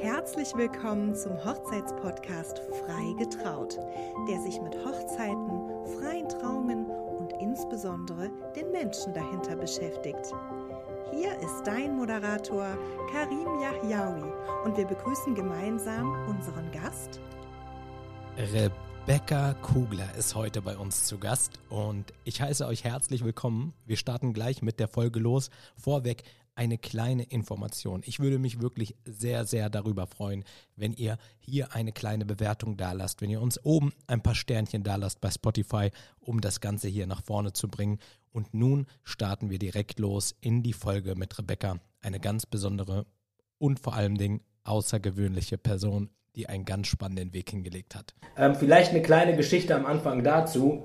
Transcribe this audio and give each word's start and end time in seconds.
Herzlich 0.00 0.54
willkommen 0.56 1.14
zum 1.14 1.32
Hochzeitspodcast 1.44 2.58
Frei 2.58 3.12
getraut, 3.18 3.76
der 4.26 4.40
sich 4.40 4.58
mit 4.62 4.74
Hochzeiten, 4.74 5.60
freien 5.98 6.26
Trauungen 6.26 6.86
und 6.86 7.34
insbesondere 7.38 8.30
den 8.56 8.70
Menschen 8.72 9.12
dahinter 9.12 9.56
beschäftigt. 9.56 10.32
Hier 11.12 11.38
ist 11.40 11.66
dein 11.66 11.96
Moderator 11.96 12.78
Karim 13.12 13.60
Yahyaoui 13.60 14.32
und 14.64 14.78
wir 14.78 14.86
begrüßen 14.86 15.34
gemeinsam 15.34 16.10
unseren 16.26 16.70
Gast 16.72 17.20
Rebecca 18.38 19.54
Kugler 19.60 20.14
ist 20.14 20.34
heute 20.34 20.62
bei 20.62 20.78
uns 20.78 21.04
zu 21.04 21.18
Gast 21.18 21.58
und 21.68 22.12
ich 22.24 22.40
heiße 22.40 22.66
euch 22.66 22.84
herzlich 22.84 23.22
willkommen. 23.22 23.74
Wir 23.84 23.96
starten 23.96 24.32
gleich 24.32 24.62
mit 24.62 24.80
der 24.80 24.88
Folge 24.88 25.20
los. 25.20 25.50
Vorweg 25.76 26.22
eine 26.60 26.76
kleine 26.76 27.22
Information. 27.22 28.02
Ich 28.04 28.20
würde 28.20 28.38
mich 28.38 28.60
wirklich 28.60 28.94
sehr, 29.06 29.46
sehr 29.46 29.70
darüber 29.70 30.06
freuen, 30.06 30.44
wenn 30.76 30.92
ihr 30.92 31.16
hier 31.38 31.74
eine 31.74 31.90
kleine 31.90 32.26
Bewertung 32.26 32.76
da 32.76 32.92
lasst, 32.92 33.22
wenn 33.22 33.30
ihr 33.30 33.40
uns 33.40 33.64
oben 33.64 33.94
ein 34.06 34.22
paar 34.22 34.34
Sternchen 34.34 34.82
da 34.82 34.96
lasst 34.96 35.22
bei 35.22 35.30
Spotify, 35.30 35.90
um 36.20 36.42
das 36.42 36.60
Ganze 36.60 36.88
hier 36.88 37.06
nach 37.06 37.22
vorne 37.22 37.54
zu 37.54 37.68
bringen. 37.68 37.98
Und 38.30 38.52
nun 38.52 38.86
starten 39.04 39.48
wir 39.48 39.58
direkt 39.58 39.98
los 39.98 40.36
in 40.42 40.62
die 40.62 40.74
Folge 40.74 41.14
mit 41.14 41.38
Rebecca, 41.38 41.80
eine 42.02 42.20
ganz 42.20 42.44
besondere 42.44 43.06
und 43.56 43.80
vor 43.80 43.94
allen 43.94 44.18
Dingen 44.18 44.42
außergewöhnliche 44.64 45.56
Person, 45.56 46.10
die 46.36 46.46
einen 46.46 46.66
ganz 46.66 46.88
spannenden 46.88 47.32
Weg 47.32 47.48
hingelegt 47.48 47.94
hat. 47.94 48.14
Ähm, 48.36 48.54
vielleicht 48.54 48.90
eine 48.90 49.00
kleine 49.00 49.34
Geschichte 49.34 49.74
am 49.74 49.86
Anfang 49.86 50.22
dazu. 50.22 50.84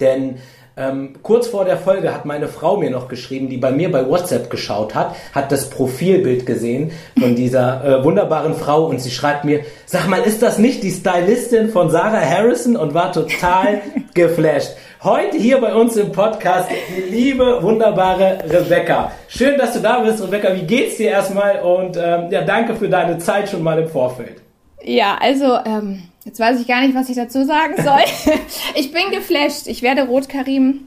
Denn 0.00 0.38
ähm, 0.78 1.14
kurz 1.24 1.48
vor 1.48 1.64
der 1.64 1.76
Folge 1.76 2.14
hat 2.14 2.24
meine 2.24 2.46
Frau 2.46 2.76
mir 2.76 2.90
noch 2.90 3.08
geschrieben, 3.08 3.48
die 3.48 3.56
bei 3.56 3.72
mir 3.72 3.90
bei 3.90 4.08
WhatsApp 4.08 4.48
geschaut 4.48 4.94
hat, 4.94 5.16
hat 5.34 5.50
das 5.50 5.70
Profilbild 5.70 6.46
gesehen 6.46 6.92
von 7.18 7.34
dieser 7.34 7.84
äh, 7.84 8.04
wunderbaren 8.04 8.54
Frau 8.54 8.86
und 8.86 9.00
sie 9.00 9.10
schreibt 9.10 9.44
mir, 9.44 9.64
sag 9.86 10.06
mal, 10.08 10.20
ist 10.20 10.40
das 10.40 10.58
nicht 10.58 10.84
die 10.84 10.92
Stylistin 10.92 11.70
von 11.70 11.90
Sarah 11.90 12.20
Harrison 12.20 12.76
und 12.76 12.94
war 12.94 13.12
total 13.12 13.80
geflasht. 14.14 14.76
Heute 15.02 15.36
hier 15.36 15.60
bei 15.60 15.74
uns 15.74 15.96
im 15.96 16.12
Podcast 16.12 16.68
die 16.70 17.10
liebe, 17.10 17.60
wunderbare 17.60 18.38
Rebecca. 18.48 19.10
Schön, 19.26 19.58
dass 19.58 19.72
du 19.72 19.80
da 19.80 20.00
bist, 20.00 20.22
Rebecca. 20.22 20.54
Wie 20.54 20.66
geht's 20.66 20.96
dir 20.96 21.10
erstmal? 21.10 21.60
Und 21.60 21.96
ähm, 21.96 22.30
ja, 22.30 22.42
danke 22.42 22.76
für 22.76 22.88
deine 22.88 23.18
Zeit 23.18 23.48
schon 23.48 23.64
mal 23.64 23.80
im 23.80 23.88
Vorfeld. 23.88 24.42
Ja, 24.82 25.18
also 25.20 25.58
ähm, 25.64 26.04
Jetzt 26.28 26.40
weiß 26.40 26.60
ich 26.60 26.66
gar 26.68 26.82
nicht, 26.82 26.94
was 26.94 27.08
ich 27.08 27.16
dazu 27.16 27.46
sagen 27.46 27.82
soll. 27.82 28.34
ich 28.74 28.92
bin 28.92 29.10
geflasht. 29.10 29.66
Ich 29.66 29.80
werde 29.80 30.02
rot, 30.02 30.28
Karim. 30.28 30.80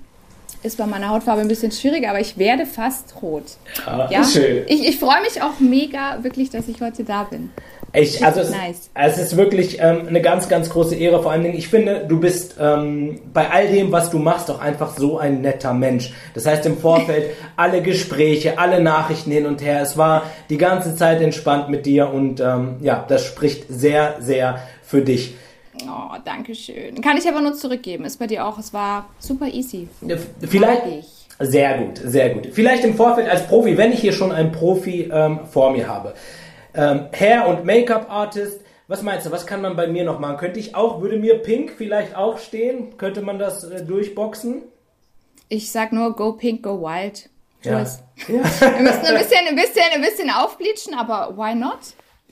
Ist 0.62 0.78
bei 0.78 0.86
meiner 0.86 1.10
Hautfarbe 1.10 1.42
ein 1.42 1.48
bisschen 1.48 1.72
schwieriger, 1.72 2.12
aber 2.12 2.20
ich 2.20 2.38
werde 2.38 2.68
fast 2.68 3.16
rot. 3.24 3.46
Ja, 3.88 4.08
ja? 4.12 4.24
schön. 4.24 4.66
Ich, 4.68 4.88
ich 4.88 5.00
freue 5.00 5.20
mich 5.22 5.42
auch 5.42 5.60
mega, 5.60 6.20
wirklich, 6.22 6.52
dass 6.52 6.68
ich 6.68 6.80
heute 6.80 7.04
da 7.04 7.24
bin. 7.24 7.50
Ich, 7.94 8.24
also 8.24 8.42
es, 8.42 8.52
nice. 8.52 8.92
es 8.94 9.18
ist 9.18 9.36
wirklich 9.36 9.80
ähm, 9.82 10.08
eine 10.08 10.22
ganz, 10.22 10.48
ganz 10.48 10.70
große 10.70 10.94
Ehre. 10.94 11.24
Vor 11.24 11.32
allen 11.32 11.42
Dingen, 11.42 11.58
ich 11.58 11.68
finde, 11.68 12.06
du 12.08 12.20
bist 12.20 12.58
ähm, 12.60 13.20
bei 13.34 13.50
all 13.50 13.68
dem, 13.68 13.92
was 13.92 14.12
du 14.12 14.20
machst, 14.20 14.52
auch 14.52 14.62
einfach 14.62 14.96
so 14.96 15.18
ein 15.18 15.42
netter 15.42 15.74
Mensch. 15.74 16.14
Das 16.36 16.46
heißt, 16.46 16.68
im 16.68 16.78
Vorfeld 16.78 17.32
alle 17.56 17.82
Gespräche, 17.82 18.60
alle 18.60 18.80
Nachrichten 18.80 19.32
hin 19.32 19.48
und 19.48 19.64
her. 19.64 19.82
Es 19.82 19.98
war 19.98 20.24
die 20.52 20.58
ganze 20.58 20.96
Zeit 20.96 21.20
entspannt 21.20 21.70
mit 21.70 21.88
dir 21.88 22.12
und 22.12 22.40
ähm, 22.40 22.76
ja, 22.82 23.04
das 23.10 23.26
spricht 23.26 23.66
sehr, 23.68 24.18
sehr 24.20 24.62
für 24.92 25.02
dich. 25.02 25.34
Oh, 25.88 26.18
danke 26.26 26.54
schön. 26.54 27.02
Kann 27.02 27.18
ich 27.18 27.28
aber 27.28 27.40
nur 27.40 27.54
zurückgeben. 27.54 28.04
Ist 28.04 28.20
bei 28.20 28.28
dir 28.28 28.46
auch. 28.46 28.60
Es 28.60 28.74
war 28.74 29.10
super 29.20 29.48
easy. 29.48 29.88
Vielleicht. 30.42 30.84
Sehr 31.40 31.78
gut, 31.80 31.98
sehr 31.98 32.30
gut. 32.32 32.50
Vielleicht 32.52 32.84
im 32.84 32.94
Vorfeld 32.96 33.28
als 33.28 33.48
Profi, 33.48 33.76
wenn 33.78 33.92
ich 33.94 34.02
hier 34.02 34.12
schon 34.12 34.32
einen 34.32 34.52
Profi 34.52 35.10
ähm, 35.12 35.40
vor 35.50 35.72
mir 35.72 35.88
habe. 35.88 36.14
Ähm, 36.76 37.08
Hair- 37.18 37.48
und 37.48 37.66
Make-up-Artist. 37.66 38.62
Was 38.88 39.02
meinst 39.02 39.26
du, 39.26 39.32
was 39.32 39.48
kann 39.48 39.62
man 39.62 39.76
bei 39.76 39.88
mir 39.88 40.04
noch 40.04 40.20
machen? 40.20 40.38
Könnte 40.38 40.60
ich 40.60 40.76
auch, 40.76 41.02
würde 41.02 41.18
mir 41.18 41.40
Pink 41.40 41.72
vielleicht 41.78 42.16
auch 42.16 42.38
stehen? 42.38 42.98
Könnte 42.98 43.22
man 43.22 43.40
das 43.40 43.64
äh, 43.64 43.84
durchboxen? 43.84 44.64
Ich 45.48 45.72
sag 45.72 45.94
nur, 45.94 46.16
go 46.16 46.34
pink, 46.34 46.64
go 46.64 46.82
wild. 46.82 47.30
Ja. 47.64 47.80
ja. 47.80 47.86
Wir 48.28 48.38
müssen 48.82 49.06
ein 49.06 49.18
bisschen, 49.18 49.48
ein 49.48 49.56
bisschen, 49.56 49.84
ein 49.94 50.02
bisschen 50.02 50.30
aufbleachen, 50.30 50.94
aber 50.96 51.36
why 51.38 51.56
not? 51.56 51.80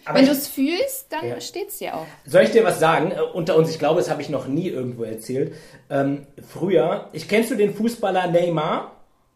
Aber 0.09 0.17
Wenn 0.17 0.25
du 0.25 0.31
es 0.31 0.47
fühlst, 0.47 1.05
dann 1.11 1.27
ja. 1.27 1.39
steht 1.39 1.69
es 1.69 1.77
dir 1.77 1.95
auch. 1.95 2.05
Soll 2.25 2.41
ich 2.41 2.51
dir 2.51 2.63
was 2.63 2.79
sagen? 2.79 3.11
Äh, 3.11 3.21
unter 3.33 3.55
uns, 3.55 3.69
ich 3.69 3.77
glaube, 3.77 3.99
das 3.99 4.09
habe 4.09 4.23
ich 4.23 4.29
noch 4.29 4.47
nie 4.47 4.67
irgendwo 4.67 5.03
erzählt. 5.03 5.53
Ähm, 5.89 6.25
früher, 6.47 7.09
ich 7.13 7.27
kennst 7.27 7.51
du 7.51 7.55
den 7.55 7.75
Fußballer 7.75 8.25
Neymar? 8.27 8.93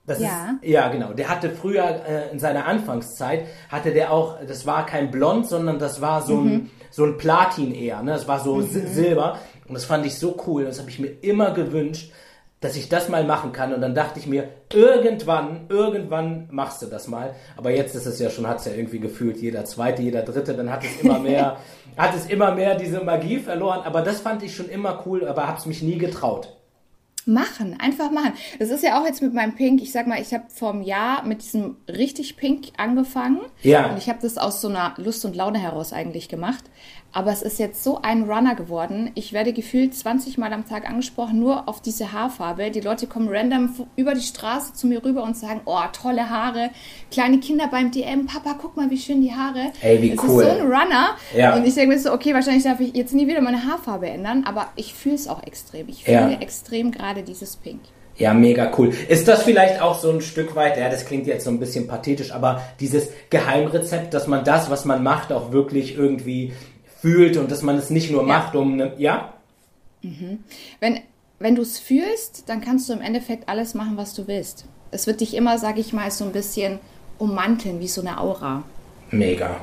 Das 0.07 0.19
ja. 0.19 0.57
Ist, 0.61 0.67
ja, 0.69 0.87
genau. 0.89 1.13
Der 1.13 1.29
hatte 1.29 1.51
früher 1.51 1.83
äh, 1.83 2.31
in 2.31 2.39
seiner 2.39 2.65
Anfangszeit 2.65 3.45
hatte 3.69 3.93
der 3.93 4.11
auch, 4.11 4.37
das 4.47 4.65
war 4.65 4.87
kein 4.87 5.11
Blond, 5.11 5.47
sondern 5.47 5.77
das 5.77 6.01
war 6.01 6.23
so 6.23 6.37
mhm. 6.37 6.51
ein 6.51 6.71
so 6.89 7.05
ein 7.05 7.17
Platin 7.17 7.73
eher, 7.73 8.03
ne? 8.03 8.11
Das 8.11 8.27
war 8.27 8.39
so 8.39 8.57
mhm. 8.57 8.87
Silber 8.87 9.39
und 9.67 9.73
das 9.73 9.85
fand 9.85 10.05
ich 10.05 10.17
so 10.19 10.37
cool. 10.45 10.65
Das 10.65 10.79
habe 10.79 10.89
ich 10.89 10.99
mir 10.99 11.11
immer 11.21 11.51
gewünscht 11.51 12.11
dass 12.63 12.77
ich 12.77 12.87
das 12.87 13.09
mal 13.09 13.25
machen 13.25 13.51
kann. 13.51 13.73
Und 13.73 13.81
dann 13.81 13.93
dachte 13.93 14.19
ich 14.19 14.25
mir, 14.25 14.47
irgendwann, 14.71 15.65
irgendwann 15.67 16.47
machst 16.49 16.81
du 16.81 16.85
das 16.85 17.09
mal. 17.09 17.35
Aber 17.57 17.71
jetzt 17.71 17.93
ist 17.93 18.05
es 18.05 18.19
ja 18.19 18.29
schon, 18.29 18.47
hat 18.47 18.59
es 18.59 18.65
ja 18.65 18.71
irgendwie 18.71 18.99
gefühlt, 18.99 19.37
jeder 19.37 19.65
zweite, 19.65 20.01
jeder 20.01 20.21
dritte, 20.21 20.53
dann 20.53 20.71
hat 20.71 20.83
es 20.85 21.01
immer 21.01 21.19
mehr, 21.19 21.57
hat 21.97 22.15
es 22.15 22.27
immer 22.27 22.55
mehr 22.55 22.75
diese 22.75 23.03
Magie 23.03 23.39
verloren. 23.39 23.81
Aber 23.83 24.01
das 24.01 24.21
fand 24.21 24.43
ich 24.43 24.55
schon 24.55 24.69
immer 24.69 25.03
cool, 25.05 25.27
aber 25.27 25.45
habe 25.45 25.57
es 25.57 25.65
mich 25.65 25.81
nie 25.81 25.97
getraut. 25.97 26.55
Machen, 27.25 27.77
einfach 27.79 28.11
machen. 28.11 28.33
Das 28.59 28.69
ist 28.69 28.83
ja 28.83 28.99
auch 28.99 29.05
jetzt 29.05 29.21
mit 29.21 29.33
meinem 29.33 29.55
Pink. 29.55 29.81
Ich 29.81 29.91
sag 29.91 30.07
mal, 30.07 30.21
ich 30.21 30.33
habe 30.33 30.45
vor 30.47 30.71
einem 30.71 30.81
Jahr 30.81 31.25
mit 31.25 31.41
diesem 31.41 31.77
richtig 31.87 32.37
Pink 32.37 32.67
angefangen. 32.77 33.39
Ja. 33.61 33.91
Und 33.91 33.97
ich 33.97 34.09
habe 34.09 34.19
das 34.21 34.37
aus 34.37 34.61
so 34.61 34.69
einer 34.69 34.93
Lust 34.97 35.23
und 35.25 35.35
Laune 35.35 35.59
heraus 35.59 35.93
eigentlich 35.93 36.27
gemacht. 36.27 36.63
Aber 37.13 37.31
es 37.31 37.43
ist 37.43 37.59
jetzt 37.59 37.83
so 37.83 38.01
ein 38.01 38.23
Runner 38.23 38.55
geworden. 38.55 39.11
Ich 39.13 39.33
werde 39.33 39.53
gefühlt 39.53 39.95
20 39.95 40.39
Mal 40.39 40.51
am 40.51 40.67
Tag 40.67 40.89
angesprochen, 40.89 41.39
nur 41.39 41.69
auf 41.69 41.79
diese 41.79 42.11
Haarfarbe. 42.11 42.71
Die 42.71 42.81
Leute 42.81 43.05
kommen 43.05 43.29
random 43.29 43.75
über 43.95 44.15
die 44.15 44.21
Straße 44.21 44.73
zu 44.73 44.87
mir 44.87 45.05
rüber 45.05 45.21
und 45.21 45.37
sagen, 45.37 45.61
oh, 45.65 45.79
tolle 45.93 46.31
Haare. 46.31 46.71
Kleine 47.11 47.39
Kinder 47.39 47.67
beim 47.69 47.91
DM, 47.91 48.25
Papa, 48.25 48.55
guck 48.59 48.75
mal, 48.75 48.89
wie 48.89 48.97
schön 48.97 49.21
die 49.21 49.31
Haare. 49.31 49.71
Ey, 49.81 50.01
wie 50.01 50.11
es 50.11 50.23
cool. 50.23 50.43
ist 50.43 50.49
so 50.49 50.55
ein 50.55 50.61
Runner. 50.61 51.15
Ja. 51.37 51.55
Und 51.55 51.67
ich 51.67 51.75
denke 51.75 51.93
mir 51.93 51.99
so, 51.99 52.11
okay, 52.11 52.33
wahrscheinlich 52.33 52.63
darf 52.63 52.79
ich 52.79 52.95
jetzt 52.95 53.13
nie 53.13 53.27
wieder 53.27 53.41
meine 53.41 53.63
Haarfarbe 53.63 54.09
ändern, 54.09 54.43
aber 54.45 54.69
ich 54.75 54.95
fühle 54.95 55.15
es 55.15 55.27
auch 55.27 55.43
extrem. 55.43 55.89
Ich 55.89 56.05
fühle 56.05 56.17
ja. 56.17 56.39
extrem 56.39 56.89
gerade 56.89 57.21
dieses 57.21 57.55
Pink. 57.55 57.81
Ja, 58.15 58.33
mega 58.33 58.71
cool. 58.77 58.93
Ist 59.07 59.27
das 59.27 59.43
vielleicht 59.43 59.81
auch 59.81 59.99
so 59.99 60.11
ein 60.11 60.21
Stück 60.21 60.55
weit, 60.55 60.77
ja, 60.77 60.89
das 60.89 61.05
klingt 61.05 61.25
jetzt 61.25 61.45
so 61.45 61.49
ein 61.49 61.59
bisschen 61.59 61.87
pathetisch, 61.87 62.31
aber 62.31 62.61
dieses 62.79 63.07
Geheimrezept, 63.31 64.13
dass 64.13 64.27
man 64.27 64.43
das, 64.43 64.69
was 64.69 64.85
man 64.85 65.01
macht, 65.01 65.31
auch 65.31 65.51
wirklich 65.51 65.97
irgendwie 65.97 66.53
fühlt 67.03 67.35
und 67.35 67.51
dass 67.51 67.61
man 67.63 67.77
es 67.77 67.89
nicht 67.89 68.09
nur 68.11 68.21
ja. 68.21 68.27
macht, 68.27 68.55
um, 68.55 68.77
ne, 68.77 68.93
ja? 68.97 69.33
Mhm. 70.03 70.39
Wenn, 70.79 71.01
wenn 71.37 71.53
du 71.53 71.61
es 71.61 71.77
fühlst, 71.77 72.47
dann 72.47 72.61
kannst 72.61 72.87
du 72.87 72.93
im 72.93 73.01
Endeffekt 73.01 73.49
alles 73.49 73.73
machen, 73.73 73.97
was 73.97 74.13
du 74.13 74.25
willst. 74.27 74.63
Es 74.91 75.05
wird 75.05 75.19
dich 75.19 75.35
immer, 75.35 75.57
sag 75.57 75.77
ich 75.77 75.91
mal, 75.91 76.09
so 76.11 76.23
ein 76.23 76.31
bisschen 76.31 76.79
ummanteln, 77.19 77.81
wie 77.81 77.89
so 77.89 77.99
eine 77.99 78.21
Aura. 78.21 78.63
Mega. 79.11 79.57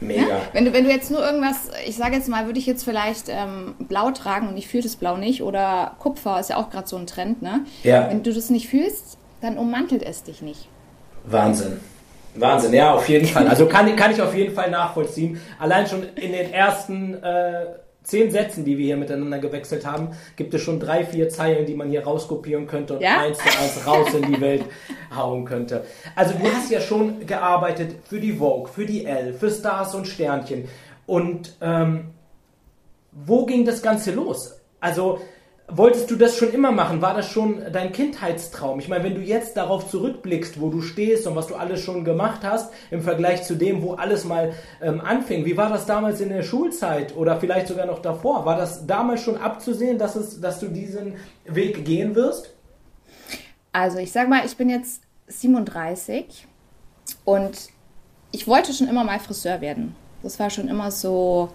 Mega. 0.00 0.20
Ja? 0.20 0.40
Wenn, 0.52 0.66
du, 0.66 0.74
wenn 0.74 0.84
du 0.84 0.90
jetzt 0.90 1.10
nur 1.10 1.24
irgendwas, 1.24 1.70
ich 1.86 1.96
sage 1.96 2.16
jetzt 2.16 2.28
mal, 2.28 2.44
würde 2.44 2.58
ich 2.58 2.66
jetzt 2.66 2.84
vielleicht 2.84 3.30
ähm, 3.30 3.74
blau 3.78 4.10
tragen 4.10 4.46
und 4.48 4.58
ich 4.58 4.68
fühle 4.68 4.82
das 4.82 4.96
Blau 4.96 5.16
nicht 5.16 5.42
oder 5.42 5.96
Kupfer 5.98 6.40
ist 6.40 6.50
ja 6.50 6.56
auch 6.58 6.68
gerade 6.68 6.88
so 6.88 6.96
ein 6.98 7.06
Trend, 7.06 7.40
ne? 7.40 7.64
Ja. 7.84 8.10
Wenn 8.10 8.22
du 8.22 8.34
das 8.34 8.50
nicht 8.50 8.68
fühlst, 8.68 9.16
dann 9.40 9.56
ummantelt 9.56 10.02
es 10.02 10.24
dich 10.24 10.42
nicht. 10.42 10.68
Wahnsinn. 11.24 11.80
Wahnsinn, 12.34 12.72
ja, 12.74 12.94
auf 12.94 13.08
jeden 13.08 13.26
Fall. 13.26 13.48
Also 13.48 13.66
kann, 13.66 13.94
kann 13.96 14.12
ich 14.12 14.22
auf 14.22 14.34
jeden 14.34 14.54
Fall 14.54 14.70
nachvollziehen. 14.70 15.40
Allein 15.58 15.86
schon 15.86 16.04
in 16.14 16.32
den 16.32 16.52
ersten 16.52 17.14
äh, 17.22 17.66
zehn 18.02 18.30
Sätzen, 18.30 18.64
die 18.64 18.78
wir 18.78 18.84
hier 18.84 18.96
miteinander 18.96 19.38
gewechselt 19.38 19.84
haben, 19.84 20.10
gibt 20.36 20.54
es 20.54 20.62
schon 20.62 20.80
drei, 20.80 21.04
vier 21.04 21.28
Zeilen, 21.28 21.66
die 21.66 21.74
man 21.74 21.90
hier 21.90 22.04
rauskopieren 22.04 22.66
könnte 22.66 22.94
und 22.94 23.02
ja? 23.02 23.20
eins 23.20 23.38
zu 23.38 23.44
eins 23.44 23.86
raus 23.86 24.14
in 24.14 24.32
die 24.32 24.40
Welt 24.40 24.64
hauen 25.14 25.44
könnte. 25.44 25.84
Also 26.14 26.34
du 26.34 26.44
hast 26.50 26.70
ja 26.70 26.80
schon 26.80 27.26
gearbeitet 27.26 27.96
für 28.04 28.20
die 28.20 28.32
Vogue, 28.32 28.68
für 28.68 28.86
die 28.86 29.04
Elle, 29.04 29.34
für 29.34 29.50
Stars 29.50 29.94
und 29.94 30.06
Sternchen. 30.06 30.68
Und 31.06 31.56
ähm, 31.60 32.10
wo 33.12 33.44
ging 33.44 33.64
das 33.64 33.82
Ganze 33.82 34.12
los? 34.12 34.60
Also 34.80 35.20
Wolltest 35.72 36.10
du 36.10 36.16
das 36.16 36.36
schon 36.36 36.52
immer 36.52 36.72
machen? 36.72 37.00
War 37.00 37.14
das 37.14 37.30
schon 37.30 37.62
dein 37.72 37.92
Kindheitstraum? 37.92 38.80
Ich 38.80 38.88
meine, 38.88 39.04
wenn 39.04 39.14
du 39.14 39.20
jetzt 39.20 39.56
darauf 39.56 39.88
zurückblickst, 39.88 40.60
wo 40.60 40.68
du 40.68 40.82
stehst 40.82 41.26
und 41.26 41.36
was 41.36 41.46
du 41.46 41.54
alles 41.54 41.80
schon 41.80 42.04
gemacht 42.04 42.40
hast, 42.42 42.72
im 42.90 43.02
Vergleich 43.02 43.44
zu 43.44 43.54
dem, 43.54 43.82
wo 43.82 43.94
alles 43.94 44.24
mal 44.24 44.52
ähm, 44.82 45.00
anfing, 45.00 45.44
wie 45.44 45.56
war 45.56 45.68
das 45.68 45.86
damals 45.86 46.20
in 46.20 46.30
der 46.30 46.42
Schulzeit 46.42 47.16
oder 47.16 47.38
vielleicht 47.38 47.68
sogar 47.68 47.86
noch 47.86 48.00
davor? 48.00 48.44
War 48.44 48.56
das 48.56 48.86
damals 48.86 49.22
schon 49.22 49.36
abzusehen, 49.36 49.98
dass, 49.98 50.16
es, 50.16 50.40
dass 50.40 50.58
du 50.58 50.68
diesen 50.68 51.14
Weg 51.44 51.84
gehen 51.84 52.14
wirst? 52.14 52.52
Also 53.72 53.98
ich 53.98 54.10
sag 54.10 54.28
mal, 54.28 54.44
ich 54.44 54.56
bin 54.56 54.68
jetzt 54.68 55.02
37 55.28 56.46
und 57.24 57.68
ich 58.32 58.46
wollte 58.46 58.72
schon 58.72 58.88
immer 58.88 59.04
mal 59.04 59.20
Friseur 59.20 59.60
werden. 59.60 59.94
Das 60.22 60.38
war 60.38 60.50
schon 60.50 60.68
immer 60.68 60.90
so 60.90 61.50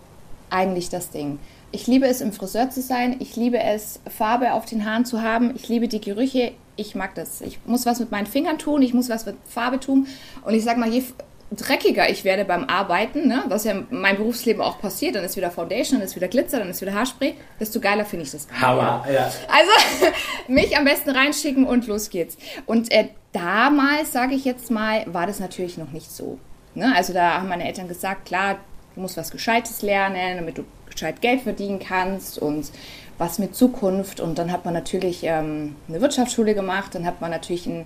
eigentlich 0.49 0.89
das 0.89 1.09
Ding. 1.09 1.39
Ich 1.71 1.87
liebe 1.87 2.07
es, 2.07 2.21
im 2.21 2.31
Friseur 2.31 2.69
zu 2.69 2.81
sein. 2.81 3.17
Ich 3.19 3.35
liebe 3.35 3.59
es, 3.59 3.99
Farbe 4.09 4.53
auf 4.53 4.65
den 4.65 4.85
Haaren 4.85 5.05
zu 5.05 5.21
haben. 5.21 5.53
Ich 5.55 5.67
liebe 5.67 5.87
die 5.87 6.01
Gerüche. 6.01 6.53
Ich 6.77 6.95
mag 6.95 7.15
das. 7.15 7.41
Ich 7.41 7.59
muss 7.65 7.85
was 7.85 7.99
mit 7.99 8.11
meinen 8.11 8.27
Fingern 8.27 8.57
tun. 8.57 8.81
Ich 8.81 8.93
muss 8.93 9.09
was 9.09 9.25
mit 9.25 9.35
Farbe 9.47 9.79
tun. 9.79 10.07
Und 10.43 10.53
ich 10.53 10.63
sag 10.63 10.77
mal, 10.77 10.89
je 10.89 11.03
dreckiger 11.51 12.09
ich 12.09 12.23
werde 12.23 12.43
beim 12.43 12.65
Arbeiten, 12.65 13.27
ne, 13.27 13.43
was 13.47 13.65
ja 13.65 13.73
in 13.73 13.85
meinem 13.89 14.17
Berufsleben 14.17 14.61
auch 14.61 14.79
passiert, 14.79 15.15
dann 15.15 15.23
ist 15.23 15.37
wieder 15.37 15.51
Foundation, 15.51 15.99
dann 15.99 16.07
ist 16.07 16.15
wieder 16.15 16.27
Glitzer, 16.27 16.59
dann 16.59 16.69
ist 16.69 16.81
wieder 16.81 16.93
Haarspray, 16.93 17.35
desto 17.59 17.79
geiler 17.79 18.05
finde 18.05 18.25
ich 18.25 18.31
das. 18.31 18.47
Hammer, 18.59 19.05
ja. 19.11 19.31
Also 19.47 20.11
mich 20.47 20.75
am 20.75 20.85
besten 20.85 21.11
reinschicken 21.11 21.65
und 21.65 21.87
los 21.87 22.09
geht's. 22.09 22.37
Und 22.65 22.91
äh, 22.91 23.09
damals, 23.31 24.11
sage 24.11 24.33
ich 24.33 24.45
jetzt 24.45 24.71
mal, 24.71 25.03
war 25.07 25.27
das 25.27 25.39
natürlich 25.39 25.77
noch 25.77 25.91
nicht 25.91 26.11
so. 26.11 26.39
Ne? 26.73 26.93
Also 26.95 27.13
da 27.13 27.35
haben 27.35 27.47
meine 27.47 27.65
Eltern 27.65 27.87
gesagt, 27.87 28.25
klar, 28.25 28.57
du 28.95 29.01
musst 29.01 29.17
was 29.17 29.31
Gescheites 29.31 29.81
lernen, 29.81 30.37
damit 30.37 30.57
du 30.57 30.65
gescheit 30.95 31.21
Geld 31.21 31.41
verdienen 31.41 31.79
kannst 31.79 32.39
und 32.39 32.71
was 33.17 33.39
mit 33.39 33.55
Zukunft. 33.55 34.19
Und 34.19 34.37
dann 34.37 34.51
hat 34.51 34.65
man 34.65 34.73
natürlich 34.73 35.23
ähm, 35.23 35.75
eine 35.87 36.01
Wirtschaftsschule 36.01 36.55
gemacht, 36.55 36.95
dann 36.95 37.05
hat 37.05 37.21
man 37.21 37.31
natürlich 37.31 37.67
einen 37.67 37.85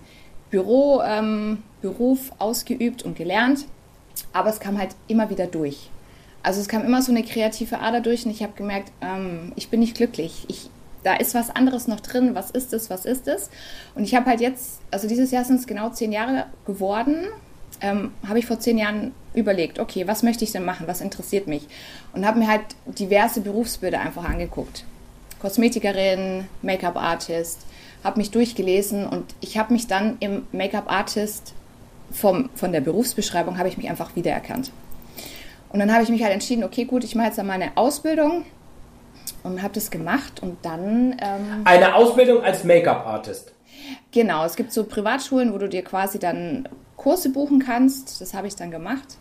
Büro, 0.50 1.02
ähm, 1.04 1.64
ausgeübt 2.40 3.04
und 3.04 3.16
gelernt. 3.16 3.66
Aber 4.34 4.50
es 4.50 4.60
kam 4.60 4.78
halt 4.78 4.96
immer 5.08 5.30
wieder 5.30 5.48
durch. 5.48 5.90
Also 6.42 6.62
es 6.62 6.68
kam 6.68 6.86
immer 6.86 7.02
so 7.02 7.12
eine 7.12 7.24
kreative 7.24 7.80
Ader 7.80 8.02
durch 8.02 8.26
und 8.26 8.32
ich 8.32 8.44
habe 8.44 8.54
gemerkt, 8.56 8.92
ähm, 9.02 9.52
ich 9.56 9.70
bin 9.70 9.82
nicht 9.82 9.96
glücklich. 9.96 10.46
Ich, 10.48 10.70
da 11.04 11.16
ist 11.16 11.36
was 11.36 11.50
anderes 11.50 11.88
noch 11.88 12.00
drin. 12.00 12.36
Was 12.36 12.52
ist 12.52 12.74
es? 12.74 12.90
Was 12.90 13.06
ist 13.06 13.28
es? 13.28 13.50
Und 13.96 14.04
ich 14.04 14.16
habe 14.16 14.26
halt 14.26 14.42
jetzt, 14.42 14.80
also 14.92 15.08
dieses 15.08 15.32
Jahr 15.32 15.44
sind 15.44 15.60
es 15.60 15.68
genau 15.68 15.90
zehn 15.90 16.12
Jahre 16.12 16.46
geworden, 16.66 17.28
ähm, 17.82 18.12
habe 18.28 18.40
ich 18.40 18.46
vor 18.46 18.60
zehn 18.60 18.78
Jahren 18.78 19.14
überlegt, 19.34 19.80
okay, 19.80 20.08
was 20.08 20.24
möchte 20.24 20.44
ich 20.44 20.52
denn 20.52 20.66
machen? 20.66 20.88
Was 20.88 21.02
interessiert 21.02 21.48
mich? 21.48 21.68
Und 22.14 22.26
habe 22.26 22.40
mir 22.40 22.48
halt 22.48 22.62
diverse 22.86 23.42
Berufsbilder 23.42 24.00
einfach 24.00 24.26
angeguckt. 24.26 24.86
Kosmetikerin, 25.40 26.48
Make-up-Artist, 26.62 27.66
habe 28.04 28.20
mich 28.20 28.32
durchgelesen 28.32 29.08
und 29.08 29.34
ich 29.40 29.58
habe 29.58 29.74
mich 29.74 29.88
dann 29.88 30.18
im 30.20 30.48
Make-up-Artist 30.52 31.54
von 32.12 32.50
der 32.62 32.82
Berufsbeschreibung 32.82 33.58
habe 33.58 33.70
ich 33.70 33.78
mich 33.78 33.90
einfach 33.90 34.16
wiedererkannt. 34.16 34.72
Und 35.72 35.80
dann 35.80 35.94
habe 35.94 36.04
ich 36.04 36.10
mich 36.10 36.24
halt 36.24 36.34
entschieden, 36.34 36.64
okay, 36.64 36.86
gut, 36.86 37.04
ich 37.04 37.16
mache 37.16 37.28
jetzt 37.28 37.40
einmal 37.40 37.62
eine 37.62 37.78
Ausbildung 37.78 38.46
und 39.44 39.62
habe 39.62 39.74
das 39.74 39.92
gemacht 39.92 40.42
und 40.42 40.58
dann... 40.64 41.16
Ähm, 41.22 41.62
eine 41.64 41.94
Ausbildung 41.94 42.44
als 42.44 42.64
Make-up-Artist? 42.64 43.54
Genau, 44.12 44.44
es 44.46 44.56
gibt 44.56 44.74
so 44.74 44.84
Privatschulen, 44.84 45.54
wo 45.54 45.60
du 45.60 45.70
dir 45.70 45.84
quasi 45.84 46.18
dann 46.18 46.68
Kurse 47.00 47.30
buchen 47.30 47.60
kannst. 47.60 48.22
Das 48.22 48.34
habe 48.34 48.48
ich 48.48 48.56
dann 48.56 48.70
gemacht. 48.70 49.18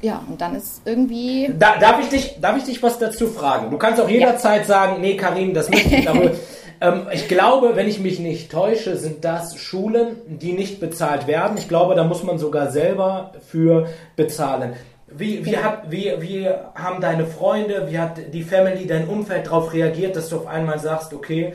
Ja, 0.00 0.22
und 0.28 0.40
dann 0.40 0.54
ist 0.56 0.82
irgendwie. 0.84 1.50
Da, 1.58 1.76
darf, 1.78 2.00
ich 2.00 2.08
dich, 2.08 2.40
darf 2.40 2.56
ich 2.56 2.64
dich 2.64 2.82
was 2.82 2.98
dazu 2.98 3.28
fragen? 3.28 3.70
Du 3.70 3.78
kannst 3.78 4.00
auch 4.00 4.08
jederzeit 4.08 4.62
ja. 4.62 4.66
sagen, 4.66 5.00
nee, 5.00 5.16
Karin, 5.16 5.52
das 5.52 5.68
möchte 5.68 5.94
ich 5.94 6.08
aber. 6.08 6.30
ähm, 6.80 7.06
ich 7.12 7.28
glaube, 7.28 7.76
wenn 7.76 7.86
ich 7.86 8.00
mich 8.00 8.18
nicht 8.18 8.50
täusche, 8.50 8.96
sind 8.96 9.24
das 9.24 9.56
Schulen, 9.56 10.16
die 10.26 10.54
nicht 10.54 10.80
bezahlt 10.80 11.26
werden. 11.26 11.56
Ich 11.56 11.68
glaube, 11.68 11.94
da 11.94 12.04
muss 12.04 12.22
man 12.22 12.38
sogar 12.38 12.70
selber 12.70 13.32
für 13.46 13.88
bezahlen. 14.16 14.72
Wie, 15.14 15.44
wie, 15.44 15.58
hat, 15.58 15.90
wie, 15.90 16.12
wie 16.20 16.48
haben 16.74 17.00
deine 17.00 17.26
Freunde, 17.26 17.86
wie 17.90 17.98
hat 17.98 18.32
die 18.32 18.42
Family, 18.42 18.86
dein 18.86 19.08
Umfeld 19.08 19.46
darauf 19.46 19.72
reagiert, 19.72 20.16
dass 20.16 20.30
du 20.30 20.36
auf 20.36 20.46
einmal 20.46 20.78
sagst, 20.78 21.12
okay, 21.12 21.52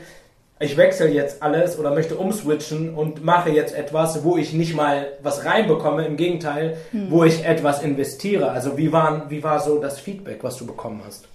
ich 0.60 0.76
wechsle 0.76 1.08
jetzt 1.08 1.42
alles 1.42 1.78
oder 1.78 1.92
möchte 1.92 2.16
umswitchen 2.16 2.94
und 2.94 3.24
mache 3.24 3.50
jetzt 3.50 3.74
etwas, 3.74 4.24
wo 4.24 4.36
ich 4.36 4.52
nicht 4.52 4.74
mal 4.74 5.12
was 5.22 5.44
reinbekomme, 5.44 6.04
im 6.04 6.16
Gegenteil, 6.16 6.76
hm. 6.90 7.10
wo 7.10 7.24
ich 7.24 7.44
etwas 7.44 7.82
investiere. 7.82 8.50
Also 8.50 8.76
wie, 8.76 8.92
waren, 8.92 9.30
wie 9.30 9.42
war 9.42 9.60
so 9.60 9.78
das 9.78 10.00
Feedback, 10.00 10.42
was 10.42 10.56
du 10.56 10.66
bekommen 10.66 11.02
hast? 11.06 11.28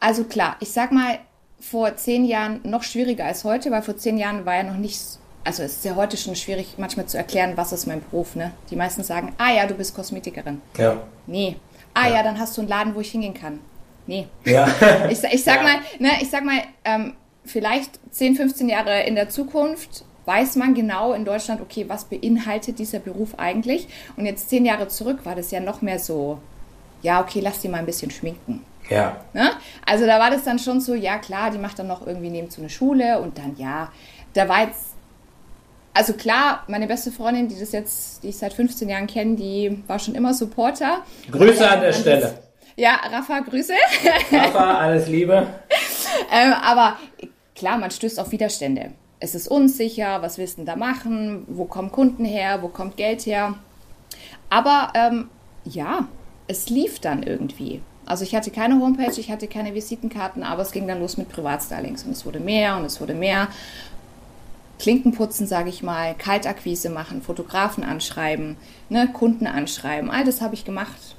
Also 0.00 0.24
klar, 0.24 0.56
ich 0.60 0.70
sag 0.70 0.92
mal, 0.92 1.18
vor 1.60 1.96
zehn 1.96 2.24
Jahren 2.24 2.60
noch 2.64 2.82
schwieriger 2.82 3.24
als 3.24 3.44
heute, 3.44 3.70
weil 3.70 3.82
vor 3.82 3.96
zehn 3.96 4.18
Jahren 4.18 4.46
war 4.46 4.56
ja 4.56 4.62
noch 4.62 4.76
nicht, 4.76 5.00
also 5.44 5.62
es 5.62 5.74
ist 5.74 5.84
ja 5.84 5.94
heute 5.94 6.16
schon 6.16 6.36
schwierig, 6.36 6.74
manchmal 6.76 7.06
zu 7.06 7.16
erklären, 7.16 7.52
was 7.56 7.72
ist 7.72 7.86
mein 7.86 8.02
Beruf, 8.02 8.36
ne? 8.36 8.52
Die 8.70 8.76
meisten 8.76 9.02
sagen, 9.02 9.34
ah 9.38 9.52
ja, 9.52 9.66
du 9.66 9.74
bist 9.74 9.94
Kosmetikerin. 9.94 10.60
Ja. 10.76 10.98
Nee. 11.26 11.56
Ah 11.94 12.08
ja, 12.08 12.16
ja 12.16 12.22
dann 12.22 12.38
hast 12.38 12.56
du 12.56 12.62
einen 12.62 12.68
Laden, 12.68 12.94
wo 12.94 13.00
ich 13.00 13.10
hingehen 13.10 13.34
kann. 13.34 13.60
Nee. 14.06 14.28
Ja. 14.44 14.68
ich, 15.10 15.22
ich 15.24 15.42
sag 15.42 15.56
ja. 15.56 15.62
mal, 15.62 15.76
ne, 15.98 16.10
ich 16.20 16.30
sag 16.30 16.44
mal, 16.44 16.58
ähm, 16.84 17.14
vielleicht 17.46 18.00
10, 18.10 18.36
15 18.36 18.68
Jahre 18.68 19.02
in 19.02 19.14
der 19.14 19.28
Zukunft 19.28 20.04
weiß 20.26 20.56
man 20.56 20.74
genau 20.74 21.12
in 21.12 21.24
Deutschland, 21.24 21.60
okay, 21.60 21.86
was 21.88 22.04
beinhaltet 22.04 22.78
dieser 22.78 22.98
Beruf 22.98 23.38
eigentlich? 23.38 23.88
Und 24.16 24.26
jetzt 24.26 24.50
zehn 24.50 24.64
Jahre 24.64 24.88
zurück 24.88 25.20
war 25.24 25.34
das 25.34 25.50
ja 25.50 25.60
noch 25.60 25.82
mehr 25.82 25.98
so, 25.98 26.40
ja, 27.02 27.20
okay, 27.20 27.40
lass 27.40 27.60
die 27.60 27.68
mal 27.68 27.78
ein 27.78 27.86
bisschen 27.86 28.10
schminken. 28.10 28.64
Ja. 28.90 29.16
Ne? 29.32 29.50
Also 29.84 30.06
da 30.06 30.18
war 30.18 30.30
das 30.30 30.44
dann 30.44 30.58
schon 30.58 30.80
so, 30.80 30.94
ja 30.94 31.18
klar, 31.18 31.50
die 31.50 31.58
macht 31.58 31.78
dann 31.78 31.86
noch 31.86 32.06
irgendwie 32.06 32.30
neben 32.30 32.50
zu 32.50 32.60
einer 32.60 32.70
Schule 32.70 33.20
und 33.20 33.38
dann 33.38 33.56
ja, 33.56 33.90
da 34.34 34.48
war 34.48 34.66
jetzt, 34.66 34.94
also 35.94 36.12
klar, 36.12 36.64
meine 36.68 36.86
beste 36.86 37.10
Freundin, 37.10 37.48
die 37.48 37.58
das 37.58 37.72
jetzt, 37.72 38.22
die 38.22 38.28
ich 38.28 38.36
seit 38.36 38.52
15 38.52 38.88
Jahren 38.88 39.06
kenne, 39.06 39.36
die 39.36 39.82
war 39.86 39.98
schon 39.98 40.14
immer 40.14 40.34
Supporter. 40.34 41.02
Grüße 41.30 41.68
an 41.68 41.80
der 41.80 41.92
Stelle. 41.92 42.38
ja, 42.76 42.96
Rafa, 43.10 43.40
Grüße. 43.40 43.72
Rafa, 44.30 44.78
alles 44.78 45.08
Liebe. 45.08 45.46
ähm, 46.32 46.52
aber 46.52 46.98
klar, 47.56 47.78
man 47.78 47.90
stößt 47.90 48.20
auf 48.20 48.30
Widerstände. 48.30 48.92
Es 49.18 49.34
ist 49.34 49.48
unsicher, 49.48 50.22
was 50.22 50.38
willst 50.38 50.54
du 50.54 50.58
denn 50.58 50.66
da 50.66 50.76
machen? 50.76 51.44
Wo 51.48 51.64
kommen 51.64 51.90
Kunden 51.90 52.24
her? 52.24 52.62
Wo 52.62 52.68
kommt 52.68 52.96
Geld 52.96 53.24
her? 53.26 53.54
Aber 54.50 54.92
ähm, 54.94 55.28
ja, 55.64 56.06
es 56.46 56.68
lief 56.68 57.00
dann 57.00 57.22
irgendwie. 57.22 57.80
Also 58.04 58.22
ich 58.22 58.36
hatte 58.36 58.50
keine 58.52 58.80
Homepage, 58.80 59.18
ich 59.18 59.30
hatte 59.30 59.48
keine 59.48 59.74
Visitenkarten, 59.74 60.44
aber 60.44 60.62
es 60.62 60.70
ging 60.70 60.86
dann 60.86 61.00
los 61.00 61.16
mit 61.16 61.28
Privatstylings 61.28 62.04
und 62.04 62.12
es 62.12 62.24
wurde 62.24 62.38
mehr 62.38 62.76
und 62.76 62.84
es 62.84 63.00
wurde 63.00 63.14
mehr. 63.14 63.48
Klinken 64.78 65.12
putzen, 65.12 65.46
sage 65.46 65.70
ich 65.70 65.82
mal, 65.82 66.14
Kaltakquise 66.14 66.90
machen, 66.90 67.22
Fotografen 67.22 67.82
anschreiben, 67.82 68.56
ne, 68.90 69.08
Kunden 69.12 69.46
anschreiben, 69.46 70.10
all 70.10 70.24
das 70.24 70.42
habe 70.42 70.54
ich 70.54 70.66
gemacht 70.66 71.15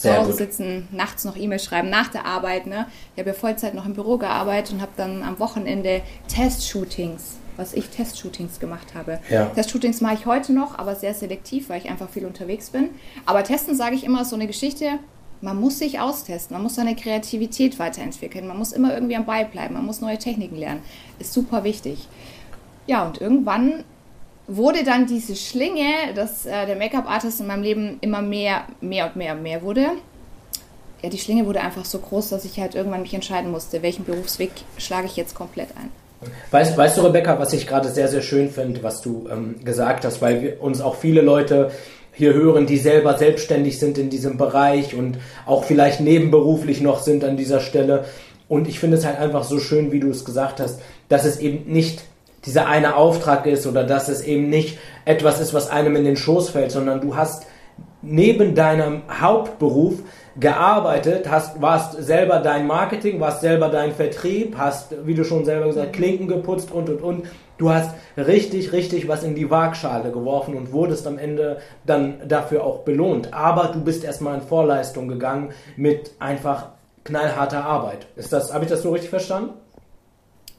zu 0.00 0.16
Hause 0.16 0.32
sitzen, 0.32 0.88
nachts 0.92 1.24
noch 1.24 1.36
E-Mails 1.36 1.64
schreiben, 1.64 1.90
nach 1.90 2.08
der 2.08 2.24
Arbeit. 2.24 2.66
Ne? 2.66 2.86
Ich 3.14 3.20
habe 3.20 3.30
ja 3.30 3.34
Vollzeit 3.34 3.74
noch 3.74 3.86
im 3.86 3.94
Büro 3.94 4.16
gearbeitet 4.16 4.74
und 4.74 4.80
habe 4.80 4.92
dann 4.96 5.22
am 5.22 5.38
Wochenende 5.38 6.02
Testshootings, 6.28 7.36
was 7.56 7.74
ich 7.74 7.88
Testshootings 7.88 8.60
gemacht 8.60 8.94
habe. 8.94 9.20
Ja. 9.28 9.46
Testshootings 9.46 10.00
mache 10.00 10.14
ich 10.14 10.26
heute 10.26 10.52
noch, 10.52 10.78
aber 10.78 10.96
sehr 10.96 11.14
selektiv, 11.14 11.68
weil 11.68 11.80
ich 11.80 11.90
einfach 11.90 12.08
viel 12.08 12.24
unterwegs 12.24 12.70
bin. 12.70 12.90
Aber 13.26 13.44
testen, 13.44 13.76
sage 13.76 13.94
ich 13.94 14.04
immer, 14.04 14.22
ist 14.22 14.30
so 14.30 14.36
eine 14.36 14.46
Geschichte, 14.46 14.98
man 15.42 15.58
muss 15.58 15.78
sich 15.78 16.00
austesten, 16.00 16.54
man 16.54 16.62
muss 16.62 16.74
seine 16.74 16.96
Kreativität 16.96 17.78
weiterentwickeln, 17.78 18.46
man 18.46 18.58
muss 18.58 18.72
immer 18.72 18.94
irgendwie 18.94 19.16
am 19.16 19.24
Ball 19.24 19.44
bleiben, 19.46 19.74
man 19.74 19.86
muss 19.86 20.00
neue 20.00 20.18
Techniken 20.18 20.56
lernen. 20.56 20.82
Ist 21.18 21.32
super 21.32 21.64
wichtig. 21.64 22.08
Ja, 22.86 23.06
und 23.06 23.20
irgendwann 23.20 23.84
wurde 24.56 24.82
dann 24.84 25.06
diese 25.06 25.36
Schlinge, 25.36 26.12
dass 26.14 26.44
äh, 26.44 26.66
der 26.66 26.76
Make-up-Artist 26.76 27.40
in 27.40 27.46
meinem 27.46 27.62
Leben 27.62 27.98
immer 28.00 28.20
mehr, 28.20 28.64
mehr 28.80 29.06
und 29.06 29.16
mehr 29.16 29.34
und 29.34 29.42
mehr 29.42 29.62
wurde. 29.62 29.86
Ja, 31.02 31.08
die 31.08 31.18
Schlinge 31.18 31.46
wurde 31.46 31.60
einfach 31.60 31.84
so 31.84 31.98
groß, 31.98 32.30
dass 32.30 32.44
ich 32.44 32.58
halt 32.58 32.74
irgendwann 32.74 33.02
mich 33.02 33.14
entscheiden 33.14 33.50
musste, 33.50 33.82
welchen 33.82 34.04
Berufsweg 34.04 34.50
schlage 34.76 35.06
ich 35.06 35.16
jetzt 35.16 35.34
komplett 35.34 35.68
ein. 35.76 35.90
Weißt, 36.50 36.76
weißt 36.76 36.98
du, 36.98 37.02
Rebecca, 37.02 37.38
was 37.38 37.52
ich 37.52 37.66
gerade 37.66 37.88
sehr, 37.88 38.08
sehr 38.08 38.20
schön 38.20 38.50
finde, 38.50 38.82
was 38.82 39.00
du 39.00 39.26
ähm, 39.32 39.64
gesagt 39.64 40.04
hast, 40.04 40.20
weil 40.20 40.42
wir, 40.42 40.62
uns 40.62 40.80
auch 40.80 40.96
viele 40.96 41.22
Leute 41.22 41.70
hier 42.12 42.34
hören, 42.34 42.66
die 42.66 42.76
selber 42.76 43.16
selbstständig 43.16 43.78
sind 43.78 43.96
in 43.96 44.10
diesem 44.10 44.36
Bereich 44.36 44.94
und 44.94 45.16
auch 45.46 45.64
vielleicht 45.64 46.00
nebenberuflich 46.00 46.80
noch 46.80 47.02
sind 47.02 47.24
an 47.24 47.36
dieser 47.36 47.60
Stelle. 47.60 48.04
Und 48.48 48.68
ich 48.68 48.80
finde 48.80 48.96
es 48.96 49.06
halt 49.06 49.18
einfach 49.18 49.44
so 49.44 49.60
schön, 49.60 49.92
wie 49.92 50.00
du 50.00 50.10
es 50.10 50.24
gesagt 50.24 50.60
hast, 50.60 50.80
dass 51.08 51.24
es 51.24 51.38
eben 51.38 51.72
nicht 51.72 52.02
dieser 52.44 52.66
eine 52.66 52.96
Auftrag 52.96 53.46
ist 53.46 53.66
oder 53.66 53.84
dass 53.84 54.08
es 54.08 54.22
eben 54.22 54.48
nicht 54.48 54.78
etwas 55.04 55.40
ist, 55.40 55.54
was 55.54 55.70
einem 55.70 55.96
in 55.96 56.04
den 56.04 56.16
Schoß 56.16 56.50
fällt, 56.50 56.72
sondern 56.72 57.00
du 57.00 57.16
hast 57.16 57.46
neben 58.02 58.54
deinem 58.54 59.02
Hauptberuf 59.20 59.94
gearbeitet, 60.38 61.28
hast, 61.28 61.60
warst 61.60 62.02
selber 62.02 62.38
dein 62.38 62.66
Marketing, 62.66 63.20
warst 63.20 63.42
selber 63.42 63.68
dein 63.68 63.92
Vertrieb, 63.92 64.56
hast, 64.56 64.94
wie 65.06 65.14
du 65.14 65.24
schon 65.24 65.44
selber 65.44 65.66
gesagt, 65.66 65.92
Klinken 65.92 66.28
geputzt 66.28 66.70
und 66.70 66.88
und 66.88 67.02
und. 67.02 67.26
Du 67.58 67.70
hast 67.70 67.94
richtig, 68.16 68.72
richtig 68.72 69.06
was 69.06 69.22
in 69.22 69.34
die 69.34 69.50
Waagschale 69.50 70.10
geworfen 70.10 70.54
und 70.54 70.72
wurdest 70.72 71.06
am 71.06 71.18
Ende 71.18 71.58
dann 71.84 72.22
dafür 72.26 72.64
auch 72.64 72.80
belohnt. 72.80 73.34
Aber 73.34 73.70
du 73.74 73.84
bist 73.84 74.02
erstmal 74.02 74.36
in 74.36 74.40
Vorleistung 74.40 75.08
gegangen 75.08 75.50
mit 75.76 76.12
einfach 76.20 76.68
knallharter 77.04 77.64
Arbeit. 77.64 78.06
Ist 78.16 78.32
das, 78.32 78.54
habe 78.54 78.64
ich 78.64 78.70
das 78.70 78.82
so 78.82 78.92
richtig 78.92 79.10
verstanden? 79.10 79.50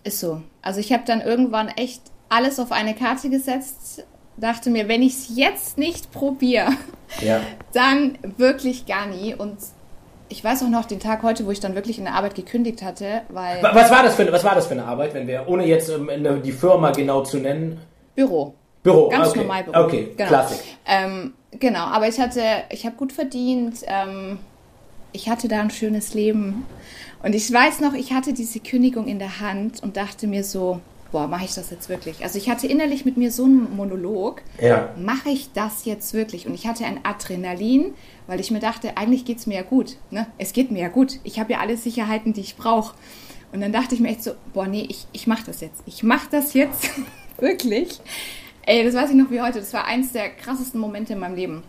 Ist 0.03 0.19
so. 0.19 0.41
Also 0.61 0.79
ich 0.79 0.91
habe 0.91 1.03
dann 1.05 1.21
irgendwann 1.21 1.69
echt 1.69 2.01
alles 2.29 2.59
auf 2.59 2.71
eine 2.71 2.95
Karte 2.95 3.29
gesetzt, 3.29 4.05
dachte 4.37 4.69
mir, 4.69 4.87
wenn 4.87 5.01
ich 5.01 5.13
es 5.13 5.35
jetzt 5.35 5.77
nicht 5.77 6.11
probiere, 6.11 6.71
ja. 7.21 7.41
dann 7.73 8.17
wirklich 8.37 8.85
gar 8.85 9.05
nie. 9.07 9.35
Und 9.35 9.57
ich 10.29 10.43
weiß 10.43 10.63
auch 10.63 10.69
noch 10.69 10.85
den 10.85 10.99
Tag 10.99 11.23
heute, 11.23 11.45
wo 11.45 11.51
ich 11.51 11.59
dann 11.59 11.75
wirklich 11.75 11.97
in 11.99 12.05
der 12.05 12.15
Arbeit 12.15 12.35
gekündigt 12.35 12.81
hatte, 12.81 13.21
weil. 13.29 13.61
Was 13.61 13.91
war 13.91 14.03
das 14.03 14.15
für, 14.15 14.31
was 14.31 14.43
war 14.43 14.55
das 14.55 14.67
für 14.67 14.73
eine 14.73 14.85
Arbeit, 14.85 15.13
wenn 15.13 15.27
wir, 15.27 15.47
ohne 15.47 15.65
jetzt 15.65 15.89
ähm, 15.89 16.41
die 16.43 16.51
Firma 16.51 16.91
genau 16.91 17.21
zu 17.23 17.37
nennen? 17.37 17.79
Büro. 18.15 18.55
Büro, 18.83 19.09
Ganz 19.09 19.29
okay. 19.29 19.39
normal 19.39 19.63
Büro. 19.63 19.79
Okay, 19.85 20.13
genau. 20.17 20.29
Klassik. 20.29 20.59
Ähm, 20.87 21.33
genau, 21.51 21.85
aber 21.85 22.07
ich 22.07 22.19
hatte, 22.19 22.41
ich 22.69 22.85
habe 22.85 22.95
gut 22.95 23.11
verdient, 23.11 23.79
ähm, 23.85 24.39
ich 25.11 25.29
hatte 25.29 25.47
da 25.47 25.59
ein 25.59 25.69
schönes 25.69 26.13
Leben. 26.13 26.65
Und 27.23 27.33
ich 27.35 27.51
weiß 27.51 27.81
noch, 27.81 27.93
ich 27.93 28.13
hatte 28.13 28.33
diese 28.33 28.59
Kündigung 28.59 29.07
in 29.07 29.19
der 29.19 29.39
Hand 29.39 29.81
und 29.83 29.95
dachte 29.97 30.25
mir 30.27 30.43
so, 30.43 30.79
boah, 31.11 31.27
mache 31.27 31.45
ich 31.45 31.53
das 31.53 31.69
jetzt 31.69 31.89
wirklich? 31.89 32.23
Also 32.23 32.37
ich 32.37 32.49
hatte 32.49 32.67
innerlich 32.67 33.05
mit 33.05 33.17
mir 33.17 33.31
so 33.31 33.43
einen 33.43 33.75
Monolog, 33.75 34.41
Ja. 34.59 34.89
mache 34.97 35.29
ich 35.29 35.51
das 35.53 35.85
jetzt 35.85 36.13
wirklich? 36.13 36.47
Und 36.47 36.53
ich 36.53 36.67
hatte 36.67 36.85
ein 36.85 37.01
Adrenalin, 37.03 37.93
weil 38.27 38.39
ich 38.39 38.49
mir 38.49 38.59
dachte, 38.59 38.97
eigentlich 38.97 39.25
geht 39.25 39.37
es 39.37 39.45
mir 39.45 39.55
ja 39.55 39.61
gut. 39.61 39.97
Ne? 40.09 40.25
Es 40.37 40.53
geht 40.53 40.71
mir 40.71 40.81
ja 40.81 40.87
gut. 40.87 41.19
Ich 41.23 41.39
habe 41.39 41.51
ja 41.53 41.59
alle 41.59 41.77
Sicherheiten, 41.77 42.33
die 42.33 42.41
ich 42.41 42.55
brauche. 42.55 42.95
Und 43.51 43.59
dann 43.61 43.73
dachte 43.73 43.93
ich 43.93 44.01
mir 44.01 44.09
echt 44.09 44.23
so, 44.23 44.31
boah, 44.53 44.67
nee, 44.67 44.85
ich, 44.89 45.05
ich 45.11 45.27
mache 45.27 45.43
das 45.45 45.59
jetzt. 45.59 45.83
Ich 45.85 46.01
mache 46.03 46.27
das 46.31 46.53
jetzt 46.53 46.89
wirklich. 47.37 47.99
Ey, 48.65 48.85
das 48.85 48.93
weiß 48.95 49.09
ich 49.09 49.15
noch 49.17 49.29
wie 49.29 49.41
heute. 49.41 49.59
Das 49.59 49.73
war 49.73 49.85
eins 49.85 50.13
der 50.13 50.29
krassesten 50.29 50.79
Momente 50.79 51.13
in 51.13 51.19
meinem 51.19 51.35
Leben. 51.35 51.63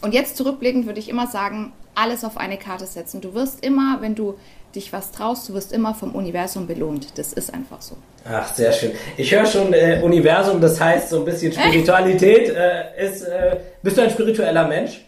Und 0.00 0.14
jetzt 0.14 0.36
zurückblickend 0.38 0.86
würde 0.86 1.00
ich 1.00 1.08
immer 1.10 1.26
sagen, 1.26 1.72
alles 1.94 2.24
auf 2.24 2.38
eine 2.38 2.56
Karte 2.56 2.86
setzen. 2.86 3.20
Du 3.20 3.34
wirst 3.34 3.62
immer, 3.64 3.98
wenn 4.00 4.14
du 4.14 4.34
dich 4.76 4.92
was 4.92 5.10
traust, 5.10 5.48
du 5.48 5.54
wirst 5.54 5.72
immer 5.72 5.94
vom 5.94 6.14
Universum 6.14 6.66
belohnt. 6.66 7.18
Das 7.18 7.32
ist 7.32 7.52
einfach 7.52 7.82
so. 7.82 7.96
Ach, 8.30 8.54
sehr 8.54 8.72
schön. 8.72 8.92
Ich 9.16 9.34
höre 9.34 9.46
schon 9.46 9.72
äh, 9.72 10.00
Universum, 10.02 10.60
das 10.60 10.80
heißt 10.80 11.08
so 11.10 11.18
ein 11.20 11.24
bisschen 11.24 11.52
Spiritualität. 11.52 12.50
Äh, 12.50 13.06
ist, 13.06 13.22
äh, 13.22 13.56
bist 13.82 13.96
du 13.96 14.02
ein 14.02 14.10
spiritueller 14.10 14.66
Mensch? 14.68 15.04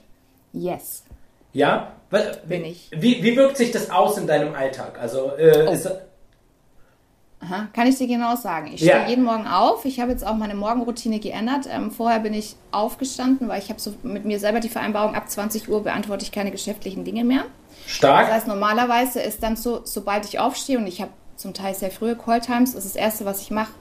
Yes. 0.52 1.02
Ja? 1.52 1.92
Bin 2.46 2.64
ich. 2.64 2.90
Wie, 2.92 3.22
wie 3.22 3.36
wirkt 3.36 3.56
sich 3.58 3.70
das 3.70 3.90
aus 3.90 4.16
in 4.16 4.26
deinem 4.26 4.54
Alltag? 4.54 4.98
Also, 5.00 5.32
äh, 5.36 5.66
Oh. 5.68 5.72
ist, 5.72 5.88
Aha, 7.40 7.68
kann 7.72 7.86
ich 7.86 7.96
dir 7.96 8.08
genau 8.08 8.34
sagen. 8.34 8.70
Ich 8.74 8.80
Ja. 8.80 8.96
stehe 8.96 9.08
jeden 9.10 9.24
Morgen 9.24 9.46
auf. 9.46 9.84
Ich 9.84 10.00
habe 10.00 10.10
jetzt 10.10 10.26
auch 10.26 10.34
meine 10.34 10.54
Morgenroutine 10.56 11.20
geändert. 11.20 11.68
Ähm, 11.70 11.90
vorher 11.92 12.18
bin 12.18 12.34
ich 12.34 12.56
aufgestanden, 12.72 13.46
weil 13.48 13.60
ich 13.62 13.68
habe 13.68 13.80
so 13.80 13.94
mit 14.02 14.24
mir 14.24 14.40
selber 14.40 14.58
die 14.60 14.68
Vereinbarung, 14.68 15.14
ab 15.14 15.30
20 15.30 15.68
Uhr 15.68 15.84
beantworte 15.84 16.24
ich 16.24 16.32
keine 16.32 16.50
geschäftlichen 16.50 17.04
Dinge 17.04 17.24
mehr. 17.24 17.44
stark? 17.86 18.26
Das 18.26 18.34
heißt, 18.34 18.46
normalerweise 18.48 19.20
ist 19.20 19.42
dann 19.42 19.54
so, 19.56 19.82
sobald 19.84 20.24
ich 20.26 20.38
aufstehe 20.40 20.78
und 20.78 20.86
ich 20.88 21.00
habe 21.00 21.12
zum 21.36 21.54
Teil 21.54 21.74
sehr 21.74 21.92
frühe 21.92 22.16
Calltimes, 22.16 22.74
ist 22.74 22.84
das 22.84 22.96
Erste, 22.96 23.24
was 23.24 23.40
ich 23.40 23.50
mache, 23.52 23.72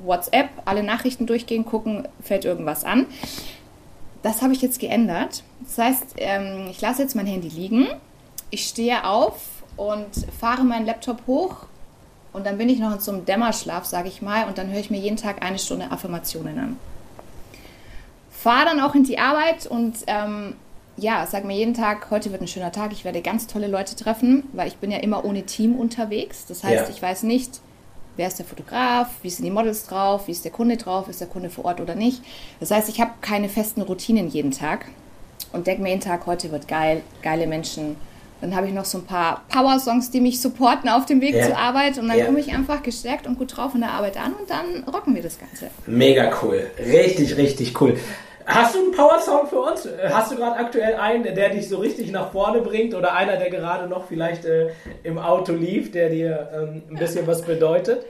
WhatsApp, 0.00 0.48
alle 0.64 0.82
Nachrichten 0.82 1.26
durchgehen, 1.26 1.66
gucken, 1.66 2.08
fällt 2.22 2.44
irgendwas 2.46 2.84
an. 2.84 3.06
Das 4.22 4.42
habe 4.42 4.52
ich 4.54 4.62
jetzt 4.62 4.80
geändert. 4.80 5.44
Das 5.60 5.78
heißt, 5.78 6.14
ähm, 6.16 6.68
ich 6.70 6.80
lasse 6.80 7.02
jetzt 7.02 7.14
mein 7.14 7.26
Handy 7.26 7.48
liegen, 7.48 7.86
ich 8.50 8.66
stehe 8.66 9.04
auf 9.04 9.40
und 9.76 10.06
fahre 10.40 10.64
meinen 10.64 10.86
Laptop 10.86 11.18
hoch 11.26 11.66
und 12.38 12.46
dann 12.46 12.56
bin 12.56 12.68
ich 12.68 12.78
noch 12.78 12.92
in 12.94 13.00
so 13.00 13.12
einem 13.12 13.24
Dämmerschlaf, 13.24 13.84
sage 13.84 14.08
ich 14.08 14.22
mal, 14.22 14.46
und 14.46 14.56
dann 14.58 14.70
höre 14.70 14.80
ich 14.80 14.90
mir 14.90 14.98
jeden 14.98 15.16
Tag 15.16 15.42
eine 15.42 15.58
Stunde 15.58 15.90
Affirmationen 15.90 16.58
an. 16.58 16.76
Fahre 18.30 18.66
dann 18.66 18.80
auch 18.80 18.94
in 18.94 19.02
die 19.04 19.18
Arbeit 19.18 19.66
und 19.66 19.96
ähm, 20.06 20.54
ja, 20.96 21.26
sag 21.26 21.44
mir 21.44 21.56
jeden 21.56 21.74
Tag, 21.74 22.10
heute 22.10 22.30
wird 22.30 22.40
ein 22.40 22.48
schöner 22.48 22.72
Tag, 22.72 22.92
ich 22.92 23.04
werde 23.04 23.20
ganz 23.22 23.46
tolle 23.48 23.66
Leute 23.66 23.96
treffen, 23.96 24.44
weil 24.52 24.68
ich 24.68 24.76
bin 24.76 24.90
ja 24.90 24.98
immer 24.98 25.24
ohne 25.24 25.42
Team 25.42 25.74
unterwegs. 25.76 26.46
Das 26.46 26.62
heißt, 26.62 26.88
Ja. 26.88 26.94
ich 26.94 27.02
weiß 27.02 27.24
nicht, 27.24 27.60
wer 28.16 28.28
ist 28.28 28.38
der 28.38 28.46
Fotograf, 28.46 29.08
wie 29.22 29.30
sind 29.30 29.44
die 29.44 29.50
Models 29.50 29.86
drauf, 29.86 30.28
wie 30.28 30.32
ist 30.32 30.44
der 30.44 30.52
Kunde 30.52 30.76
drauf, 30.76 31.08
ist 31.08 31.20
der 31.20 31.28
Kunde 31.28 31.50
vor 31.50 31.64
Ort 31.64 31.80
oder 31.80 31.94
nicht. 31.94 32.22
Das 32.60 32.70
heißt, 32.70 32.88
ich 32.88 33.00
habe 33.00 33.10
keine 33.20 33.48
festen 33.48 33.82
Routinen 33.82 34.28
jeden 34.28 34.52
Tag 34.52 34.86
und 35.52 35.66
denke 35.66 35.82
mir 35.82 35.90
jeden 35.90 36.00
Tag, 36.00 36.26
heute 36.26 36.52
wird 36.52 36.68
geil, 36.68 37.02
geile 37.22 37.46
Menschen. 37.48 37.96
Dann 38.40 38.54
habe 38.54 38.66
ich 38.68 38.72
noch 38.72 38.84
so 38.84 38.98
ein 38.98 39.04
paar 39.04 39.42
Power-Songs, 39.48 40.10
die 40.10 40.20
mich 40.20 40.40
supporten 40.40 40.88
auf 40.88 41.06
dem 41.06 41.20
Weg 41.20 41.34
Ja. 41.34 41.46
zur 41.46 41.58
Arbeit 41.58 41.98
und 41.98 42.08
dann 42.08 42.18
Ja. 42.18 42.26
komme 42.26 42.38
ich 42.40 42.52
einfach 42.52 42.82
gestärkt 42.82 43.26
und 43.26 43.38
gut 43.38 43.56
drauf 43.56 43.74
in 43.74 43.80
der 43.80 43.90
Arbeit 43.90 44.16
an 44.16 44.32
und 44.34 44.48
dann 44.48 44.84
rocken 44.92 45.14
wir 45.14 45.22
das 45.22 45.38
Ganze. 45.38 45.70
Mega 45.86 46.30
cool. 46.42 46.70
Richtig, 46.78 47.36
richtig 47.36 47.80
cool. 47.80 47.96
Hast 48.46 48.74
du 48.74 48.78
einen 48.78 48.92
Power-Song 48.92 49.46
für 49.48 49.60
uns? 49.60 49.86
Hast 50.10 50.32
du 50.32 50.36
gerade 50.36 50.56
aktuell 50.56 50.94
einen, 50.94 51.22
der 51.34 51.50
dich 51.50 51.68
so 51.68 51.76
richtig 51.78 52.10
nach 52.12 52.32
vorne 52.32 52.60
bringt 52.62 52.94
oder 52.94 53.12
einer, 53.14 53.36
der 53.36 53.50
gerade 53.50 53.86
noch 53.88 54.06
vielleicht 54.06 54.46
äh, 54.46 54.68
im 55.02 55.18
Auto 55.18 55.52
lief, 55.52 55.90
der 55.92 56.08
dir 56.08 56.48
ähm, 56.54 56.82
ein 56.90 56.96
bisschen 56.96 57.26
was 57.26 57.42
bedeutet? 57.42 58.06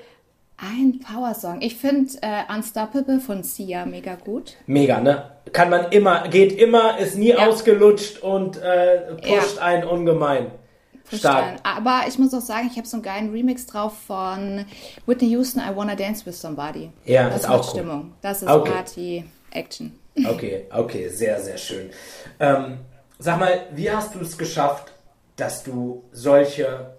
Ein 0.61 0.99
Power-Song. 1.01 1.61
Ich 1.61 1.77
finde 1.77 2.11
äh, 2.21 2.43
Unstoppable 2.53 3.21
von 3.21 3.45
Sia 3.45 3.87
mega 3.87 4.17
gut. 4.17 4.55
Mega, 4.67 5.01
ne? 5.01 5.31
Kann 5.53 5.71
man 5.71 5.93
immer, 5.93 6.27
geht 6.29 6.53
immer, 6.59 6.99
ist 6.99 7.17
nie 7.17 7.29
Ja. 7.31 7.47
ausgelutscht 7.49 8.19
und 8.19 8.57
äh, 8.57 9.15
pusht 9.15 9.57
Ja. 9.57 9.63
einen 9.63 9.85
ungemein. 9.85 10.51
Stark. 11.13 11.57
Aber 11.63 12.03
ich 12.07 12.19
muss 12.19 12.35
auch 12.35 12.41
sagen, 12.43 12.69
ich 12.71 12.77
habe 12.77 12.87
so 12.87 12.97
einen 12.97 13.03
geilen 13.03 13.31
Remix 13.31 13.65
drauf 13.67 13.95
von 14.07 14.67
Whitney 15.07 15.29
Houston, 15.31 15.61
I 15.61 15.75
Wanna 15.75 15.95
Dance 15.95 16.27
With 16.27 16.39
Somebody. 16.39 16.91
Ja, 17.07 17.31
das 17.31 17.41
ist 17.45 17.49
auch 17.49 17.65
cool. 17.65 17.71
Stimmung. 17.81 18.13
Das 18.21 18.43
ist 18.43 18.49
Okay. 18.51 18.71
Party, 18.71 19.25
Action. 19.53 19.99
Okay, 20.29 20.67
okay, 20.71 21.09
sehr, 21.09 21.41
sehr 21.41 21.57
schön. 21.57 21.89
Ähm, 22.41 22.81
sag 23.19 23.39
mal, 23.39 23.61
wie 23.73 23.91
hast 23.91 24.15
du 24.17 24.21
es 24.21 24.37
geschafft, 24.37 24.93
dass 25.37 25.63
du 25.63 26.03
solche 26.13 26.91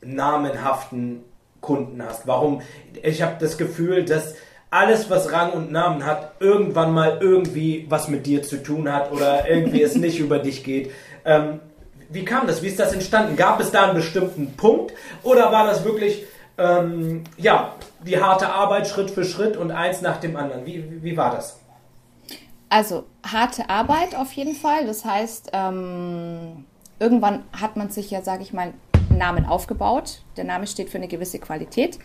namenhaften 0.00 1.22
Kunden 1.66 2.00
hast? 2.02 2.26
Warum? 2.26 2.62
Ich 3.02 3.22
habe 3.22 3.34
das 3.40 3.58
Gefühl, 3.58 4.04
dass 4.04 4.36
alles, 4.70 5.10
was 5.10 5.32
Rang 5.32 5.52
und 5.52 5.72
Namen 5.72 6.06
hat, 6.06 6.34
irgendwann 6.40 6.92
mal 6.94 7.18
irgendwie 7.20 7.86
was 7.88 8.08
mit 8.08 8.26
dir 8.26 8.42
zu 8.42 8.62
tun 8.62 8.92
hat 8.92 9.10
oder 9.10 9.48
irgendwie 9.48 9.82
es 9.82 9.94
nicht 10.06 10.20
über 10.20 10.38
dich 10.38 10.62
geht. 10.64 10.92
Ähm, 11.24 11.60
wie 12.08 12.24
kam 12.24 12.46
das? 12.46 12.62
Wie 12.62 12.68
ist 12.68 12.78
das 12.78 12.92
entstanden? 12.92 13.36
Gab 13.36 13.60
es 13.60 13.72
da 13.72 13.84
einen 13.84 13.94
bestimmten 13.94 14.56
Punkt 14.56 14.92
oder 15.24 15.50
war 15.50 15.66
das 15.66 15.84
wirklich 15.84 16.24
ähm, 16.56 17.24
ja 17.36 17.74
die 18.06 18.22
harte 18.22 18.48
Arbeit 18.48 18.86
Schritt 18.86 19.10
für 19.10 19.24
Schritt 19.24 19.56
und 19.56 19.72
eins 19.72 20.02
nach 20.02 20.18
dem 20.18 20.36
anderen? 20.36 20.64
Wie, 20.66 20.88
wie, 20.88 21.02
wie 21.02 21.16
war 21.16 21.32
das? 21.32 21.58
Also 22.68 23.04
harte 23.24 23.68
Arbeit 23.70 24.14
auf 24.16 24.32
jeden 24.32 24.54
Fall. 24.54 24.86
Das 24.86 25.04
heißt, 25.04 25.50
ähm, 25.52 26.64
irgendwann 26.98 27.44
hat 27.52 27.76
man 27.76 27.90
sich 27.90 28.10
ja, 28.10 28.22
sage 28.22 28.42
ich 28.42 28.52
mal, 28.52 28.72
Namen 29.16 29.46
aufgebaut. 29.46 30.22
Der 30.36 30.44
Name 30.44 30.66
steht 30.66 30.90
für 30.90 30.98
eine 30.98 31.08
gewisse 31.08 31.38
Qualität. 31.38 31.98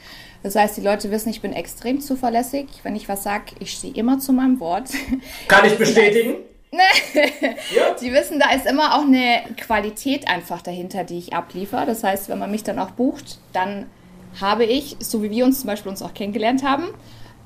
Das 0.44 0.56
heißt, 0.56 0.78
die 0.78 0.82
Leute 0.82 1.12
wissen, 1.12 1.30
ich 1.30 1.42
bin 1.42 1.54
extrem 1.54 2.02
zuverlässig. 2.02 2.68
Wenn 2.84 2.96
ich 2.96 3.08
was 3.10 3.24
sage, 3.24 3.54
ich 3.60 3.74
stehe 3.74 3.94
immer 3.94 4.20
zu 4.20 4.34
meinem 4.34 4.60
Wort. 4.60 4.90
Kann 5.48 5.66
ich 5.66 5.78
bestätigen? 5.78 6.36
ja. 6.74 7.96
Die 8.00 8.14
wissen, 8.14 8.40
da 8.40 8.52
ist 8.52 8.66
immer 8.66 8.96
auch 8.96 9.04
eine 9.04 9.42
Qualität 9.58 10.28
einfach 10.28 10.62
dahinter, 10.62 11.04
die 11.04 11.18
ich 11.18 11.34
abliefere. 11.34 11.86
Das 11.86 12.04
heißt, 12.04 12.30
wenn 12.30 12.40
man 12.40 12.50
mich 12.50 12.64
dann 12.64 12.80
auch 12.80 12.92
bucht, 12.92 13.40
dann 13.52 13.88
habe 14.40 14.64
ich, 14.64 14.96
so 15.00 15.22
wie 15.22 15.30
wir 15.30 15.44
uns 15.44 15.60
zum 15.60 15.68
Beispiel 15.68 15.90
uns 15.90 16.02
auch 16.02 16.14
kennengelernt 16.14 16.64
haben, 16.64 16.86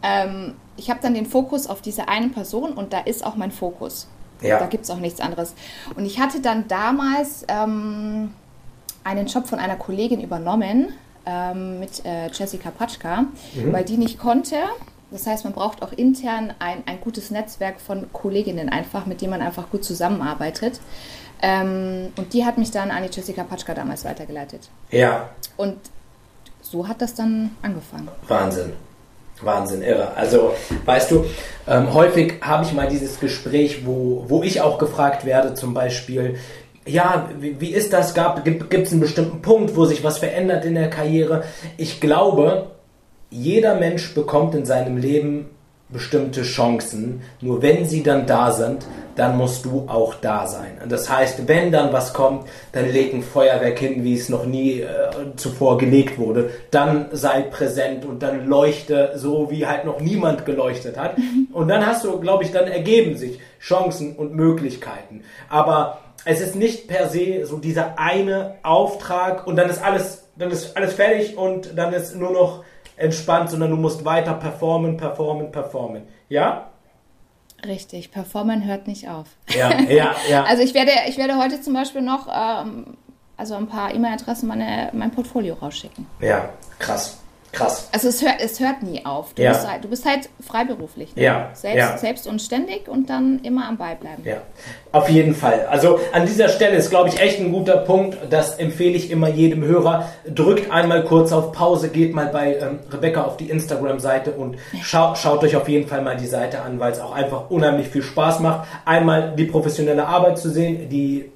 ähm, 0.03 0.55
ich 0.77 0.89
habe 0.89 0.99
dann 1.01 1.13
den 1.13 1.25
Fokus 1.25 1.67
auf 1.67 1.81
diese 1.81 2.07
eine 2.07 2.29
Person 2.29 2.73
und 2.73 2.93
da 2.93 2.99
ist 2.99 3.25
auch 3.25 3.35
mein 3.35 3.51
Fokus. 3.51 4.07
Ja. 4.41 4.59
Da 4.59 4.67
gibt 4.67 4.83
es 4.83 4.91
auch 4.91 4.99
nichts 4.99 5.21
anderes. 5.21 5.55
Und 5.95 6.05
ich 6.05 6.19
hatte 6.19 6.41
dann 6.41 6.67
damals 6.67 7.45
ähm, 7.47 8.33
einen 9.05 9.27
Job 9.27 9.47
von 9.47 9.59
einer 9.59 9.77
Kollegin 9.77 10.19
übernommen 10.19 10.89
ähm, 11.25 11.79
mit 11.79 12.03
äh, 12.05 12.27
Jessica 12.33 12.71
Patschka, 12.71 13.25
weil 13.71 13.85
die 13.85 13.97
nicht 13.97 14.19
konnte. 14.19 14.57
Das 15.11 15.27
heißt, 15.27 15.45
man 15.45 15.53
braucht 15.53 15.81
auch 15.81 15.93
intern 15.93 16.53
ein, 16.59 16.83
ein 16.87 16.99
gutes 16.99 17.31
Netzwerk 17.31 17.79
von 17.79 18.11
Kolleginnen 18.11 18.67
einfach, 18.67 19.05
mit 19.05 19.21
denen 19.21 19.31
man 19.31 19.41
einfach 19.41 19.69
gut 19.69 19.85
zusammenarbeitet. 19.85 20.81
Ähm, 21.41 22.11
und 22.17 22.33
die 22.33 22.43
hat 22.45 22.57
mich 22.57 22.71
dann 22.71 22.91
an 22.91 23.03
die 23.03 23.09
Jessica 23.15 23.43
Patschka 23.43 23.73
damals 23.73 24.03
weitergeleitet. 24.03 24.69
Ja, 24.89 25.29
Und 25.55 25.77
so 26.61 26.87
hat 26.87 27.01
das 27.01 27.13
dann 27.13 27.51
angefangen. 27.61 28.09
Wahnsinn. 28.27 28.73
Wahnsinn, 29.41 29.81
irre. 29.83 30.13
Also, 30.15 30.53
weißt 30.85 31.11
du, 31.11 31.25
ähm, 31.67 31.93
häufig 31.93 32.35
habe 32.41 32.63
ich 32.63 32.73
mal 32.73 32.87
dieses 32.87 33.19
Gespräch, 33.19 33.85
wo, 33.85 34.25
wo 34.27 34.43
ich 34.43 34.61
auch 34.61 34.79
gefragt 34.79 35.25
werde, 35.25 35.53
zum 35.53 35.73
Beispiel, 35.73 36.39
ja, 36.85 37.29
wie, 37.39 37.59
wie 37.59 37.71
ist 37.71 37.93
das? 37.93 38.13
Gibt 38.43 38.71
es 38.73 38.91
einen 38.91 39.01
bestimmten 39.01 39.41
Punkt, 39.41 39.75
wo 39.75 39.85
sich 39.85 40.03
was 40.03 40.19
verändert 40.19 40.65
in 40.65 40.75
der 40.75 40.89
Karriere? 40.89 41.43
Ich 41.77 41.99
glaube, 41.99 42.67
jeder 43.29 43.75
Mensch 43.75 44.13
bekommt 44.13 44.55
in 44.55 44.65
seinem 44.65 44.97
Leben 44.97 45.49
bestimmte 45.89 46.41
Chancen. 46.43 47.21
Nur 47.41 47.61
wenn 47.61 47.85
sie 47.85 48.01
dann 48.01 48.25
da 48.25 48.51
sind, 48.51 48.85
dann 49.15 49.37
musst 49.37 49.65
du 49.65 49.85
auch 49.87 50.15
da 50.15 50.47
sein. 50.47 50.77
Und 50.81 50.91
das 50.91 51.09
heißt, 51.09 51.47
wenn 51.47 51.71
dann 51.71 51.93
was 51.93 52.13
kommt, 52.13 52.47
dann 52.71 52.91
leg 52.91 53.13
ein 53.13 53.23
Feuerwerk 53.23 53.79
hin, 53.79 54.03
wie 54.03 54.15
es 54.15 54.27
noch 54.27 54.45
nie 54.45 54.81
äh, 54.81 54.87
zuvor 55.37 55.77
gelegt 55.77 56.17
wurde. 56.17 56.49
Dann 56.71 57.07
sei 57.11 57.41
präsent 57.43 58.03
und 58.05 58.23
dann 58.23 58.47
leuchte 58.47 59.11
so, 59.15 59.49
wie 59.51 59.67
halt 59.67 59.85
noch 59.85 60.01
niemand 60.01 60.45
geleuchtet 60.45 60.97
hat. 60.97 61.15
Und 61.53 61.67
dann 61.67 61.85
hast 61.85 62.03
du, 62.03 62.19
glaube 62.19 62.43
ich, 62.43 62.51
dann 62.51 62.67
ergeben 62.67 63.15
sich 63.15 63.39
Chancen 63.59 64.15
und 64.15 64.33
Möglichkeiten. 64.33 65.21
Aber 65.49 65.99
es 66.25 66.41
ist 66.41 66.55
nicht 66.55 66.87
per 66.87 67.07
se 67.07 67.45
so 67.45 67.57
dieser 67.57 67.97
eine 67.97 68.55
Auftrag 68.63 69.47
und 69.47 69.55
dann 69.55 69.69
ist 69.69 69.81
alles, 69.81 70.27
dann 70.35 70.51
ist 70.51 70.75
alles 70.75 70.93
fertig 70.93 71.37
und 71.37 71.77
dann 71.77 71.93
ist 71.93 72.15
nur 72.15 72.31
noch 72.31 72.63
entspannt, 72.97 73.51
sondern 73.51 73.69
du 73.69 73.77
musst 73.77 74.03
weiter 74.05 74.33
performen, 74.33 74.97
performen, 74.97 75.51
performen. 75.51 76.03
Ja? 76.27 76.71
Richtig, 77.65 78.11
Performen 78.11 78.65
hört 78.65 78.87
nicht 78.87 79.07
auf. 79.09 79.27
Ja, 79.49 79.79
ja, 79.81 80.15
ja. 80.29 80.43
Also 80.47 80.63
ich 80.63 80.73
werde, 80.73 80.91
ich 81.07 81.17
werde 81.17 81.37
heute 81.37 81.61
zum 81.61 81.73
Beispiel 81.73 82.01
noch 82.01 82.27
ähm, 82.27 82.97
also 83.37 83.55
ein 83.55 83.67
paar 83.67 83.93
E-Mail-Adressen 83.93 84.47
meine, 84.47 84.89
mein 84.93 85.11
Portfolio 85.11 85.55
rausschicken. 85.55 86.05
ja, 86.19 86.49
krass. 86.79 87.19
Krass. 87.55 87.89
Also 87.91 88.09
es 88.09 88.21
hört, 88.21 88.35
es 88.39 88.59
hört 88.59 88.83
nie 88.83 89.05
auf. 89.05 89.33
Du, 89.33 89.41
Ja. 89.41 89.51
bist, 89.53 89.67
halt, 89.67 89.83
du 89.83 89.87
bist 89.89 90.05
halt 90.05 90.29
freiberuflich. 90.45 91.15
Ne? 91.15 91.23
Ja, 91.23 91.49
Selbst, 91.53 91.77
ja. 91.77 91.97
selbst 91.97 92.27
und 92.27 92.41
ständig 92.41 92.87
und 92.87 93.09
dann 93.09 93.39
immer 93.43 93.67
am 93.67 93.77
Ball 93.77 93.95
bleiben. 93.95 94.21
Ja, 94.25 94.37
auf 94.91 95.09
jeden 95.09 95.33
Fall. 95.33 95.65
Also 95.69 95.99
an 96.13 96.25
dieser 96.25 96.49
Stelle 96.49 96.75
ist, 96.75 96.89
glaube 96.89 97.09
ich, 97.09 97.19
echt 97.19 97.39
ein 97.39 97.51
guter 97.51 97.77
Punkt. 97.77 98.17
Das 98.29 98.55
empfehle 98.59 98.95
ich 98.95 99.09
immer 99.09 99.29
jedem 99.29 99.63
Hörer. 99.63 100.09
Drückt 100.27 100.71
einmal 100.71 101.03
kurz 101.05 101.31
auf 101.31 101.51
Pause, 101.51 101.89
geht 101.89 102.13
mal 102.13 102.27
bei 102.27 102.55
ähm, 102.57 102.79
Rebecca 102.91 103.23
auf 103.23 103.37
die 103.37 103.49
Instagram-Seite 103.49 104.31
und 104.31 104.57
schau, 104.83 105.15
schaut 105.15 105.43
euch 105.43 105.55
auf 105.55 105.67
jeden 105.69 105.87
Fall 105.87 106.01
mal 106.01 106.17
die 106.17 106.27
Seite 106.27 106.61
an, 106.61 106.79
weil 106.79 106.91
es 106.91 106.99
auch 106.99 107.13
einfach 107.13 107.49
unheimlich 107.49 107.87
viel 107.87 108.03
Spaß 108.03 108.39
macht. 108.41 108.67
Einmal 108.85 109.33
die 109.35 109.45
professionelle 109.45 110.05
Arbeit 110.07 110.37
zu 110.37 110.49
sehen, 110.49 110.89
die 110.89 111.31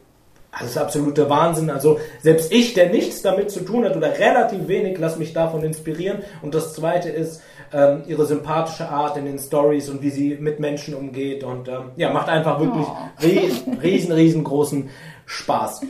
das 0.52 0.72
ist 0.72 0.78
absolute 0.78 1.30
Wahnsinn. 1.30 1.70
Also 1.70 2.00
selbst 2.22 2.52
ich, 2.52 2.74
der 2.74 2.90
nichts 2.90 3.22
damit 3.22 3.52
zu 3.52 3.62
tun 3.62 3.86
hat 3.86 3.96
oder 3.96 4.18
relativ 4.18 4.68
wenig, 4.68 4.98
lass 5.00 5.18
mich 5.18 5.34
davon 5.34 5.64
inspirieren. 5.64 6.20
Und 6.42 6.56
das 6.56 6.74
Zweite 6.74 7.10
ist 7.10 7.42
ähm, 7.72 8.04
ihre 8.08 8.26
sympathische 8.26 8.90
Art 8.90 9.16
in 9.18 9.26
den 9.26 9.38
Stories 9.38 9.90
und 9.90 10.02
wie 10.02 10.10
sie 10.10 10.36
mit 10.40 10.60
Menschen 10.60 10.96
umgeht. 10.96 11.44
Und 11.44 11.68
ähm, 11.68 11.92
ja, 11.98 12.12
macht 12.12 12.30
einfach 12.30 12.60
wirklich 12.60 12.86
Oh. 12.88 12.96
riesen, 13.24 13.74
riesen, 13.80 14.12
riesengroßen 14.12 14.90
Spaß. 15.26 15.82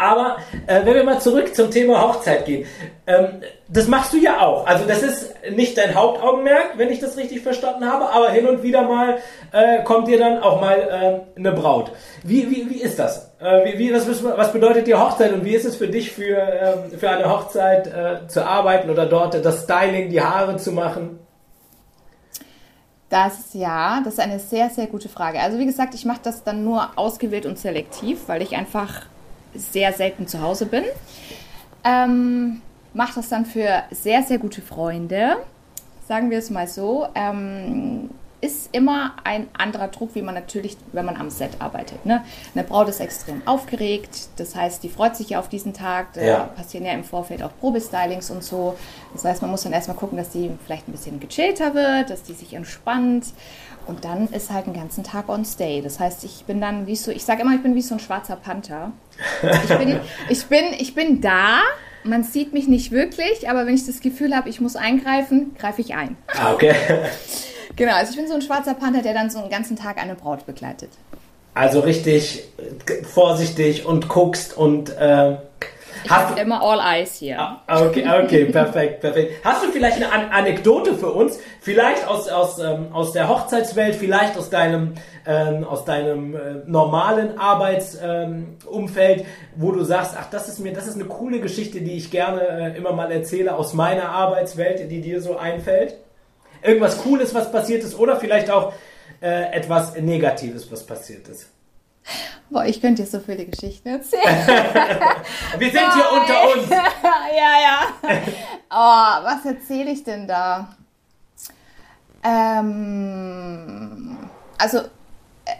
Aber 0.00 0.38
äh, 0.66 0.84
wenn 0.84 0.94
wir 0.94 1.04
mal 1.04 1.20
zurück 1.20 1.54
zum 1.54 1.70
Thema 1.70 2.00
Hochzeit 2.00 2.46
gehen, 2.46 2.66
ähm, 3.06 3.42
das 3.68 3.86
machst 3.86 4.14
du 4.14 4.16
ja 4.16 4.40
auch. 4.40 4.66
Also 4.66 4.86
das 4.86 5.02
ist 5.02 5.34
nicht 5.50 5.76
dein 5.76 5.94
Hauptaugenmerk, 5.94 6.72
wenn 6.76 6.88
ich 6.88 7.00
das 7.00 7.18
richtig 7.18 7.42
verstanden 7.42 7.84
habe, 7.84 8.08
aber 8.08 8.30
hin 8.30 8.48
und 8.48 8.62
wieder 8.62 8.82
mal 8.82 9.18
äh, 9.52 9.82
kommt 9.84 10.08
dir 10.08 10.18
dann 10.18 10.42
auch 10.42 10.58
mal 10.58 11.24
äh, 11.36 11.38
eine 11.38 11.52
Braut. 11.52 11.92
Wie, 12.22 12.50
wie, 12.50 12.70
wie 12.70 12.80
ist 12.80 12.98
das? 12.98 13.30
Äh, 13.40 13.66
wie, 13.66 13.78
wie, 13.78 13.94
was, 13.94 14.24
was 14.24 14.52
bedeutet 14.52 14.86
dir 14.86 14.98
Hochzeit 14.98 15.34
und 15.34 15.44
wie 15.44 15.54
ist 15.54 15.66
es 15.66 15.76
für 15.76 15.88
dich 15.88 16.12
für, 16.12 16.38
ähm, 16.38 16.98
für 16.98 17.10
eine 17.10 17.28
Hochzeit 17.30 17.86
äh, 17.86 18.26
zu 18.26 18.46
arbeiten 18.46 18.88
oder 18.88 19.04
dort 19.04 19.44
das 19.44 19.64
Styling, 19.64 20.08
die 20.08 20.22
Haare 20.22 20.56
zu 20.56 20.72
machen? 20.72 21.18
Das 23.10 23.52
ja, 23.52 24.00
das 24.02 24.14
ist 24.14 24.20
eine 24.20 24.38
sehr, 24.38 24.70
sehr 24.70 24.86
gute 24.86 25.10
Frage. 25.10 25.40
Also 25.40 25.58
wie 25.58 25.66
gesagt, 25.66 25.94
ich 25.94 26.06
mache 26.06 26.20
das 26.22 26.42
dann 26.42 26.64
nur 26.64 26.90
ausgewählt 26.96 27.44
und 27.44 27.58
selektiv, 27.58 28.20
weil 28.28 28.40
ich 28.40 28.54
einfach 28.56 29.02
sehr 29.54 29.92
selten 29.92 30.26
zu 30.26 30.40
Hause 30.40 30.66
bin. 30.66 30.84
Ähm, 31.84 32.60
mache 32.94 33.14
das 33.16 33.28
dann 33.28 33.46
für 33.46 33.82
sehr, 33.90 34.22
sehr 34.22 34.38
gute 34.38 34.62
Freunde, 34.62 35.36
sagen 36.06 36.30
wir 36.30 36.38
es 36.38 36.50
mal 36.50 36.66
so. 36.66 37.06
Ähm, 37.14 38.10
ist 38.42 38.70
immer 38.72 39.16
ein 39.22 39.48
anderer 39.52 39.88
Druck, 39.88 40.14
wie 40.14 40.22
man 40.22 40.34
natürlich, 40.34 40.78
wenn 40.92 41.04
man 41.04 41.16
am 41.16 41.28
Set 41.28 41.50
arbeitet. 41.58 42.06
Ne? 42.06 42.24
Eine 42.54 42.64
Braut 42.64 42.88
ist 42.88 42.98
extrem 42.98 43.46
aufgeregt, 43.46 44.28
das 44.36 44.54
heißt, 44.54 44.82
die 44.82 44.88
freut 44.88 45.14
sich 45.14 45.28
ja 45.30 45.38
auf 45.40 45.50
diesen 45.50 45.74
Tag. 45.74 46.14
Da 46.14 46.22
Ja. 46.22 46.38
passieren 46.44 46.86
ja 46.86 46.92
im 46.92 47.04
Vorfeld 47.04 47.42
auch 47.42 47.50
Probestylings 47.60 48.30
und 48.30 48.42
so. 48.42 48.76
Das 49.12 49.26
heißt, 49.26 49.42
man 49.42 49.50
muss 49.50 49.64
dann 49.64 49.74
erstmal 49.74 49.96
gucken, 49.98 50.16
dass 50.16 50.30
die 50.30 50.50
vielleicht 50.64 50.88
ein 50.88 50.92
bisschen 50.92 51.20
gechillter 51.20 51.74
wird, 51.74 52.08
dass 52.08 52.22
die 52.22 52.32
sich 52.32 52.54
entspannt. 52.54 53.26
Und 53.90 54.04
dann 54.04 54.28
ist 54.28 54.52
halt 54.52 54.66
einen 54.66 54.76
ganzen 54.76 55.02
Tag 55.02 55.28
on 55.28 55.44
stay. 55.44 55.82
Das 55.82 55.98
heißt, 55.98 56.22
ich 56.22 56.44
bin 56.44 56.60
dann 56.60 56.86
wie 56.86 56.94
so, 56.94 57.10
ich 57.10 57.24
sage 57.24 57.42
immer, 57.42 57.56
ich 57.56 57.62
bin 57.62 57.74
wie 57.74 57.82
so 57.82 57.96
ein 57.96 57.98
schwarzer 57.98 58.36
Panther. 58.36 58.92
Ich 59.42 59.76
bin, 59.76 59.98
ich 60.28 60.46
bin, 60.46 60.64
ich 60.78 60.94
bin 60.94 61.20
da. 61.20 61.58
Man 62.04 62.22
sieht 62.22 62.52
mich 62.52 62.68
nicht 62.68 62.92
wirklich, 62.92 63.50
aber 63.50 63.66
wenn 63.66 63.74
ich 63.74 63.84
das 63.84 64.00
Gefühl 64.00 64.34
habe, 64.34 64.48
ich 64.48 64.60
muss 64.60 64.76
eingreifen, 64.76 65.56
greife 65.58 65.80
ich 65.80 65.94
ein. 65.94 66.16
Ah, 66.28 66.54
okay. 66.54 66.74
Genau, 67.76 67.94
also 67.94 68.10
ich 68.10 68.16
bin 68.16 68.26
so 68.26 68.34
ein 68.34 68.42
schwarzer 68.42 68.74
Panther, 68.74 69.00
der 69.00 69.14
dann 69.14 69.30
so 69.30 69.38
einen 69.38 69.48
ganzen 69.48 69.76
Tag 69.76 70.02
eine 70.02 70.16
Braut 70.16 70.44
begleitet. 70.44 70.90
Also 71.54 71.80
richtig 71.80 72.42
vorsichtig 73.04 73.86
und 73.86 74.08
guckst 74.08 74.56
und 74.56 74.90
äh, 74.90 75.36
Ich 76.04 76.10
hast 76.10 76.30
habe 76.30 76.40
immer 76.40 76.62
all 76.62 76.80
eyes 76.80 77.16
hier. 77.16 77.38
Ah, 77.38 77.62
Okay, 77.68 78.04
okay, 78.24 78.44
perfekt, 78.46 79.00
perfekt. 79.00 79.44
Hast 79.44 79.64
du 79.64 79.70
vielleicht 79.70 79.96
eine 79.96 80.12
An 80.12 80.30
Anekdote 80.30 80.94
für 80.94 81.10
uns? 81.10 81.38
Vielleicht 81.60 82.06
aus, 82.06 82.28
aus, 82.28 82.58
ähm, 82.58 82.92
aus 82.92 83.12
der 83.12 83.28
Hochzeitswelt, 83.28 83.96
vielleicht 83.96 84.36
aus 84.38 84.50
deinem, 84.50 84.94
ähm, 85.26 85.64
aus 85.64 85.84
deinem 85.84 86.34
äh, 86.34 86.38
normalen 86.66 87.38
Arbeitsumfeld, 87.38 89.20
ähm, 89.20 89.26
wo 89.56 89.72
du 89.72 89.84
sagst, 89.84 90.14
ach, 90.18 90.30
das 90.30 90.48
ist 90.48 90.58
mir, 90.60 90.72
das 90.72 90.86
ist 90.86 90.94
eine 90.94 91.04
coole 91.04 91.40
Geschichte, 91.40 91.80
die 91.80 91.92
ich 91.92 92.10
gerne 92.10 92.40
äh, 92.40 92.76
immer 92.76 92.92
mal 92.92 93.10
erzähle 93.12 93.54
aus 93.54 93.74
meiner 93.74 94.08
Arbeitswelt, 94.08 94.90
die 94.90 95.00
dir 95.00 95.20
so 95.20 95.36
einfällt? 95.36 95.96
Irgendwas 96.62 97.02
Cooles, 97.02 97.34
was 97.34 97.50
passiert 97.50 97.84
ist, 97.84 97.98
oder 97.98 98.16
vielleicht 98.16 98.50
auch 98.50 98.72
äh, 99.20 99.52
etwas 99.52 99.96
Negatives, 99.96 100.70
was 100.70 100.84
passiert 100.84 101.28
ist. 101.28 101.50
Boah, 102.50 102.64
ich 102.64 102.80
könnte 102.80 103.02
dir 103.02 103.08
so 103.08 103.20
viele 103.20 103.46
Geschichten 103.46 103.88
erzählen. 103.88 104.22
Wir 105.58 105.70
sind 105.70 105.94
hier 105.94 106.12
unter 106.12 106.52
uns. 106.52 106.68
ja, 106.70 107.54
ja. 107.62 108.20
Oh, 108.70 109.24
was 109.24 109.46
erzähle 109.46 109.92
ich 109.92 110.02
denn 110.02 110.26
da? 110.26 110.74
Ähm, 112.24 114.18
also, 114.58 114.80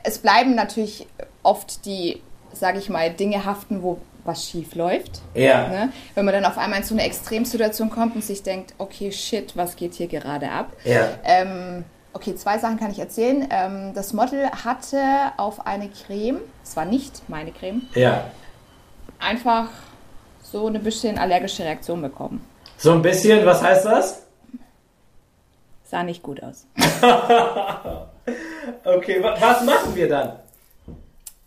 es 0.03 0.18
bleiben 0.18 0.55
natürlich 0.57 1.07
oft 1.44 1.87
die, 1.87 2.22
sage 2.53 2.79
ich 2.79 2.88
mal, 2.88 3.11
Dinge 3.11 3.44
haften, 3.44 3.83
wo 3.83 4.00
was 4.24 4.48
schief 4.48 4.74
läuft. 4.74 5.22
Ja. 5.35 5.68
Ne? 5.68 5.92
Wenn 6.14 6.24
man 6.24 6.35
dann 6.35 6.44
auf 6.44 6.59
einmal 6.59 6.81
in 6.81 6.85
so 6.85 6.94
eine 6.94 7.05
Extremsituation 7.05 7.90
kommt 7.90 8.14
und 8.14 8.24
sich 8.24 8.42
denkt, 8.42 8.74
okay, 8.79 9.12
shit, 9.12 9.57
was 9.57 9.76
geht 9.76 9.94
hier 9.94 10.09
gerade 10.09 10.50
ab? 10.50 10.72
Ja. 10.85 11.09
Ähm, 11.24 11.85
okay, 12.12 12.35
zwei 12.35 12.59
Sachen 12.59 12.79
kann 12.79 12.90
ich 12.90 12.99
erzählen. 12.99 13.46
Ähm, 13.51 13.92
das 13.94 14.12
Model 14.12 14.51
hatte 14.51 15.01
auf 15.37 15.66
eine 15.66 15.88
Creme, 15.88 16.40
es 16.62 16.77
war 16.77 16.85
nicht 16.85 17.29
meine 17.29 17.53
Creme, 17.53 17.83
Ja. 17.94 18.25
einfach 19.18 19.68
so 20.42 20.66
eine 20.66 20.81
bisschen 20.81 21.18
allergische 21.18 21.64
Reaktion 21.64 22.03
bekommen. 22.03 22.44
So 22.77 22.92
ein 22.92 23.03
bisschen, 23.03 23.44
was 23.46 23.62
heißt 23.62 23.85
das? 23.87 24.23
Sah 25.85 26.03
nicht 26.03 26.23
gut 26.23 26.42
aus. 26.42 26.66
Okay, 28.85 29.20
wa 29.23 29.35
was 29.40 29.64
machen 29.64 29.94
wir 29.96 30.09
dann? 30.09 30.33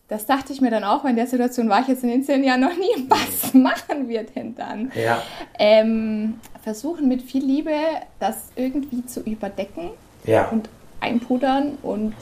Das 0.10 0.26
dachte 0.26 0.52
ich 0.52 0.60
mir 0.60 0.70
dann 0.70 0.84
auch, 0.84 1.04
weil 1.04 1.12
in 1.12 1.16
der 1.16 1.28
Situation 1.28 1.70
war 1.70 1.80
ich 1.82 1.88
jetzt 1.88 2.04
in 2.04 2.10
den 2.10 2.24
zehn 2.24 2.44
Jahren 2.44 2.60
noch 2.60 2.76
nie. 2.76 3.08
Was 3.10 3.54
machen 3.54 4.10
wir 4.10 4.24
denn 4.24 4.54
dann? 4.54 4.92
Ja. 4.96 5.22
Ähm, 5.58 6.40
versuchen 6.62 7.08
mit 7.08 7.22
viel 7.22 7.44
Liebe 7.44 7.72
das 8.20 8.50
irgendwie 8.56 9.06
zu 9.06 9.22
überdecken 9.22 9.92
Ja. 10.26 10.48
und 10.50 10.70
einpudern 11.02 11.78
und 11.82 12.14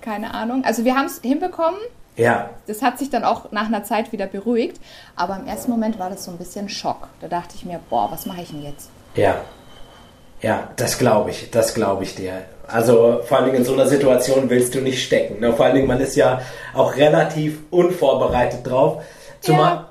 keine 0.00 0.32
Ahnung. 0.34 0.64
Also 0.64 0.84
wir 0.84 0.94
haben 0.94 1.06
es 1.06 1.20
hinbekommen. 1.20 1.80
Ja. 2.16 2.50
Das 2.66 2.80
hat 2.80 2.98
sich 2.98 3.10
dann 3.10 3.24
auch 3.24 3.52
nach 3.52 3.66
einer 3.66 3.84
Zeit 3.84 4.12
wieder 4.12 4.26
beruhigt. 4.26 4.80
Aber 5.16 5.36
im 5.36 5.46
ersten 5.46 5.70
Moment 5.70 5.98
war 5.98 6.08
das 6.08 6.24
so 6.24 6.30
ein 6.30 6.38
bisschen 6.38 6.68
Schock. 6.68 7.08
Da 7.20 7.28
dachte 7.28 7.54
ich 7.56 7.64
mir, 7.64 7.80
boah, 7.90 8.08
was 8.10 8.24
mache 8.24 8.42
ich 8.42 8.50
denn 8.50 8.62
jetzt? 8.62 8.88
Ja. 9.14 9.36
Ja, 10.40 10.68
das 10.76 10.98
glaube 10.98 11.30
ich. 11.30 11.50
Das 11.50 11.74
glaube 11.74 12.04
ich 12.04 12.14
dir. 12.14 12.42
Also 12.68 13.20
vor 13.24 13.38
allen 13.38 13.46
Dingen 13.46 13.58
in 13.58 13.64
so 13.64 13.74
einer 13.74 13.86
Situation 13.86 14.50
willst 14.50 14.74
du 14.74 14.80
nicht 14.80 15.04
stecken. 15.04 15.40
Ne? 15.40 15.52
Vor 15.52 15.66
allen 15.66 15.74
Dingen, 15.74 15.86
man 15.86 16.00
ist 16.00 16.16
ja 16.16 16.40
auch 16.74 16.96
relativ 16.96 17.60
unvorbereitet 17.70 18.66
drauf. 18.66 19.02
Zumal, 19.40 19.86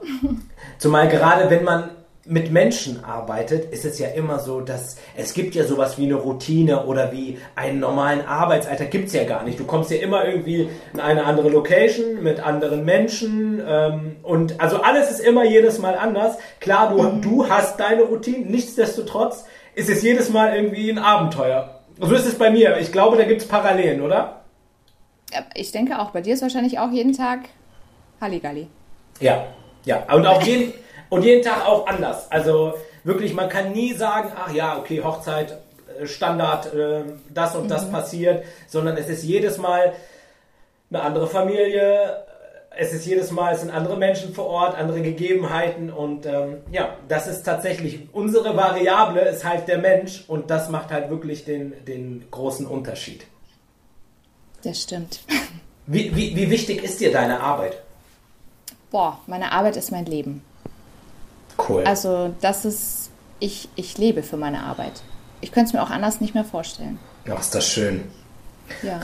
zumal 0.77 1.08
gerade 1.08 1.49
wenn 1.49 1.63
man 1.63 1.89
mit 2.25 2.51
Menschen 2.51 3.03
arbeitet, 3.03 3.71
ist 3.71 3.85
es 3.85 3.99
ja 3.99 4.07
immer 4.07 4.39
so, 4.39 4.59
dass 4.59 4.97
es 5.15 5.33
gibt 5.33 5.53
ja 5.53 5.63
sowas 5.63 5.97
wie 5.99 6.05
eine 6.05 6.15
Routine 6.15 6.85
oder 6.85 7.11
wie 7.11 7.38
einen 7.55 7.79
normalen 7.79 8.25
Arbeitsalltag 8.25 8.89
gibt's 8.89 9.13
ja 9.13 9.25
gar 9.25 9.43
nicht. 9.43 9.59
Du 9.59 9.65
kommst 9.65 9.91
ja 9.91 9.97
immer 9.97 10.25
irgendwie 10.25 10.69
in 10.93 10.99
eine 10.99 11.25
andere 11.25 11.49
Location 11.49 12.23
mit 12.23 12.39
anderen 12.39 12.83
Menschen 12.83 13.61
ähm, 13.67 14.15
und 14.23 14.59
also 14.59 14.81
alles 14.81 15.11
ist 15.11 15.19
immer 15.19 15.45
jedes 15.45 15.77
Mal 15.77 15.95
anders. 15.95 16.38
Klar, 16.59 16.89
du, 16.95 17.21
du 17.21 17.47
hast 17.47 17.79
deine 17.79 18.03
Routine, 18.03 18.45
nichtsdestotrotz 18.49 19.45
ist 19.75 19.89
es 19.89 20.01
jedes 20.01 20.31
Mal 20.31 20.55
irgendwie 20.55 20.89
ein 20.89 20.97
Abenteuer. 20.97 21.81
So 21.99 22.13
ist 22.15 22.25
es 22.25 22.35
bei 22.35 22.49
mir. 22.49 22.77
Ich 22.79 22.91
glaube, 22.91 23.17
da 23.17 23.23
gibt's 23.23 23.45
Parallelen, 23.47 24.01
oder? 24.01 24.41
Ich 25.53 25.71
denke 25.71 25.99
auch, 25.99 26.11
bei 26.11 26.21
dir 26.21 26.33
ist 26.33 26.41
wahrscheinlich 26.41 26.79
auch 26.79 26.91
jeden 26.91 27.13
Tag 27.13 27.49
Halligalli. 28.19 28.67
Ja, 29.19 29.45
ja. 29.85 30.03
Und 30.13 30.25
auch 30.25 30.41
jeden, 30.41 30.73
und 31.09 31.23
jeden 31.23 31.43
Tag 31.43 31.65
auch 31.65 31.87
anders. 31.87 32.31
Also 32.31 32.73
wirklich, 33.03 33.33
man 33.33 33.49
kann 33.49 33.71
nie 33.71 33.93
sagen, 33.93 34.31
ach 34.35 34.53
ja, 34.53 34.77
okay, 34.77 35.01
Hochzeit, 35.03 35.57
äh, 35.99 36.05
Standard, 36.07 36.73
äh, 36.73 37.03
das 37.33 37.55
und 37.55 37.69
das 37.69 37.89
passiert, 37.91 38.43
sondern 38.67 38.97
es 38.97 39.09
ist 39.09 39.23
jedes 39.23 39.57
Mal 39.57 39.93
eine 40.89 41.01
andere 41.01 41.27
Familie, 41.27 42.25
es 42.77 42.93
ist 42.93 43.05
jedes 43.05 43.31
Mal, 43.31 43.53
es 43.53 43.61
sind 43.61 43.71
andere 43.71 43.97
Menschen 43.97 44.33
vor 44.33 44.47
Ort, 44.47 44.77
andere 44.77 45.01
Gegebenheiten 45.01 45.89
und 45.89 46.25
ähm, 46.25 46.57
ja, 46.71 46.95
das 47.07 47.27
ist 47.27 47.43
tatsächlich, 47.43 48.09
unsere 48.11 48.55
Variable 48.55 49.21
ist 49.21 49.45
halt 49.45 49.67
der 49.67 49.77
Mensch 49.77 50.25
und 50.27 50.49
das 50.49 50.69
macht 50.69 50.91
halt 50.91 51.09
wirklich 51.09 51.45
den, 51.45 51.73
den 51.85 52.25
großen 52.31 52.65
Unterschied. 52.65 53.25
Das 54.63 54.81
stimmt. 54.81 55.21
Wie, 55.87 56.15
wie, 56.15 56.35
wie 56.35 56.49
wichtig 56.49 56.83
ist 56.83 56.99
dir 56.99 57.11
deine 57.11 57.39
Arbeit? 57.39 57.81
Boah, 58.89 59.19
meine 59.27 59.51
Arbeit 59.51 59.77
ist 59.77 59.91
mein 59.91 60.05
Leben. 60.05 60.43
Cool. 61.57 61.83
Also 61.83 62.33
das 62.41 62.65
ist, 62.65 63.09
ich, 63.39 63.69
ich 63.75 63.97
lebe 63.97 64.23
für 64.23 64.37
meine 64.37 64.63
Arbeit. 64.63 65.01
Ich 65.41 65.51
könnte 65.51 65.67
es 65.67 65.73
mir 65.73 65.83
auch 65.83 65.89
anders 65.89 66.21
nicht 66.21 66.33
mehr 66.33 66.45
vorstellen. 66.45 66.99
Ach, 67.29 67.39
ist 67.39 67.55
das 67.55 67.67
schön. 67.67 68.03
Ja. 68.81 69.01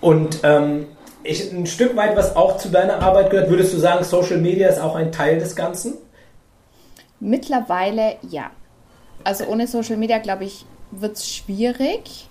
Und 0.00 0.40
ähm, 0.42 0.86
ich, 1.22 1.52
ein 1.52 1.66
Stück 1.66 1.96
weit, 1.96 2.16
was 2.16 2.36
auch 2.36 2.56
zu 2.56 2.68
deiner 2.68 3.00
Arbeit 3.02 3.30
gehört, 3.30 3.50
würdest 3.50 3.72
du 3.72 3.78
sagen, 3.78 4.04
Social 4.04 4.38
Media 4.38 4.68
ist 4.68 4.80
auch 4.80 4.94
ein 4.94 5.12
Teil 5.12 5.38
des 5.38 5.56
Ganzen? 5.56 5.94
Mittlerweile 7.20 8.16
ja. 8.22 8.50
Also 9.24 9.44
ohne 9.46 9.66
Social 9.66 9.96
Media, 9.96 10.18
glaube 10.18 10.44
ich, 10.44 10.64
wird 10.90 11.16
es 11.16 11.28
schwierig. 11.28 12.27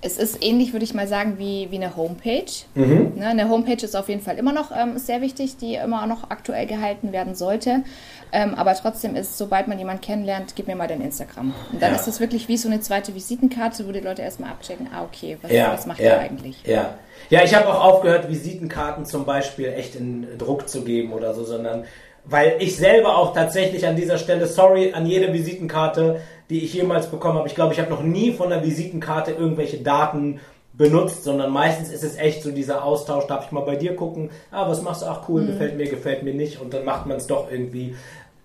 Es 0.00 0.16
ist 0.16 0.44
ähnlich, 0.44 0.72
würde 0.72 0.84
ich 0.84 0.94
mal 0.94 1.08
sagen, 1.08 1.38
wie, 1.38 1.68
wie 1.70 1.76
eine 1.76 1.96
Homepage. 1.96 2.44
Mhm. 2.74 3.14
Ne, 3.16 3.26
eine 3.26 3.48
Homepage 3.48 3.84
ist 3.84 3.96
auf 3.96 4.08
jeden 4.08 4.20
Fall 4.20 4.38
immer 4.38 4.52
noch 4.52 4.70
ähm, 4.70 4.96
sehr 4.98 5.20
wichtig, 5.20 5.56
die 5.56 5.74
immer 5.74 6.06
noch 6.06 6.30
aktuell 6.30 6.66
gehalten 6.66 7.12
werden 7.12 7.34
sollte. 7.34 7.82
Ähm, 8.30 8.54
aber 8.54 8.74
trotzdem 8.74 9.16
ist, 9.16 9.38
sobald 9.38 9.68
man 9.68 9.78
jemanden 9.78 10.02
kennenlernt, 10.02 10.54
gib 10.54 10.66
mir 10.68 10.76
mal 10.76 10.86
dein 10.86 11.00
Instagram. 11.00 11.54
Und 11.72 11.82
dann 11.82 11.92
ja. 11.92 11.96
ist 11.96 12.06
das 12.06 12.20
wirklich 12.20 12.46
wie 12.48 12.56
so 12.56 12.68
eine 12.68 12.80
zweite 12.80 13.14
Visitenkarte, 13.14 13.88
wo 13.88 13.92
die 13.92 14.00
Leute 14.00 14.22
erstmal 14.22 14.50
abchecken, 14.50 14.88
ah, 14.94 15.02
okay, 15.02 15.38
was, 15.42 15.50
ja, 15.50 15.72
was 15.72 15.86
macht 15.86 16.00
ja, 16.00 16.10
ihr 16.10 16.20
eigentlich? 16.20 16.62
Ja, 16.64 16.94
ja 17.30 17.42
ich 17.42 17.54
habe 17.54 17.68
auch 17.68 17.82
aufgehört, 17.82 18.28
Visitenkarten 18.28 19.04
zum 19.04 19.24
Beispiel 19.24 19.72
echt 19.72 19.96
in 19.96 20.26
Druck 20.38 20.68
zu 20.68 20.84
geben 20.84 21.12
oder 21.12 21.34
so, 21.34 21.44
sondern 21.44 21.84
weil 22.30 22.56
ich 22.58 22.76
selber 22.76 23.16
auch 23.16 23.32
tatsächlich 23.32 23.86
an 23.86 23.96
dieser 23.96 24.18
Stelle, 24.18 24.46
sorry, 24.46 24.92
an 24.92 25.06
jede 25.06 25.32
Visitenkarte, 25.32 26.20
die 26.50 26.64
ich 26.64 26.74
jemals 26.74 27.10
bekommen 27.10 27.38
habe. 27.38 27.48
Ich 27.48 27.54
glaube, 27.54 27.72
ich 27.72 27.80
habe 27.80 27.90
noch 27.90 28.02
nie 28.02 28.32
von 28.32 28.50
der 28.50 28.64
Visitenkarte 28.64 29.32
irgendwelche 29.32 29.78
Daten 29.78 30.40
benutzt, 30.72 31.24
sondern 31.24 31.50
meistens 31.50 31.90
ist 31.90 32.04
es 32.04 32.16
echt 32.16 32.42
so 32.42 32.52
dieser 32.52 32.84
Austausch, 32.84 33.26
darf 33.26 33.46
ich 33.46 33.52
mal 33.52 33.64
bei 33.64 33.76
dir 33.76 33.96
gucken, 33.96 34.30
ah, 34.50 34.68
was 34.68 34.82
machst 34.82 35.02
du, 35.02 35.06
ach 35.06 35.28
cool, 35.28 35.42
mhm. 35.42 35.46
gefällt 35.48 35.76
mir, 35.76 35.88
gefällt 35.88 36.22
mir 36.22 36.34
nicht 36.34 36.60
und 36.60 36.72
dann 36.72 36.84
macht 36.84 37.04
man 37.06 37.16
es 37.16 37.26
doch 37.26 37.50
irgendwie 37.50 37.96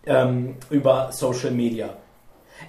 ähm, 0.05 0.55
über 0.69 1.09
Social 1.11 1.51
Media. 1.51 1.89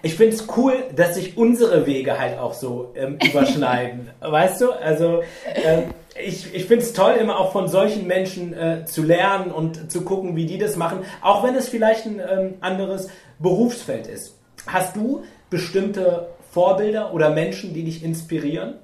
Ich 0.03 0.17
finde 0.17 0.37
es 0.37 0.47
cool, 0.57 0.75
dass 0.95 1.15
sich 1.15 1.37
unsere 1.37 1.87
Wege 1.87 2.19
halt 2.19 2.39
auch 2.39 2.53
so 2.53 2.93
ähm, 2.95 3.19
überschneiden, 3.25 4.11
weißt 4.21 4.61
du? 4.61 4.73
Also 4.73 5.23
ähm, 5.47 5.95
ich, 6.23 6.55
ich 6.55 6.67
finde 6.67 6.85
es 6.85 6.93
toll, 6.93 7.15
immer 7.21 7.39
auch 7.39 7.53
von 7.53 7.69
solchen 7.69 8.07
Menschen 8.07 8.53
äh, 8.53 8.85
zu 8.85 9.03
lernen 9.03 9.51
und 9.51 9.91
zu 9.91 10.03
gucken, 10.03 10.37
wie 10.37 10.47
die 10.47 10.59
das 10.59 10.77
machen, 10.77 11.01
auch 11.23 11.43
wenn 11.43 11.55
es 11.55 11.69
vielleicht 11.69 12.07
ein 12.07 12.21
ähm, 12.21 12.55
anderes 12.61 13.09
Berufsfeld 13.39 14.07
ist. 14.07 14.39
Hast 14.67 14.97
du 14.97 15.25
bestimmte 15.51 16.29
Vorbilder 16.51 17.13
oder 17.13 17.31
Menschen, 17.31 17.75
die 17.75 17.85
dich 17.85 18.03
inspirieren? 18.03 18.75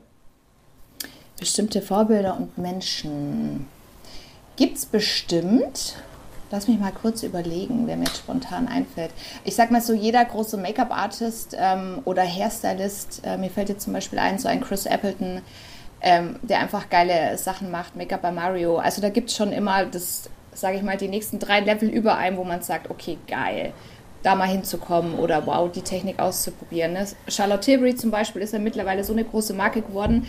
Bestimmte 1.38 1.80
Vorbilder 1.80 2.36
und 2.36 2.58
Menschen 2.58 3.66
gibt 4.56 4.76
es 4.76 4.86
bestimmt. 4.86 5.96
Lass 6.50 6.68
mich 6.68 6.78
mal 6.78 6.92
kurz 6.92 7.22
überlegen, 7.22 7.86
wer 7.86 7.96
mir 7.96 8.06
jetzt 8.06 8.18
spontan 8.18 8.66
einfällt. 8.66 9.12
Ich 9.44 9.54
sag 9.54 9.70
mal 9.70 9.80
so, 9.80 9.94
jeder 9.94 10.24
große 10.24 10.56
Make-up-Artist 10.56 11.56
ähm, 11.58 12.00
oder 12.04 12.22
Hairstylist, 12.22 13.22
äh, 13.24 13.38
mir 13.38 13.50
fällt 13.50 13.68
jetzt 13.68 13.84
zum 13.84 13.92
Beispiel 13.92 14.18
ein, 14.18 14.38
so 14.38 14.48
ein 14.48 14.60
Chris 14.60 14.84
Appleton, 14.84 15.42
ähm, 16.02 16.40
der 16.42 16.58
einfach 16.58 16.90
geile 16.90 17.38
Sachen 17.38 17.70
macht, 17.70 17.94
Make-up 17.94 18.20
bei 18.20 18.32
Mario. 18.32 18.78
Also 18.78 19.00
da 19.00 19.10
gibt 19.10 19.30
es 19.30 19.36
schon 19.36 19.52
immer 19.52 19.86
das, 19.86 20.28
sage 20.52 20.76
ich 20.76 20.82
mal, 20.82 20.96
die 20.96 21.08
nächsten 21.08 21.38
drei 21.38 21.60
Level 21.60 21.88
über 21.88 22.16
einem, 22.16 22.36
wo 22.36 22.44
man 22.44 22.62
sagt, 22.62 22.90
okay, 22.90 23.16
geil 23.28 23.72
da 24.22 24.34
mal 24.34 24.48
hinzukommen 24.48 25.18
oder 25.18 25.46
wow, 25.46 25.70
die 25.70 25.82
Technik 25.82 26.18
auszuprobieren. 26.18 26.92
Ne? 26.92 27.06
Charlotte 27.28 27.60
Tilbury 27.60 27.94
zum 27.94 28.10
Beispiel 28.10 28.42
ist 28.42 28.52
ja 28.52 28.58
mittlerweile 28.58 29.04
so 29.04 29.12
eine 29.12 29.24
große 29.24 29.54
Marke 29.54 29.82
geworden. 29.82 30.26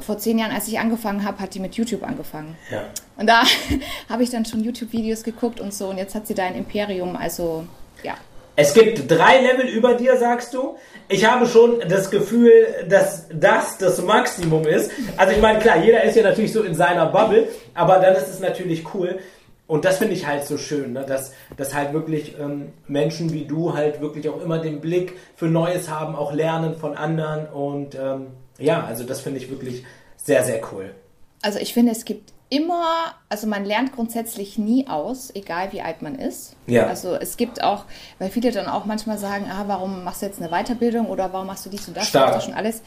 Vor 0.00 0.18
zehn 0.18 0.38
Jahren, 0.38 0.52
als 0.52 0.68
ich 0.68 0.78
angefangen 0.78 1.24
habe, 1.24 1.38
hat 1.40 1.54
die 1.54 1.60
mit 1.60 1.74
YouTube 1.74 2.02
angefangen. 2.02 2.56
Ja. 2.70 2.84
Und 3.16 3.28
da 3.28 3.42
habe 4.08 4.22
ich 4.22 4.30
dann 4.30 4.44
schon 4.44 4.62
YouTube-Videos 4.64 5.22
geguckt 5.22 5.60
und 5.60 5.72
so 5.72 5.88
und 5.88 5.98
jetzt 5.98 6.14
hat 6.14 6.26
sie 6.26 6.34
da 6.34 6.44
ein 6.44 6.54
Imperium, 6.54 7.16
also 7.16 7.64
ja. 8.02 8.14
Es 8.56 8.74
gibt 8.74 9.10
drei 9.10 9.40
Level 9.40 9.66
über 9.66 9.94
dir, 9.94 10.18
sagst 10.18 10.52
du. 10.52 10.76
Ich 11.08 11.24
habe 11.24 11.46
schon 11.46 11.80
das 11.88 12.10
Gefühl, 12.10 12.52
dass 12.88 13.26
das 13.32 13.78
das 13.78 14.02
Maximum 14.02 14.66
ist. 14.66 14.90
Also 15.16 15.32
ich 15.32 15.40
meine, 15.40 15.60
klar, 15.60 15.82
jeder 15.82 16.04
ist 16.04 16.16
ja 16.16 16.22
natürlich 16.22 16.52
so 16.52 16.62
in 16.62 16.74
seiner 16.74 17.06
Bubble, 17.06 17.48
aber 17.74 17.98
dann 18.00 18.14
ist 18.14 18.28
es 18.28 18.40
natürlich 18.40 18.92
cool, 18.92 19.18
und 19.70 19.84
das 19.84 19.98
finde 19.98 20.14
ich 20.14 20.26
halt 20.26 20.44
so 20.44 20.58
schön, 20.58 20.94
ne? 20.94 21.04
dass, 21.06 21.32
dass 21.56 21.74
halt 21.74 21.92
wirklich 21.92 22.36
ähm, 22.40 22.72
Menschen 22.88 23.32
wie 23.32 23.44
du 23.44 23.72
halt 23.72 24.00
wirklich 24.00 24.28
auch 24.28 24.42
immer 24.42 24.58
den 24.58 24.80
Blick 24.80 25.16
für 25.36 25.46
Neues 25.46 25.88
haben, 25.88 26.16
auch 26.16 26.32
lernen 26.32 26.74
von 26.74 26.96
anderen. 26.96 27.46
Und 27.46 27.94
ähm, 27.94 28.32
ja, 28.58 28.82
also 28.82 29.04
das 29.04 29.20
finde 29.20 29.38
ich 29.38 29.48
wirklich 29.48 29.84
sehr, 30.16 30.42
sehr 30.42 30.60
cool. 30.72 30.92
Also 31.40 31.60
ich 31.60 31.72
finde, 31.72 31.92
es 31.92 32.04
gibt 32.04 32.32
immer, 32.48 33.14
also 33.28 33.46
man 33.46 33.64
lernt 33.64 33.94
grundsätzlich 33.94 34.58
nie 34.58 34.88
aus, 34.88 35.32
egal 35.36 35.72
wie 35.72 35.82
alt 35.82 36.02
man 36.02 36.16
ist. 36.16 36.56
Ja. 36.66 36.88
Also 36.88 37.14
es 37.14 37.36
gibt 37.36 37.62
auch, 37.62 37.84
weil 38.18 38.28
viele 38.28 38.50
dann 38.50 38.66
auch 38.66 38.86
manchmal 38.86 39.18
sagen, 39.18 39.46
ah, 39.48 39.66
warum 39.68 40.02
machst 40.02 40.22
du 40.22 40.26
jetzt 40.26 40.42
eine 40.42 40.50
Weiterbildung 40.50 41.06
oder 41.06 41.32
warum 41.32 41.46
machst 41.46 41.64
du 41.64 41.70
dies 41.70 41.86
und 41.86 41.96
das? 41.96 42.08
Stark. 42.08 42.34
Du 42.34 42.40
schon 42.40 42.54
alles? 42.54 42.82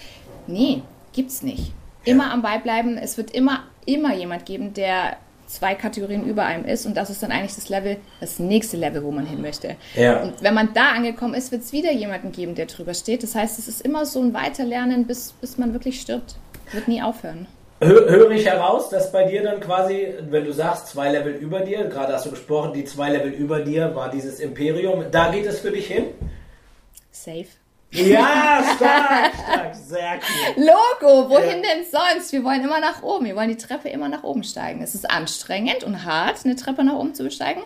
Nee, 0.47 0.81
gibt's 1.13 1.43
nicht. 1.43 1.71
Immer 2.03 2.25
ja. 2.25 2.33
am 2.33 2.41
Ball 2.41 2.59
bleiben. 2.59 2.97
Es 2.97 3.15
wird 3.15 3.31
immer, 3.31 3.63
immer 3.85 4.13
jemand 4.13 4.45
geben, 4.45 4.73
der 4.73 5.15
zwei 5.53 5.75
Kategorien 5.75 6.25
über 6.25 6.45
einem 6.45 6.65
ist 6.65 6.85
und 6.85 6.95
das 6.95 7.09
ist 7.09 7.23
dann 7.23 7.31
eigentlich 7.31 7.55
das 7.55 7.69
Level, 7.69 7.97
das 8.19 8.39
nächste 8.39 8.77
Level, 8.77 9.03
wo 9.03 9.11
man 9.11 9.25
hin 9.25 9.41
möchte. 9.41 9.75
Ja. 9.95 10.21
Und 10.21 10.41
wenn 10.41 10.53
man 10.53 10.73
da 10.73 10.89
angekommen 10.89 11.33
ist, 11.33 11.51
wird 11.51 11.63
es 11.63 11.71
wieder 11.71 11.91
jemanden 11.91 12.31
geben, 12.31 12.55
der 12.55 12.65
drüber 12.65 12.93
steht. 12.93 13.23
Das 13.23 13.35
heißt, 13.35 13.59
es 13.59 13.67
ist 13.67 13.81
immer 13.81 14.05
so 14.05 14.21
ein 14.21 14.33
Weiterlernen, 14.33 15.05
bis, 15.05 15.33
bis 15.33 15.57
man 15.57 15.73
wirklich 15.73 16.01
stirbt. 16.01 16.35
Wird 16.71 16.87
nie 16.87 17.01
aufhören. 17.01 17.47
Höre 17.81 18.31
ich 18.31 18.45
heraus, 18.45 18.89
dass 18.89 19.11
bei 19.11 19.25
dir 19.25 19.43
dann 19.43 19.59
quasi, 19.59 20.13
wenn 20.29 20.45
du 20.45 20.53
sagst, 20.53 20.87
zwei 20.87 21.11
Level 21.11 21.33
über 21.33 21.59
dir, 21.59 21.85
gerade 21.85 22.13
hast 22.13 22.25
du 22.25 22.29
gesprochen, 22.29 22.73
die 22.73 22.85
zwei 22.85 23.09
Level 23.09 23.31
über 23.31 23.59
dir 23.59 23.93
war 23.93 24.09
dieses 24.09 24.39
Imperium, 24.39 25.05
da 25.11 25.31
geht 25.31 25.45
es 25.45 25.59
für 25.59 25.71
dich 25.71 25.87
hin? 25.87 26.05
Safe. 27.11 27.47
Ja, 27.93 28.63
stark, 28.75 29.33
stark, 29.35 29.75
sehr 29.75 30.19
cool. 30.57 30.65
Logo, 30.65 31.29
wohin 31.29 31.61
ja. 31.61 31.69
denn 31.69 31.85
sonst? 31.89 32.31
Wir 32.31 32.43
wollen 32.43 32.63
immer 32.63 32.79
nach 32.79 33.03
oben, 33.03 33.25
wir 33.25 33.35
wollen 33.35 33.49
die 33.49 33.57
Treppe 33.57 33.89
immer 33.89 34.09
nach 34.09 34.23
oben 34.23 34.43
steigen. 34.43 34.81
Es 34.81 34.95
ist 34.95 35.09
anstrengend 35.09 35.83
und 35.83 36.03
hart, 36.03 36.43
eine 36.43 36.55
Treppe 36.55 36.83
nach 36.83 36.95
oben 36.95 37.13
zu 37.13 37.23
besteigen, 37.23 37.61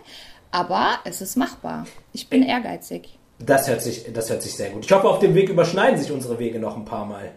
aber 0.50 0.98
es 1.04 1.22
ist 1.22 1.36
machbar. 1.36 1.86
Ich 2.12 2.28
bin 2.28 2.42
ehrgeizig. 2.42 3.18
Das 3.38 3.68
hört 3.68 3.80
sich, 3.80 4.12
das 4.12 4.28
hört 4.28 4.42
sich 4.42 4.54
sehr 4.54 4.70
gut. 4.70 4.84
Ich 4.84 4.92
hoffe, 4.92 5.08
auf 5.08 5.20
dem 5.20 5.34
Weg 5.34 5.48
überschneiden 5.48 5.98
sich 5.98 6.12
unsere 6.12 6.38
Wege 6.38 6.58
noch 6.58 6.76
ein 6.76 6.84
paar 6.84 7.06
Mal. 7.06 7.32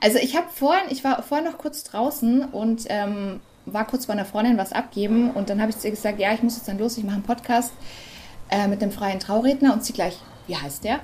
Also 0.00 0.18
ich 0.18 0.36
habe 0.36 0.46
vorhin, 0.54 0.90
ich 0.90 1.02
war 1.02 1.22
vorhin 1.22 1.46
noch 1.46 1.58
kurz 1.58 1.82
draußen 1.82 2.44
und 2.44 2.84
ähm, 2.88 3.40
war 3.66 3.86
kurz 3.86 4.06
bei 4.06 4.12
einer 4.12 4.26
Freundin 4.26 4.58
was 4.58 4.72
abgeben 4.72 5.30
und 5.30 5.50
dann 5.50 5.60
habe 5.60 5.70
ich 5.70 5.78
zu 5.78 5.88
ihr 5.88 5.92
gesagt, 5.92 6.20
ja, 6.20 6.32
ich 6.34 6.42
muss 6.42 6.56
jetzt 6.56 6.68
dann 6.68 6.78
los, 6.78 6.98
ich 6.98 7.04
mache 7.04 7.16
einen 7.16 7.24
Podcast 7.24 7.72
äh, 8.50 8.68
mit 8.68 8.82
dem 8.82 8.92
freien 8.92 9.18
Trauredner 9.18 9.72
und 9.72 9.84
sie 9.84 9.92
gleich, 9.92 10.18
wie 10.46 10.56
heißt 10.56 10.84
der? 10.84 11.00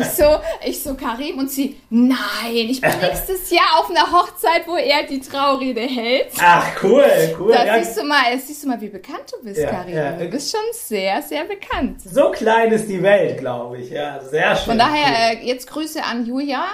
Ich 0.00 0.06
so, 0.06 0.24
ich 0.64 0.82
so, 0.82 0.94
Karim 0.94 1.38
und 1.38 1.50
sie, 1.50 1.80
nein, 1.90 2.16
ich 2.52 2.80
bin 2.80 2.90
nächstes 3.00 3.50
Jahr 3.50 3.78
auf 3.78 3.90
einer 3.90 4.10
Hochzeit, 4.10 4.66
wo 4.66 4.76
er 4.76 5.04
die 5.04 5.20
Traurede 5.20 5.80
hält. 5.80 6.28
Ach, 6.40 6.66
cool, 6.82 7.04
cool. 7.38 7.52
Da 7.52 7.64
ja. 7.64 7.82
siehst 7.82 7.98
du 7.98 8.04
mal, 8.04 8.38
siehst 8.38 8.62
du 8.62 8.68
mal, 8.68 8.80
wie 8.80 8.88
bekannt 8.88 9.32
du 9.32 9.44
bist, 9.44 9.60
ja, 9.60 9.70
Karim. 9.70 9.94
Ja. 9.94 10.12
Du 10.12 10.26
bist 10.26 10.50
schon 10.50 10.60
sehr, 10.72 11.20
sehr 11.22 11.44
bekannt. 11.44 12.00
So 12.02 12.30
klein 12.30 12.70
ist 12.72 12.88
die 12.88 13.02
Welt, 13.02 13.38
glaube 13.38 13.78
ich. 13.78 13.90
Ja, 13.90 14.20
sehr 14.20 14.54
schön. 14.56 14.64
Von 14.66 14.78
daher, 14.78 15.32
äh, 15.32 15.46
jetzt 15.46 15.66
Grüße 15.68 16.02
an 16.02 16.24
Julia. 16.24 16.64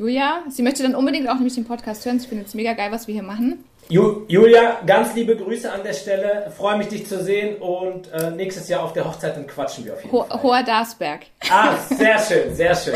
Julia, 0.00 0.44
sie 0.48 0.62
möchte 0.62 0.82
dann 0.82 0.94
unbedingt 0.94 1.28
auch 1.28 1.34
nämlich 1.34 1.56
den 1.56 1.66
Podcast 1.66 2.06
hören. 2.06 2.16
Ich 2.16 2.26
finde 2.26 2.46
es 2.46 2.54
mega 2.54 2.72
geil, 2.72 2.90
was 2.90 3.06
wir 3.06 3.12
hier 3.12 3.22
machen. 3.22 3.62
Julia, 3.90 4.80
ganz 4.86 5.14
liebe 5.14 5.36
Grüße 5.36 5.70
an 5.70 5.82
der 5.82 5.92
Stelle. 5.92 6.50
Freue 6.56 6.78
mich, 6.78 6.88
dich 6.88 7.06
zu 7.06 7.22
sehen 7.22 7.56
und 7.56 8.10
äh, 8.10 8.30
nächstes 8.30 8.70
Jahr 8.70 8.82
auf 8.82 8.94
der 8.94 9.04
Hochzeit 9.04 9.36
dann 9.36 9.46
quatschen 9.46 9.84
wir 9.84 9.92
auf 9.92 10.02
jeden 10.02 10.10
Ho 10.10 10.24
Fall. 10.24 10.42
Hoher 10.42 10.62
Darsberg. 10.62 11.20
Ah, 11.50 11.74
sehr 11.90 12.18
schön, 12.18 12.54
sehr 12.54 12.74
schön. 12.74 12.94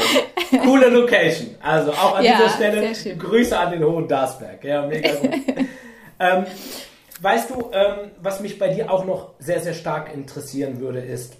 Coole 0.62 0.88
Location. 0.88 1.56
Also 1.60 1.92
auch 1.92 2.16
an 2.16 2.24
ja, 2.24 2.38
dieser 2.38 2.48
Stelle 2.48 3.18
Grüße 3.18 3.58
an 3.58 3.72
den 3.72 3.84
Hohen 3.84 4.08
Darsberg. 4.08 4.64
Ja, 4.64 4.86
mega 4.86 5.12
gut. 5.12 5.30
ähm, 6.20 6.46
weißt 7.20 7.50
du, 7.50 7.70
ähm, 7.70 8.12
was 8.22 8.40
mich 8.40 8.58
bei 8.58 8.68
dir 8.68 8.90
auch 8.90 9.04
noch 9.04 9.32
sehr, 9.40 9.60
sehr 9.60 9.74
stark 9.74 10.14
interessieren 10.14 10.80
würde, 10.80 11.00
ist, 11.00 11.34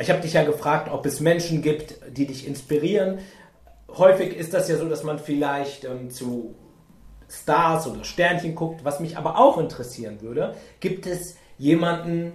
ich 0.00 0.10
habe 0.10 0.22
dich 0.22 0.32
ja 0.32 0.42
gefragt, 0.42 0.90
ob 0.90 1.06
es 1.06 1.20
Menschen 1.20 1.62
gibt, 1.62 1.94
die 2.10 2.26
dich 2.26 2.48
inspirieren. 2.48 3.20
Häufig 3.96 4.36
ist 4.36 4.54
das 4.54 4.68
ja 4.68 4.76
so, 4.76 4.88
dass 4.88 5.04
man 5.04 5.18
vielleicht 5.18 5.84
ähm, 5.84 6.10
zu 6.10 6.54
Stars 7.28 7.86
oder 7.86 8.04
Sternchen 8.04 8.54
guckt. 8.54 8.84
Was 8.84 9.00
mich 9.00 9.16
aber 9.16 9.38
auch 9.38 9.58
interessieren 9.58 10.20
würde, 10.20 10.54
gibt 10.80 11.06
es 11.06 11.36
jemanden, 11.58 12.34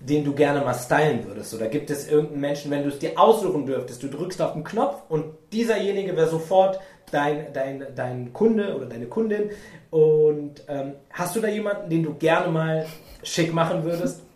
den 0.00 0.24
du 0.24 0.32
gerne 0.32 0.60
mal 0.60 0.74
stylen 0.74 1.26
würdest? 1.26 1.54
Oder 1.54 1.66
gibt 1.66 1.90
es 1.90 2.08
irgendeinen 2.08 2.40
Menschen, 2.40 2.70
wenn 2.70 2.82
du 2.82 2.88
es 2.88 2.98
dir 2.98 3.18
aussuchen 3.18 3.66
dürftest, 3.66 4.02
du 4.02 4.08
drückst 4.08 4.40
auf 4.40 4.52
den 4.52 4.64
Knopf 4.64 5.02
und 5.08 5.34
dieserjenige 5.52 6.16
wäre 6.16 6.28
sofort 6.28 6.80
dein, 7.10 7.52
dein, 7.52 7.86
dein 7.94 8.32
Kunde 8.32 8.76
oder 8.76 8.86
deine 8.86 9.06
Kundin. 9.06 9.50
Und 9.90 10.62
ähm, 10.68 10.94
hast 11.10 11.36
du 11.36 11.40
da 11.40 11.48
jemanden, 11.48 11.88
den 11.90 12.02
du 12.02 12.14
gerne 12.14 12.48
mal 12.48 12.86
schick 13.22 13.52
machen 13.52 13.84
würdest? 13.84 14.22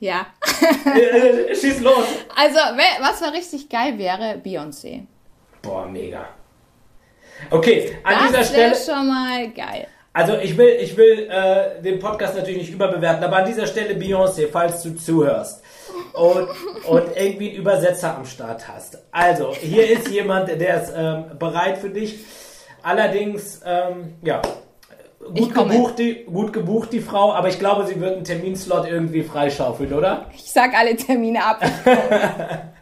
Ja. 0.00 0.26
Äh, 0.84 1.50
äh, 1.50 1.54
schieß 1.54 1.80
los. 1.80 2.04
Also, 2.34 2.58
was 3.00 3.20
mal 3.20 3.30
richtig 3.30 3.68
geil 3.68 3.98
wäre, 3.98 4.40
Beyoncé. 4.44 5.02
Boah, 5.62 5.86
mega. 5.86 6.26
Okay, 7.50 7.96
an 8.02 8.14
das 8.14 8.28
dieser 8.28 8.44
Stelle. 8.44 8.70
Das 8.70 8.86
schon 8.86 9.08
mal 9.08 9.50
geil. 9.50 9.86
Also 10.12 10.36
ich 10.36 10.56
will, 10.58 10.76
ich 10.80 10.96
will 10.96 11.28
äh, 11.30 11.80
den 11.82 11.98
Podcast 11.98 12.36
natürlich 12.36 12.58
nicht 12.58 12.72
überbewerten, 12.72 13.24
aber 13.24 13.38
an 13.38 13.46
dieser 13.46 13.66
Stelle 13.66 13.94
Beyoncé, 13.94 14.48
falls 14.52 14.82
du 14.82 14.94
zuhörst 14.94 15.62
und, 16.12 16.48
und 16.86 17.16
irgendwie 17.16 17.50
einen 17.50 17.58
Übersetzer 17.58 18.16
am 18.16 18.26
Start 18.26 18.68
hast. 18.68 18.98
Also, 19.10 19.54
hier 19.54 19.90
ist 19.90 20.08
jemand, 20.08 20.48
der 20.48 20.82
ist 20.82 20.92
ähm, 20.94 21.24
bereit 21.38 21.78
für 21.78 21.88
dich. 21.88 22.18
Allerdings, 22.82 23.60
ähm, 23.64 24.14
ja, 24.22 24.42
gut 25.34 25.54
gebucht, 25.54 25.98
die, 25.98 26.24
gut 26.24 26.52
gebucht 26.52 26.92
die 26.92 27.00
Frau, 27.00 27.32
aber 27.32 27.48
ich 27.48 27.58
glaube, 27.58 27.86
sie 27.86 27.98
wird 27.98 28.16
einen 28.16 28.24
Terminslot 28.24 28.86
irgendwie 28.86 29.22
freischaufeln, 29.22 29.92
oder? 29.94 30.26
Ich 30.34 30.52
sag 30.52 30.74
alle 30.74 30.94
Termine 30.96 31.42
ab. 31.42 31.62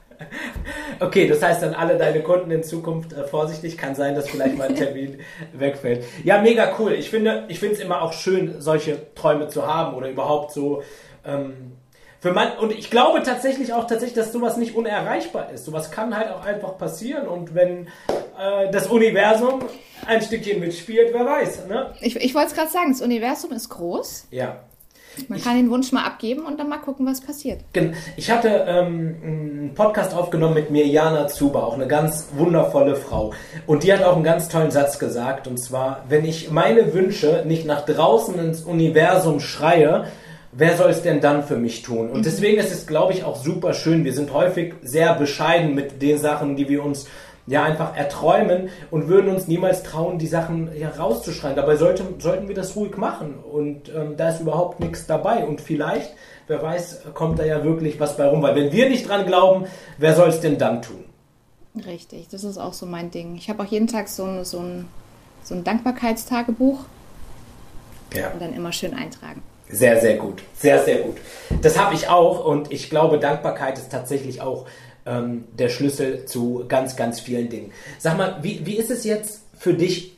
Okay, 1.00 1.26
das 1.26 1.42
heißt 1.42 1.62
dann 1.62 1.74
alle 1.74 1.96
deine 1.96 2.20
Kunden 2.20 2.50
in 2.50 2.62
Zukunft 2.62 3.12
äh, 3.12 3.24
vorsichtig. 3.24 3.78
Kann 3.78 3.94
sein, 3.94 4.14
dass 4.14 4.28
vielleicht 4.28 4.56
mal 4.58 4.68
ein 4.68 4.76
Termin 4.76 5.18
wegfällt. 5.52 6.04
Ja, 6.24 6.42
mega 6.42 6.74
cool. 6.78 6.92
Ich 6.92 7.10
finde, 7.10 7.44
ich 7.48 7.58
finde 7.58 7.76
es 7.76 7.80
immer 7.80 8.02
auch 8.02 8.12
schön, 8.12 8.60
solche 8.60 9.14
Träume 9.14 9.48
zu 9.48 9.66
haben 9.66 9.96
oder 9.96 10.10
überhaupt 10.10 10.52
so. 10.52 10.82
Ähm, 11.24 11.72
für 12.20 12.32
man, 12.32 12.58
und 12.58 12.72
ich 12.72 12.90
glaube 12.90 13.22
tatsächlich 13.22 13.72
auch 13.72 13.86
tatsächlich, 13.86 14.14
dass 14.14 14.30
sowas 14.30 14.58
nicht 14.58 14.76
unerreichbar 14.76 15.50
ist. 15.52 15.64
Sowas 15.64 15.90
kann 15.90 16.14
halt 16.14 16.30
auch 16.30 16.44
einfach 16.44 16.76
passieren. 16.76 17.26
Und 17.26 17.54
wenn 17.54 17.88
äh, 18.38 18.70
das 18.70 18.88
Universum 18.88 19.60
ein 20.06 20.20
Stückchen 20.20 20.60
mitspielt, 20.60 21.14
wer 21.14 21.24
weiß. 21.24 21.66
Ne? 21.66 21.94
Ich, 22.02 22.16
ich 22.16 22.34
wollte 22.34 22.48
es 22.48 22.54
gerade 22.54 22.70
sagen, 22.70 22.92
das 22.92 23.00
Universum 23.00 23.52
ist 23.52 23.70
groß. 23.70 24.26
Ja. 24.30 24.58
Man 25.28 25.40
kann 25.40 25.56
den 25.56 25.70
Wunsch 25.70 25.92
mal 25.92 26.04
abgeben 26.04 26.44
und 26.44 26.58
dann 26.58 26.68
mal 26.68 26.78
gucken, 26.78 27.06
was 27.06 27.20
passiert. 27.20 27.60
Ich 28.16 28.30
hatte 28.30 28.64
ähm, 28.66 29.16
einen 29.22 29.72
Podcast 29.74 30.14
aufgenommen 30.14 30.54
mit 30.54 30.70
Mirjana 30.70 31.26
Zuber, 31.28 31.66
auch 31.66 31.74
eine 31.74 31.86
ganz 31.86 32.28
wundervolle 32.36 32.96
Frau. 32.96 33.32
Und 33.66 33.82
die 33.82 33.92
hat 33.92 34.02
auch 34.02 34.14
einen 34.14 34.24
ganz 34.24 34.48
tollen 34.48 34.70
Satz 34.70 34.98
gesagt. 34.98 35.46
Und 35.46 35.58
zwar, 35.58 36.04
wenn 36.08 36.24
ich 36.24 36.50
meine 36.50 36.94
Wünsche 36.94 37.44
nicht 37.46 37.66
nach 37.66 37.84
draußen 37.84 38.38
ins 38.38 38.62
Universum 38.62 39.40
schreie, 39.40 40.06
wer 40.52 40.76
soll 40.76 40.90
es 40.90 41.02
denn 41.02 41.20
dann 41.20 41.44
für 41.44 41.56
mich 41.56 41.82
tun? 41.82 42.10
Und 42.10 42.26
deswegen 42.26 42.58
ist 42.58 42.72
es, 42.72 42.86
glaube 42.86 43.12
ich, 43.12 43.24
auch 43.24 43.36
super 43.36 43.74
schön. 43.74 44.04
Wir 44.04 44.12
sind 44.12 44.32
häufig 44.32 44.74
sehr 44.82 45.14
bescheiden 45.14 45.74
mit 45.74 46.02
den 46.02 46.18
Sachen, 46.18 46.56
die 46.56 46.68
wir 46.68 46.84
uns 46.84 47.06
ja 47.50 47.64
einfach 47.64 47.96
erträumen 47.96 48.68
und 48.92 49.08
würden 49.08 49.34
uns 49.34 49.48
niemals 49.48 49.82
trauen, 49.82 50.18
die 50.18 50.28
Sachen 50.28 50.70
ja, 50.78 50.88
rauszuschreien. 50.88 51.56
Dabei 51.56 51.74
sollte, 51.76 52.04
sollten 52.18 52.46
wir 52.46 52.54
das 52.54 52.76
ruhig 52.76 52.96
machen 52.96 53.34
und 53.40 53.88
ähm, 53.94 54.16
da 54.16 54.28
ist 54.30 54.40
überhaupt 54.40 54.78
nichts 54.78 55.06
dabei 55.06 55.44
und 55.44 55.60
vielleicht, 55.60 56.14
wer 56.46 56.62
weiß, 56.62 57.02
kommt 57.12 57.40
da 57.40 57.44
ja 57.44 57.64
wirklich 57.64 57.98
was 57.98 58.16
bei 58.16 58.28
rum, 58.28 58.40
weil 58.42 58.54
wenn 58.54 58.70
wir 58.70 58.88
nicht 58.88 59.08
dran 59.08 59.26
glauben, 59.26 59.66
wer 59.98 60.14
soll 60.14 60.28
es 60.28 60.40
denn 60.40 60.58
dann 60.58 60.80
tun? 60.80 61.04
Richtig, 61.84 62.28
das 62.28 62.44
ist 62.44 62.56
auch 62.58 62.72
so 62.72 62.86
mein 62.86 63.10
Ding. 63.10 63.34
Ich 63.34 63.50
habe 63.50 63.62
auch 63.64 63.66
jeden 63.66 63.88
Tag 63.88 64.08
so 64.08 64.24
ein, 64.24 64.44
so 64.44 64.60
ein, 64.60 64.86
so 65.42 65.54
ein 65.56 65.64
Dankbarkeitstagebuch 65.64 66.78
Ja. 68.14 68.30
und 68.30 68.40
dann 68.40 68.54
immer 68.54 68.72
schön 68.72 68.94
eintragen. 68.94 69.42
Sehr, 69.68 70.00
sehr 70.00 70.16
gut. 70.16 70.42
Sehr, 70.56 70.82
sehr 70.84 70.98
gut. 70.98 71.16
Das 71.62 71.78
habe 71.78 71.94
ich 71.94 72.08
auch 72.08 72.44
und 72.44 72.72
ich 72.72 72.90
glaube, 72.90 73.18
Dankbarkeit 73.18 73.78
ist 73.78 73.90
tatsächlich 73.90 74.40
auch 74.40 74.66
ähm, 75.06 75.44
der 75.58 75.68
Schlüssel 75.68 76.26
zu 76.26 76.64
ganz, 76.68 76.96
ganz 76.96 77.20
vielen 77.20 77.48
Dingen. 77.48 77.72
Sag 77.98 78.16
mal, 78.16 78.38
wie, 78.42 78.64
wie 78.64 78.76
ist 78.76 78.90
es 78.90 79.04
jetzt 79.04 79.42
für 79.58 79.74
dich? 79.74 80.16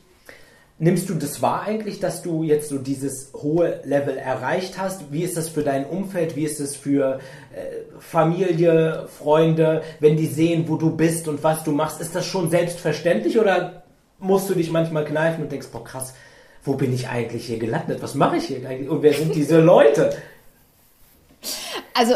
Nimmst 0.79 1.07
du 1.09 1.13
das 1.13 1.41
wahr 1.41 1.61
eigentlich, 1.61 1.99
dass 1.99 2.23
du 2.23 2.43
jetzt 2.43 2.69
so 2.69 2.77
dieses 2.77 3.31
hohe 3.33 3.79
Level 3.85 4.17
erreicht 4.17 4.77
hast? 4.77 5.11
Wie 5.11 5.23
ist 5.23 5.37
das 5.37 5.47
für 5.47 5.63
dein 5.63 5.85
Umfeld? 5.85 6.35
Wie 6.35 6.43
ist 6.43 6.59
es 6.59 6.75
für 6.75 7.19
äh, 7.55 7.99
Familie, 7.99 9.07
Freunde, 9.17 9.83
wenn 9.99 10.17
die 10.17 10.25
sehen, 10.25 10.65
wo 10.67 10.75
du 10.75 10.95
bist 10.95 11.27
und 11.27 11.43
was 11.43 11.63
du 11.63 11.71
machst? 11.71 12.01
Ist 12.01 12.15
das 12.15 12.25
schon 12.25 12.49
selbstverständlich 12.49 13.39
oder 13.39 13.83
musst 14.19 14.49
du 14.49 14.55
dich 14.55 14.71
manchmal 14.71 15.05
kneifen 15.05 15.43
und 15.43 15.51
denkst, 15.51 15.67
boah 15.71 15.83
krass, 15.83 16.13
wo 16.63 16.73
bin 16.73 16.93
ich 16.93 17.07
eigentlich 17.07 17.45
hier 17.45 17.59
gelandet? 17.59 18.01
Was 18.01 18.15
mache 18.15 18.37
ich 18.37 18.45
hier 18.45 18.67
eigentlich? 18.67 18.89
Und 18.89 19.03
wer 19.03 19.13
sind 19.13 19.35
diese 19.35 19.59
Leute? 19.59 20.15
Also 21.93 22.15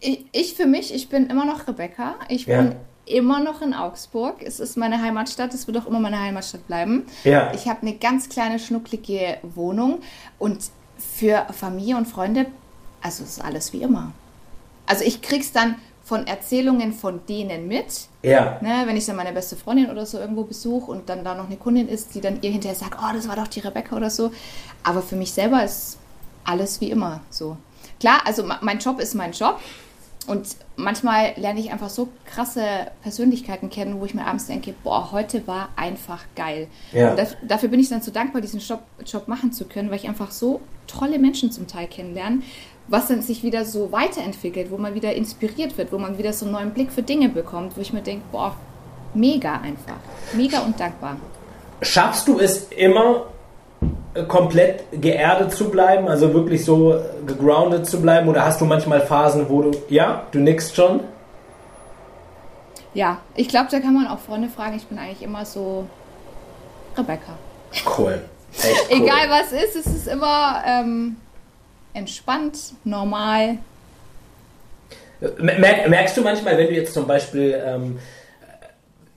ich, 0.00 0.24
ich 0.32 0.54
für 0.54 0.66
mich, 0.66 0.94
ich 0.94 1.08
bin 1.08 1.28
immer 1.28 1.44
noch 1.44 1.66
Rebecca. 1.66 2.14
Ich 2.28 2.46
Ja. 2.46 2.62
bin 2.62 2.76
immer 3.06 3.40
noch 3.40 3.62
in 3.62 3.74
Augsburg. 3.74 4.42
Es 4.42 4.60
ist 4.60 4.76
meine 4.76 5.00
Heimatstadt. 5.02 5.54
Es 5.54 5.66
wird 5.66 5.76
auch 5.78 5.86
immer 5.86 6.00
meine 6.00 6.20
Heimatstadt 6.20 6.66
bleiben. 6.66 7.06
Ja. 7.24 7.52
Ich 7.54 7.66
habe 7.68 7.82
eine 7.82 7.94
ganz 7.94 8.28
kleine, 8.28 8.58
schnucklige 8.58 9.38
Wohnung. 9.42 10.00
Und 10.38 10.58
für 10.98 11.46
Familie 11.52 11.96
und 11.96 12.06
Freunde, 12.06 12.46
also 13.02 13.24
es 13.24 13.38
ist 13.38 13.44
alles 13.44 13.72
wie 13.72 13.82
immer. 13.82 14.12
Also 14.86 15.04
ich 15.04 15.22
krieg's 15.22 15.52
dann 15.52 15.76
von 16.04 16.26
Erzählungen 16.26 16.92
von 16.94 17.20
denen 17.28 17.68
mit. 17.68 18.08
Ja. 18.22 18.58
Ne, 18.62 18.82
wenn 18.86 18.96
ich 18.96 19.04
dann 19.04 19.16
meine 19.16 19.32
beste 19.32 19.56
Freundin 19.56 19.90
oder 19.90 20.06
so 20.06 20.18
irgendwo 20.18 20.44
besuche 20.44 20.90
und 20.90 21.08
dann 21.10 21.22
da 21.22 21.34
noch 21.34 21.46
eine 21.46 21.56
Kundin 21.56 21.86
ist, 21.88 22.14
die 22.14 22.20
dann 22.22 22.38
ihr 22.40 22.50
hinterher 22.50 22.74
sagt, 22.76 22.96
oh, 22.98 23.12
das 23.14 23.28
war 23.28 23.36
doch 23.36 23.48
die 23.48 23.60
Rebecca 23.60 23.94
oder 23.94 24.08
so. 24.08 24.30
Aber 24.82 25.02
für 25.02 25.16
mich 25.16 25.32
selber 25.32 25.62
ist 25.62 25.98
alles 26.44 26.80
wie 26.80 26.90
immer 26.90 27.20
so. 27.30 27.58
Klar, 28.00 28.20
also 28.24 28.44
mein 28.62 28.78
Job 28.78 29.00
ist 29.00 29.14
mein 29.14 29.32
Job 29.32 29.60
und 30.28 30.46
manchmal 30.76 31.32
lerne 31.36 31.58
ich 31.60 31.72
einfach 31.72 31.88
so 31.88 32.08
krasse 32.26 32.62
Persönlichkeiten 33.02 33.70
kennen, 33.70 34.00
wo 34.00 34.04
ich 34.04 34.14
mir 34.14 34.26
abends 34.26 34.46
denke, 34.46 34.74
boah, 34.84 35.10
heute 35.10 35.46
war 35.46 35.70
einfach 35.76 36.24
geil. 36.36 36.68
Ja. 36.92 37.14
Daf- 37.14 37.36
dafür 37.42 37.68
bin 37.68 37.80
ich 37.80 37.88
dann 37.88 38.02
so 38.02 38.10
dankbar, 38.10 38.40
diesen 38.40 38.60
Job, 38.60 38.82
Job 39.04 39.26
machen 39.26 39.52
zu 39.52 39.64
können, 39.64 39.90
weil 39.90 39.96
ich 39.96 40.08
einfach 40.08 40.30
so 40.30 40.60
tolle 40.86 41.18
Menschen 41.18 41.50
zum 41.50 41.66
Teil 41.66 41.86
kennenlerne, 41.88 42.42
was 42.86 43.08
dann 43.08 43.20
sich 43.22 43.42
wieder 43.42 43.64
so 43.64 43.90
weiterentwickelt, 43.92 44.70
wo 44.70 44.78
man 44.78 44.94
wieder 44.94 45.14
inspiriert 45.14 45.76
wird, 45.76 45.92
wo 45.92 45.98
man 45.98 46.16
wieder 46.18 46.32
so 46.32 46.44
einen 46.46 46.52
neuen 46.52 46.70
Blick 46.70 46.92
für 46.92 47.02
Dinge 47.02 47.28
bekommt, 47.28 47.76
wo 47.76 47.80
ich 47.80 47.92
mir 47.92 48.02
denke, 48.02 48.24
boah, 48.30 48.54
mega 49.14 49.54
einfach. 49.60 49.98
Mega 50.34 50.60
und 50.60 50.78
dankbar. 50.78 51.16
Schaffst 51.82 52.28
du 52.28 52.38
es 52.38 52.68
immer 52.70 53.26
komplett 54.26 54.84
geerdet 54.92 55.52
zu 55.52 55.70
bleiben, 55.70 56.08
also 56.08 56.32
wirklich 56.34 56.64
so 56.64 56.94
äh, 56.94 57.00
gegroundet 57.26 57.86
zu 57.86 58.00
bleiben? 58.00 58.28
Oder 58.28 58.44
hast 58.44 58.60
du 58.60 58.64
manchmal 58.64 59.00
Phasen, 59.00 59.48
wo 59.48 59.62
du, 59.62 59.70
ja, 59.88 60.26
du 60.32 60.40
nickst 60.40 60.74
schon? 60.74 61.00
Ja, 62.94 63.18
ich 63.34 63.48
glaube, 63.48 63.68
da 63.70 63.80
kann 63.80 63.94
man 63.94 64.06
auch 64.06 64.18
Freunde 64.18 64.48
fragen. 64.48 64.76
Ich 64.76 64.86
bin 64.86 64.98
eigentlich 64.98 65.22
immer 65.22 65.44
so 65.44 65.86
Rebecca. 66.96 67.38
Cool. 67.96 68.22
Echt 68.52 68.86
cool. 68.90 69.02
Egal 69.02 69.28
was 69.28 69.52
ist, 69.52 69.76
es 69.76 69.86
ist 69.86 70.08
immer 70.08 70.62
ähm, 70.66 71.16
entspannt, 71.94 72.58
normal. 72.84 73.58
Mer 75.38 75.88
merkst 75.88 76.16
du 76.16 76.22
manchmal, 76.22 76.56
wenn 76.56 76.68
du 76.68 76.74
jetzt 76.74 76.94
zum 76.94 77.06
Beispiel 77.06 77.60
ähm, 77.64 77.98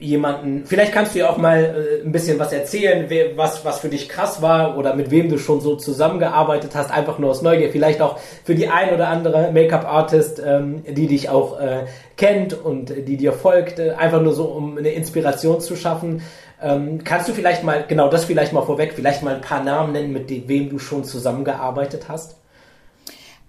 jemanden, 0.02 0.66
vielleicht 0.66 0.94
kannst 0.94 1.14
du 1.14 1.20
ja 1.20 1.30
auch 1.30 1.38
mal 1.38 1.60
äh, 1.64 2.06
ein 2.06 2.12
bisschen 2.12 2.40
was 2.40 2.52
erzählen, 2.52 3.06
wer, 3.08 3.38
was, 3.38 3.64
was 3.64 3.80
für 3.80 3.88
dich 3.88 4.10
krass 4.10 4.42
war 4.42 4.78
oder 4.78 4.96
mit 4.96 5.12
wem 5.12 5.30
du 5.30 5.38
schon 5.38 5.62
so 5.62 5.76
zusammengearbeitet 5.76 6.72
hast, 6.74 6.92
einfach 6.92 7.20
nur 7.20 7.30
aus 7.30 7.44
Neugier, 7.44 7.70
vielleicht 7.72 8.02
auch 8.02 8.18
für 8.44 8.56
die 8.56 8.68
ein 8.68 8.94
oder 8.94 9.10
andere 9.10 9.52
Make-up-Artist, 9.52 10.42
ähm, 10.44 10.84
die 10.88 11.06
dich 11.06 11.30
auch 11.30 11.60
äh, 11.60 11.86
kennt 12.18 12.54
und 12.54 12.90
die 12.90 13.16
dir 13.16 13.32
folgt, 13.32 13.78
äh, 13.78 13.92
einfach 13.92 14.22
nur 14.22 14.34
so, 14.34 14.46
um 14.46 14.78
eine 14.78 14.90
Inspiration 14.90 15.62
zu 15.62 15.76
schaffen. 15.76 16.24
Ähm, 16.60 17.04
kannst 17.04 17.30
du 17.30 17.34
vielleicht 17.34 17.64
mal, 17.64 17.86
genau 17.88 18.10
das 18.10 18.26
vielleicht 18.26 18.54
mal 18.54 18.64
vorweg, 18.64 18.94
vielleicht 18.96 19.22
mal 19.22 19.36
ein 19.36 19.42
paar 19.42 19.64
Namen 19.64 19.94
nennen, 19.94 20.12
mit 20.12 20.32
dem, 20.32 20.48
wem 20.48 20.70
du 20.70 20.80
schon 20.80 21.04
zusammengearbeitet 21.04 22.06
hast? 22.08 22.38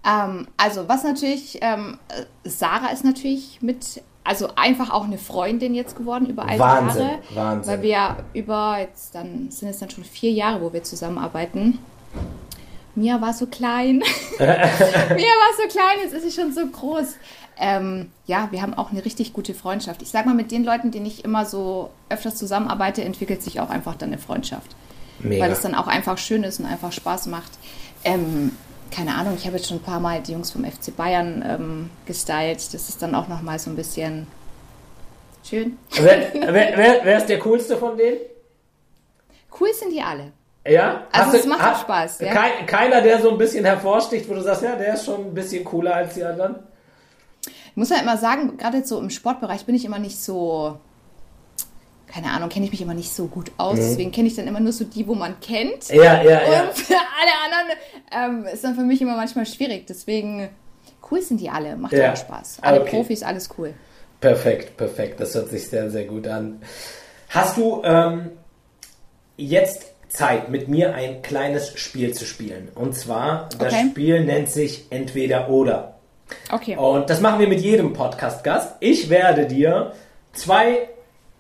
Ähm, 0.07 0.49
also 0.59 0.87
was 0.89 1.03
natürlich, 1.03 1.59
ähm, 1.63 1.99
äh, 2.09 2.49
Sarah 2.49 2.93
ist 2.93 3.05
natürlich 3.05 3.61
mit, 3.63 4.03
also 4.25 4.51
einfach 4.57 4.91
auch 4.91 5.05
eine 5.05 5.19
Freundin 5.19 5.75
jetzt 5.75 5.97
geworden 5.97 6.27
über 6.27 6.45
all 6.45 6.55
die 6.55 6.61
Wahnsinn, 6.61 7.03
Jahre. 7.03 7.19
Wahnsinn. 7.35 7.73
Weil 7.73 7.83
wir 7.83 7.89
ja 7.91 8.17
über, 8.35 8.77
jetzt 8.79 9.15
dann 9.15 9.51
sind 9.51 9.69
es 9.69 9.79
dann 9.79 9.91
schon 9.91 10.05
vier 10.05 10.31
Jahre, 10.31 10.63
wo 10.63 10.73
wir 10.73 10.83
zusammenarbeiten. 10.85 11.79
Mia 12.95 13.21
war 13.21 13.33
so 13.33 13.47
klein. 13.47 14.03
Mia 14.39 14.49
war 14.49 15.53
so 15.57 15.69
klein, 15.69 15.99
jetzt 16.03 16.13
ist 16.13 16.23
sie 16.25 16.41
schon 16.41 16.53
so 16.53 16.67
groß. 16.67 17.17
Ähm, 17.59 18.11
ja, 18.27 18.49
wir 18.51 18.63
haben 18.63 18.75
auch 18.75 18.91
eine 18.91 19.05
richtig 19.05 19.33
gute 19.33 19.55
Freundschaft. 19.55 20.03
Ich 20.03 20.11
sag 20.11 20.27
mal, 20.27 20.35
mit 20.35 20.51
den 20.51 20.65
Leuten, 20.65 20.91
denen 20.91 21.07
ich 21.07 21.25
immer 21.25 21.47
so 21.47 21.91
öfters 22.09 22.37
zusammenarbeite, 22.37 23.03
entwickelt 23.03 23.43
sich 23.43 23.61
auch 23.61 23.71
einfach 23.71 23.97
dann 23.97 24.11
eine 24.11 24.19
Freundschaft. 24.19 24.77
Mega. 25.21 25.45
Weil 25.45 25.53
es 25.53 25.61
dann 25.61 25.75
auch 25.75 25.87
einfach 25.87 26.19
schön 26.19 26.45
ist 26.45 26.61
und 26.61 26.67
einfach 26.67 26.93
Spaß 26.93 27.27
macht. 27.27 27.53
Ähm, 28.05 28.53
keine 28.93 29.15
Ahnung, 29.15 29.35
ich 29.37 29.47
habe 29.47 29.57
jetzt 29.57 29.69
schon 29.69 29.79
ein 29.79 29.83
paar 29.83 30.01
Mal 30.01 30.21
die 30.21 30.33
Jungs 30.33 30.51
vom 30.51 30.65
FC 30.65 30.95
Bayern 30.95 31.45
ähm, 31.47 31.91
gestylt. 32.07 32.59
Das 32.73 32.89
ist 32.89 33.03
dann 33.03 33.15
auch 33.15 33.27
nochmal 33.27 33.59
so 33.59 33.71
ein 33.71 33.77
bisschen 33.77 34.27
schön. 35.43 35.79
wer, 35.93 36.33
wer, 36.33 36.77
wer, 36.77 37.01
wer 37.03 37.19
ist 37.19 37.29
der 37.29 37.39
coolste 37.39 37.77
von 37.77 37.97
denen? 37.97 38.19
Cool 39.59 39.73
sind 39.75 39.93
die 39.93 40.01
alle. 40.01 40.33
Ja? 40.67 41.07
Also 41.11 41.39
es 41.39 41.47
macht 41.47 41.65
auch 41.65 41.81
Spaß, 41.81 42.21
ja. 42.21 42.33
Kein, 42.33 42.67
keiner, 42.67 43.01
der 43.01 43.21
so 43.21 43.31
ein 43.31 43.39
bisschen 43.39 43.65
hervorsticht, 43.65 44.29
wo 44.29 44.35
du 44.35 44.43
sagst, 44.43 44.63
ja, 44.63 44.77
der 44.77 44.95
ist 44.95 45.05
schon 45.05 45.27
ein 45.27 45.35
bisschen 45.35 45.65
cooler 45.65 45.95
als 45.97 46.15
die 46.15 46.25
anderen. 46.25 46.57
Ich 47.45 47.77
muss 47.77 47.91
ja 47.91 47.97
immer 47.97 48.17
sagen, 48.17 48.57
gerade 48.59 48.85
so 48.85 49.01
im 49.01 49.11
Sportbereich 49.11 49.65
bin 49.65 49.75
ich 49.75 49.85
immer 49.85 49.99
nicht 49.99 50.23
so, 50.23 50.79
keine 52.13 52.31
Ahnung, 52.31 52.49
kenne 52.51 52.67
ich 52.67 52.73
mich 52.73 52.83
immer 52.83 52.95
nicht 52.95 53.13
so 53.13 53.27
gut 53.27 53.51
aus. 53.57 53.77
Deswegen 53.77 54.13
kenne 54.13 54.29
ich 54.29 54.37
dann 54.37 54.47
immer 54.47 54.61
nur 54.61 54.73
so 54.73 54.85
die, 54.85 55.07
wo 55.07 55.15
man 55.15 55.41
kennt. 55.41 55.89
Ja, 55.89 56.23
ja, 56.23 56.23
ja. 56.23 56.63
Und 56.65 56.73
für 56.75 56.95
alle 56.95 57.33
anderen 57.45 58.45
ähm, 58.47 58.53
ist 58.53 58.63
dann 58.65 58.75
für 58.75 58.83
mich 58.83 59.01
immer 59.01 59.17
manchmal 59.17 59.47
schwierig. 59.47 59.87
Deswegen, 59.87 60.49
cool 61.11 61.23
sind 61.23 61.41
die 61.41 61.49
alle, 61.49 61.77
macht 61.77 61.93
Ja. 61.95 62.07
immer 62.09 62.17
Spaß. 62.17 62.59
Alle 62.61 62.81
Okay. 62.83 62.91
Profis, 62.97 63.23
alles 63.23 63.49
cool. 63.57 63.73
Perfekt, 64.21 64.77
perfekt. 64.77 65.21
Das 65.21 65.35
hört 65.35 65.49
sich 65.49 65.69
sehr, 65.69 65.91
sehr 65.91 66.05
gut 66.05 66.27
an. 66.29 66.61
Hast 67.31 67.57
du 67.57 67.81
ähm, 67.85 68.31
jetzt 69.37 69.87
Zeit, 70.09 70.51
mit 70.51 70.69
mir 70.69 70.95
ein 70.95 71.23
kleines 71.23 71.79
Spiel 71.79 72.13
zu 72.13 72.27
spielen? 72.27 72.69
Und 72.75 72.95
zwar, 72.95 73.49
das 73.59 73.73
Okay. 73.73 73.87
Spiel 73.91 74.25
nennt 74.25 74.51
sich 74.51 74.87
Entweder 74.91 75.49
oder. 75.49 75.95
Okay. 76.51 76.77
Und 76.77 77.09
das 77.11 77.21
machen 77.21 77.41
wir 77.41 77.49
mit 77.49 77.61
jedem 77.61 77.95
Podcast-Gast. 77.95 78.75
Ich 78.81 79.09
werde 79.09 79.47
dir 79.47 79.93
zwei 80.35 80.89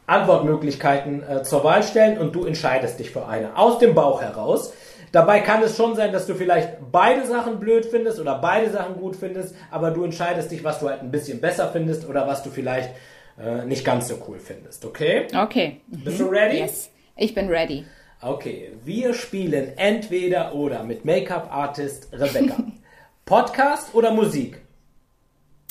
Antwortmöglichkeiten 0.07 1.23
äh, 1.23 1.43
zur 1.43 1.65
Wahl 1.65 1.83
stellen 1.83 2.19
und 2.19 2.35
du 2.35 2.45
entscheidest 2.45 2.99
dich 2.99 3.11
für 3.11 3.27
eine. 3.27 3.57
Aus 3.57 3.79
dem 3.79 3.95
Bauch 3.95 4.21
heraus. 4.21 4.73
Dabei 5.12 5.41
kann 5.41 5.62
es 5.62 5.77
schon 5.77 5.95
sein, 5.95 6.12
dass 6.12 6.27
du 6.27 6.35
vielleicht 6.35 6.79
beide 6.91 7.27
Sachen 7.27 7.61
blöd 7.61 7.85
findest 7.85 8.19
oder 8.19 8.38
beide 8.38 8.71
Sachen 8.71 8.97
gut 8.97 9.15
findest, 9.15 9.55
aber 9.71 9.91
du 9.91 10.05
entscheidest 10.05 10.51
dich, 10.51 10.65
was 10.65 10.81
du 10.81 10.88
halt 10.88 11.03
ein 11.03 11.11
bisschen 11.11 11.41
besser 11.41 11.69
findest 11.71 12.09
oder 12.09 12.27
was 12.27 12.43
du 12.43 12.51
vielleicht 12.51 12.91
äh, 13.38 13.67
nicht 13.67 13.85
ganz 13.85 14.09
so 14.09 14.17
cool 14.27 14.38
findest, 14.38 14.85
okay? 14.87 15.27
Okay. 15.37 15.81
Bist 15.87 16.19
du 16.19 16.25
ready? 16.25 16.59
Yes. 16.59 16.91
Ich 17.17 17.35
bin 17.35 17.49
ready. 17.49 17.85
Okay, 18.23 18.73
wir 18.85 19.12
spielen 19.15 19.77
entweder 19.77 20.55
oder 20.55 20.83
mit 20.83 21.05
Make-up-Artist 21.05 22.09
Rebecca. 22.12 22.57
Podcast 23.25 23.95
oder 23.95 24.12
Musik? 24.12 24.62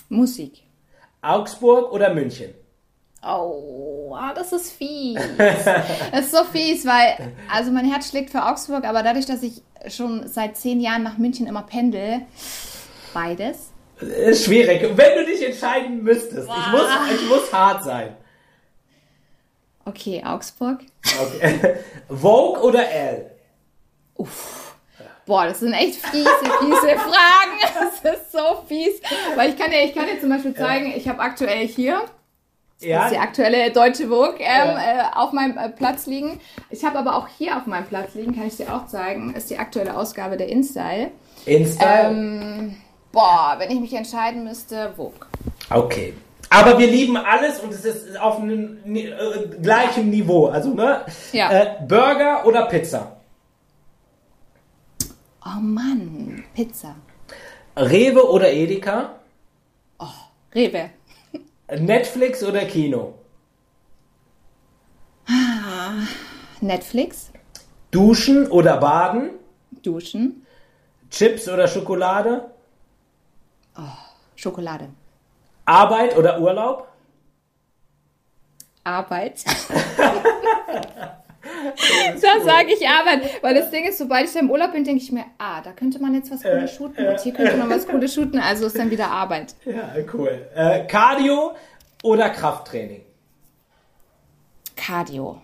Musik. 0.09 0.63
Augsburg 1.21 1.91
oder 1.91 2.13
München? 2.13 2.53
Oh, 3.23 4.17
das 4.35 4.51
ist 4.51 4.71
fies. 4.71 5.19
das 5.37 6.25
ist 6.25 6.31
so 6.31 6.43
fies, 6.43 6.85
weil, 6.85 7.33
also 7.51 7.71
mein 7.71 7.85
Herz 7.85 8.09
schlägt 8.09 8.31
für 8.31 8.43
Augsburg, 8.43 8.83
aber 8.83 9.03
dadurch, 9.03 9.27
dass 9.27 9.43
ich 9.43 9.61
schon 9.87 10.27
seit 10.27 10.57
zehn 10.57 10.79
Jahren 10.79 11.03
nach 11.03 11.17
München 11.17 11.45
immer 11.47 11.63
pendel, 11.63 12.21
beides. 13.13 13.71
Ist 13.99 14.45
schwierig. 14.45 14.81
Wenn 14.81 15.17
du 15.17 15.25
dich 15.25 15.45
entscheiden 15.45 16.01
müsstest, 16.03 16.49
ich 16.49 16.71
muss, 16.71 16.87
ich 17.13 17.29
muss 17.29 17.53
hart 17.53 17.83
sein. 17.83 18.15
Okay, 19.85 20.23
Augsburg. 20.25 20.79
Okay. 21.19 21.77
Vogue 22.09 22.61
oder 22.61 22.89
L? 22.89 23.31
Uff. 24.15 24.75
Boah, 25.25 25.45
das 25.45 25.59
sind 25.59 25.73
echt 25.73 25.95
fiese, 25.95 26.29
fiese 26.59 26.97
Fragen. 26.97 27.51
Das 28.03 28.15
ist 28.15 28.31
so 28.31 28.63
fies. 28.67 28.99
Weil 29.35 29.51
ich 29.51 29.57
kann 29.57 29.69
dir, 29.69 29.83
ich 29.83 29.93
kann 29.93 30.05
dir 30.07 30.19
zum 30.19 30.29
Beispiel 30.29 30.55
zeigen, 30.55 30.93
ich 30.95 31.07
habe 31.07 31.19
aktuell 31.19 31.67
hier 31.67 32.03
Ja, 32.81 32.97
Das 33.03 33.11
ist 33.11 33.13
die 33.15 33.19
aktuelle 33.21 33.71
deutsche 33.71 34.07
Vogue 34.07 34.35
ähm, 34.39 34.45
Ja. 34.45 34.77
äh, 34.77 35.15
auf 35.15 35.31
meinem 35.33 35.57
äh, 35.57 35.69
Platz 35.69 36.07
liegen. 36.07 36.39
Ich 36.69 36.83
habe 36.83 36.97
aber 36.99 37.15
auch 37.15 37.27
hier 37.37 37.57
auf 37.57 37.65
meinem 37.67 37.85
Platz 37.85 38.15
liegen, 38.15 38.35
kann 38.35 38.47
ich 38.47 38.57
dir 38.57 38.73
auch 38.75 38.87
zeigen, 38.87 39.33
ist 39.35 39.49
die 39.49 39.57
aktuelle 39.57 39.95
Ausgabe 39.95 40.35
der 40.37 40.49
InStyle. 40.49 41.11
Insta. 41.45 42.09
Ähm, 42.09 42.75
boah, 43.11 43.55
wenn 43.59 43.71
ich 43.71 43.79
mich 43.79 43.93
entscheiden 43.93 44.43
müsste, 44.43 44.93
Vogue. 44.95 45.19
Okay. 45.69 46.13
Aber 46.49 46.77
wir 46.79 46.87
lieben 46.87 47.15
alles 47.15 47.59
und 47.59 47.71
es 47.71 47.85
ist 47.85 48.19
auf 48.19 48.39
einem 48.39 48.79
äh, 48.95 49.11
gleichem 49.61 50.09
Niveau. 50.09 50.47
Also, 50.47 50.73
ne? 50.73 51.05
Ja. 51.31 51.49
Äh, 51.51 51.75
Burger 51.87 52.45
oder 52.45 52.65
Pizza? 52.65 53.15
Oh 55.45 55.59
Mann, 55.61 56.43
Pizza. 56.53 56.95
Rewe 57.77 58.29
oder 58.29 58.51
Edeka? 58.51 59.11
Rewe. 60.53 60.89
Netflix 61.79 62.43
oder 62.43 62.65
Kino? 62.65 63.13
Netflix. 66.59 67.31
Duschen 67.91 68.47
oder 68.51 68.77
Baden? 68.77 69.31
Duschen. 69.81 70.45
Chips 71.09 71.47
oder 71.47 71.67
Schokolade? 71.67 72.51
Schokolade. 74.35 74.89
Arbeit 75.65 76.17
oder 76.17 76.39
Urlaub? 76.41 76.87
Arbeit. 78.83 79.43
da 82.21 82.43
sage 82.43 82.73
ich 82.73 82.87
Arbeit. 82.87 83.43
Weil 83.43 83.53
das 83.55 83.69
Ding 83.71 83.85
ist, 83.87 83.97
sobald 83.97 84.25
ich 84.27 84.33
da 84.33 84.39
im 84.39 84.49
Urlaub 84.51 84.71
bin, 84.71 84.83
denke 84.83 85.01
ich 85.03 85.11
mir, 85.11 85.25
ah, 85.37 85.61
da 85.61 85.71
könnte 85.71 85.99
man 85.99 86.13
jetzt 86.13 86.31
was 86.31 86.41
Cooles 86.43 86.73
shooten 86.73 87.07
und 87.07 87.19
hier 87.19 87.33
könnte 87.33 87.57
man 87.57 87.69
was 87.69 87.87
Cooles 87.87 88.13
shooten. 88.13 88.39
Also 88.39 88.65
ist 88.67 88.77
dann 88.77 88.91
wieder 88.91 89.07
Arbeit. 89.09 89.55
Ja, 89.65 89.93
cool. 90.13 90.47
Äh, 90.55 90.85
Cardio 90.87 91.53
oder 92.03 92.29
Krafttraining? 92.29 93.03
Cardio. 94.75 95.41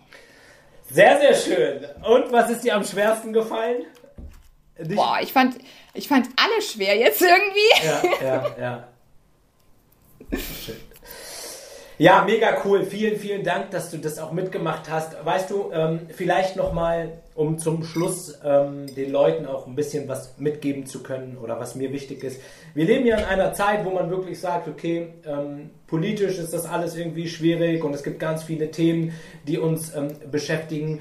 Sehr, 0.90 1.20
sehr 1.20 1.34
schön. 1.36 1.86
Und 2.10 2.32
was 2.32 2.50
ist 2.50 2.64
dir 2.64 2.76
am 2.76 2.84
schwersten 2.84 3.34
gefallen? 3.34 3.84
Dich- 4.80 4.96
Boah, 4.96 5.18
ich 5.22 5.34
fand, 5.34 5.56
ich 5.94 6.08
fand 6.08 6.28
alle 6.38 6.62
schwer 6.62 6.96
jetzt 6.98 7.22
irgendwie. 7.22 7.86
Ja, 7.86 8.26
ja, 8.26 8.56
ja. 8.60 8.88
Schön. 10.38 10.76
Ja, 12.00 12.24
mega 12.24 12.62
cool. 12.64 12.86
Vielen, 12.86 13.18
vielen 13.18 13.44
Dank, 13.44 13.72
dass 13.72 13.90
du 13.90 13.98
das 13.98 14.20
auch 14.20 14.32
mitgemacht 14.32 14.88
hast. 14.88 15.16
Weißt 15.26 15.50
du, 15.50 15.72
ähm, 15.74 16.02
vielleicht 16.10 16.56
nochmal, 16.56 17.24
um 17.34 17.58
zum 17.58 17.84
Schluss 17.84 18.38
ähm, 18.46 18.86
den 18.94 19.12
Leuten 19.12 19.48
auch 19.48 19.66
ein 19.66 19.74
bisschen 19.74 20.08
was 20.08 20.38
mitgeben 20.38 20.86
zu 20.86 21.02
können 21.02 21.40
oder 21.42 21.60
was 21.60 21.74
mir 21.74 21.92
wichtig 21.92 22.24
ist. 22.24 22.40
Wir 22.76 22.86
leben 22.86 23.08
ja 23.08 23.18
in 23.18 23.26
einer 23.26 23.52
Zeit, 23.54 23.84
wo 23.84 23.90
man 23.90 24.12
wirklich 24.12 24.40
sagt, 24.40 24.68
okay, 24.68 25.08
ähm, 25.26 25.72
politisch 25.88 26.38
ist 26.38 26.54
das 26.54 26.68
alles 26.68 26.96
irgendwie 26.96 27.28
schwierig 27.28 27.84
und 27.84 27.96
es 27.96 28.04
gibt 28.04 28.20
ganz 28.20 28.44
viele 28.44 28.70
Themen, 28.70 29.14
die 29.48 29.58
uns 29.58 29.96
ähm, 29.96 30.10
beschäftigen. 30.30 31.00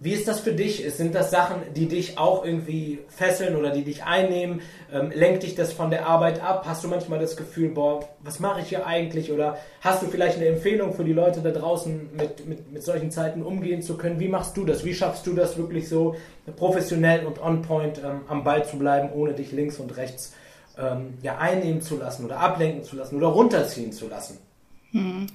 Wie 0.00 0.12
ist 0.12 0.28
das 0.28 0.38
für 0.38 0.52
dich? 0.52 0.88
Sind 0.94 1.16
das 1.16 1.32
Sachen, 1.32 1.56
die 1.74 1.88
dich 1.88 2.18
auch 2.18 2.44
irgendwie 2.44 3.00
fesseln 3.08 3.56
oder 3.56 3.70
die 3.70 3.82
dich 3.82 4.04
einnehmen? 4.04 4.60
Ähm, 4.92 5.10
lenkt 5.12 5.42
dich 5.42 5.56
das 5.56 5.72
von 5.72 5.90
der 5.90 6.06
Arbeit 6.06 6.40
ab? 6.40 6.66
Hast 6.68 6.84
du 6.84 6.88
manchmal 6.88 7.18
das 7.18 7.36
Gefühl, 7.36 7.70
boah, 7.70 8.08
was 8.20 8.38
mache 8.38 8.60
ich 8.60 8.68
hier 8.68 8.86
eigentlich? 8.86 9.32
Oder 9.32 9.58
hast 9.80 10.02
du 10.02 10.06
vielleicht 10.06 10.36
eine 10.36 10.46
Empfehlung 10.46 10.92
für 10.92 11.02
die 11.02 11.12
Leute 11.12 11.40
da 11.40 11.50
draußen, 11.50 12.10
mit, 12.14 12.46
mit, 12.46 12.72
mit 12.72 12.82
solchen 12.84 13.10
Zeiten 13.10 13.42
umgehen 13.42 13.82
zu 13.82 13.96
können? 13.96 14.20
Wie 14.20 14.28
machst 14.28 14.56
du 14.56 14.64
das? 14.64 14.84
Wie 14.84 14.94
schaffst 14.94 15.26
du 15.26 15.34
das 15.34 15.58
wirklich 15.58 15.88
so 15.88 16.14
professionell 16.54 17.26
und 17.26 17.42
on 17.42 17.62
point 17.62 17.98
ähm, 17.98 18.20
am 18.28 18.44
Ball 18.44 18.64
zu 18.64 18.78
bleiben, 18.78 19.10
ohne 19.12 19.34
dich 19.34 19.50
links 19.50 19.78
und 19.78 19.96
rechts 19.96 20.32
ähm, 20.78 21.14
ja, 21.22 21.38
einnehmen 21.38 21.82
zu 21.82 21.96
lassen 21.96 22.24
oder 22.24 22.38
ablenken 22.38 22.84
zu 22.84 22.94
lassen 22.94 23.16
oder 23.16 23.26
runterziehen 23.26 23.90
zu 23.90 24.06
lassen? 24.06 24.38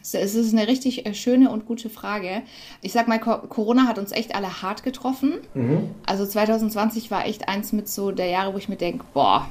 Es 0.01 0.13
ist 0.13 0.51
eine 0.53 0.67
richtig 0.67 1.05
äh, 1.05 1.13
schöne 1.13 1.49
und 1.51 1.65
gute 1.67 1.89
Frage. 1.89 2.41
Ich 2.81 2.91
sag 2.91 3.07
mal, 3.07 3.19
Co- 3.19 3.37
Corona 3.47 3.85
hat 3.87 3.99
uns 3.99 4.11
echt 4.11 4.33
alle 4.35 4.61
hart 4.63 4.83
getroffen. 4.83 5.33
Also 6.07 6.25
2020 6.25 7.11
war 7.11 7.25
echt 7.27 7.47
eins 7.47 7.71
mit 7.71 7.87
so 7.87 8.11
der 8.11 8.27
Jahre, 8.27 8.53
wo 8.53 8.57
ich 8.57 8.67
mir 8.69 8.77
denke, 8.77 9.05
boah, 9.13 9.47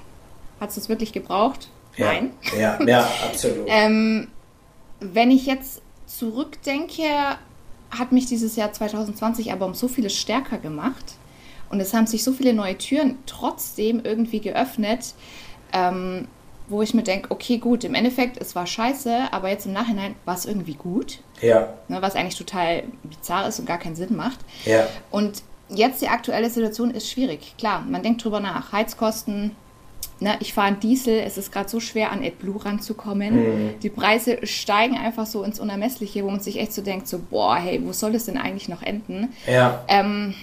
hat 0.60 0.70
es 0.70 0.74
das 0.74 0.88
wirklich 0.88 1.12
gebraucht? 1.12 1.68
Nein. 1.98 2.32
Ja, 2.58 2.78
ja, 2.86 3.08
absolut. 3.24 3.66
Ähm, 3.68 4.28
wenn 5.00 5.30
ich 5.30 5.46
jetzt 5.46 5.82
zurückdenke, 6.06 7.04
hat 7.90 8.10
mich 8.12 8.26
dieses 8.26 8.56
Jahr 8.56 8.72
2020 8.72 9.52
aber 9.52 9.66
um 9.66 9.74
so 9.74 9.86
vieles 9.88 10.14
stärker 10.16 10.58
gemacht. 10.58 11.14
Und 11.70 11.80
es 11.80 11.94
haben 11.94 12.06
sich 12.06 12.24
so 12.24 12.32
viele 12.32 12.52
neue 12.54 12.76
Türen 12.76 13.18
trotzdem 13.26 14.00
irgendwie 14.04 14.40
geöffnet, 14.40 15.14
ähm, 15.72 16.26
wo 16.72 16.82
ich 16.82 16.94
mir 16.94 17.02
denke, 17.04 17.30
okay, 17.30 17.58
gut, 17.58 17.84
im 17.84 17.94
Endeffekt, 17.94 18.40
es 18.40 18.56
war 18.56 18.66
scheiße, 18.66 19.28
aber 19.30 19.48
jetzt 19.50 19.66
im 19.66 19.72
Nachhinein 19.72 20.16
war 20.24 20.34
es 20.34 20.46
irgendwie 20.46 20.74
gut, 20.74 21.20
ja, 21.40 21.68
ne, 21.88 22.02
was 22.02 22.16
eigentlich 22.16 22.36
total 22.36 22.84
bizarr 23.04 23.46
ist 23.46 23.60
und 23.60 23.66
gar 23.66 23.78
keinen 23.78 23.94
Sinn 23.96 24.16
macht. 24.16 24.40
ja. 24.64 24.86
Und 25.10 25.42
jetzt 25.68 26.02
die 26.02 26.08
aktuelle 26.08 26.50
Situation 26.50 26.90
ist 26.90 27.08
schwierig. 27.10 27.54
Klar, 27.56 27.84
man 27.88 28.02
denkt 28.02 28.22
drüber 28.24 28.40
nach. 28.40 28.72
Heizkosten, 28.72 29.52
ne, 30.20 30.36
ich 30.40 30.52
fahre 30.52 30.66
einen 30.68 30.80
Diesel, 30.80 31.20
es 31.20 31.38
ist 31.38 31.50
gerade 31.50 31.68
so 31.68 31.80
schwer, 31.80 32.12
an 32.12 32.22
AdBlue 32.22 32.64
ranzukommen. 32.64 33.74
Die 33.82 33.88
Preise 33.88 34.46
steigen 34.46 34.96
einfach 34.98 35.26
so 35.26 35.42
ins 35.42 35.60
Unermessliche, 35.60 36.24
wo 36.24 36.30
man 36.30 36.40
sich 36.40 36.58
echt 36.58 36.72
so 36.74 36.82
denkt, 36.82 37.08
so, 37.08 37.18
boah, 37.30 37.56
hey, 37.56 37.80
wo 37.84 37.92
soll 37.92 38.14
es 38.14 38.26
denn 38.26 38.36
eigentlich 38.36 38.68
noch 38.68 38.82
enden? 38.82 39.32
Ja, 39.46 39.82
Ähm, 39.88 40.34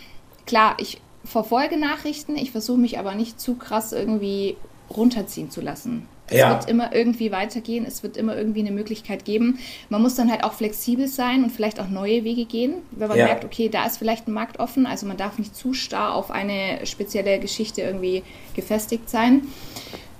klar, 0.47 0.75
ich 0.79 0.99
verfolge 1.23 1.77
Nachrichten, 1.77 2.35
ich 2.35 2.51
versuche 2.51 2.79
mich 2.79 2.97
aber 2.97 3.13
nicht 3.13 3.39
zu 3.39 3.55
krass 3.55 3.91
irgendwie 3.91 4.57
runterziehen 4.89 5.51
zu 5.51 5.61
lassen. 5.61 6.07
Es 6.29 6.37
Ja. 6.37 6.49
wird 6.51 6.69
immer 6.69 6.93
irgendwie 6.95 7.31
weitergehen, 7.31 7.85
es 7.85 8.03
wird 8.03 8.17
immer 8.17 8.35
irgendwie 8.37 8.59
eine 8.61 8.71
Möglichkeit 8.71 9.25
geben. 9.25 9.59
Man 9.89 10.01
muss 10.01 10.15
dann 10.15 10.29
halt 10.31 10.43
auch 10.43 10.53
flexibel 10.53 11.07
sein 11.07 11.43
und 11.43 11.49
vielleicht 11.51 11.79
auch 11.79 11.87
neue 11.89 12.23
Wege 12.23 12.45
gehen, 12.45 12.75
wenn 12.91 13.07
man 13.07 13.17
Ja. 13.17 13.25
merkt, 13.25 13.45
okay, 13.45 13.69
da 13.69 13.85
ist 13.85 13.97
vielleicht 13.97 14.27
ein 14.27 14.33
Markt 14.33 14.59
offen, 14.59 14.85
also 14.85 15.05
man 15.05 15.17
darf 15.17 15.37
nicht 15.39 15.55
zu 15.55 15.73
starr 15.73 16.13
auf 16.15 16.31
eine 16.31 16.85
spezielle 16.85 17.39
Geschichte 17.39 17.81
irgendwie 17.81 18.23
gefestigt 18.55 19.09
sein 19.09 19.43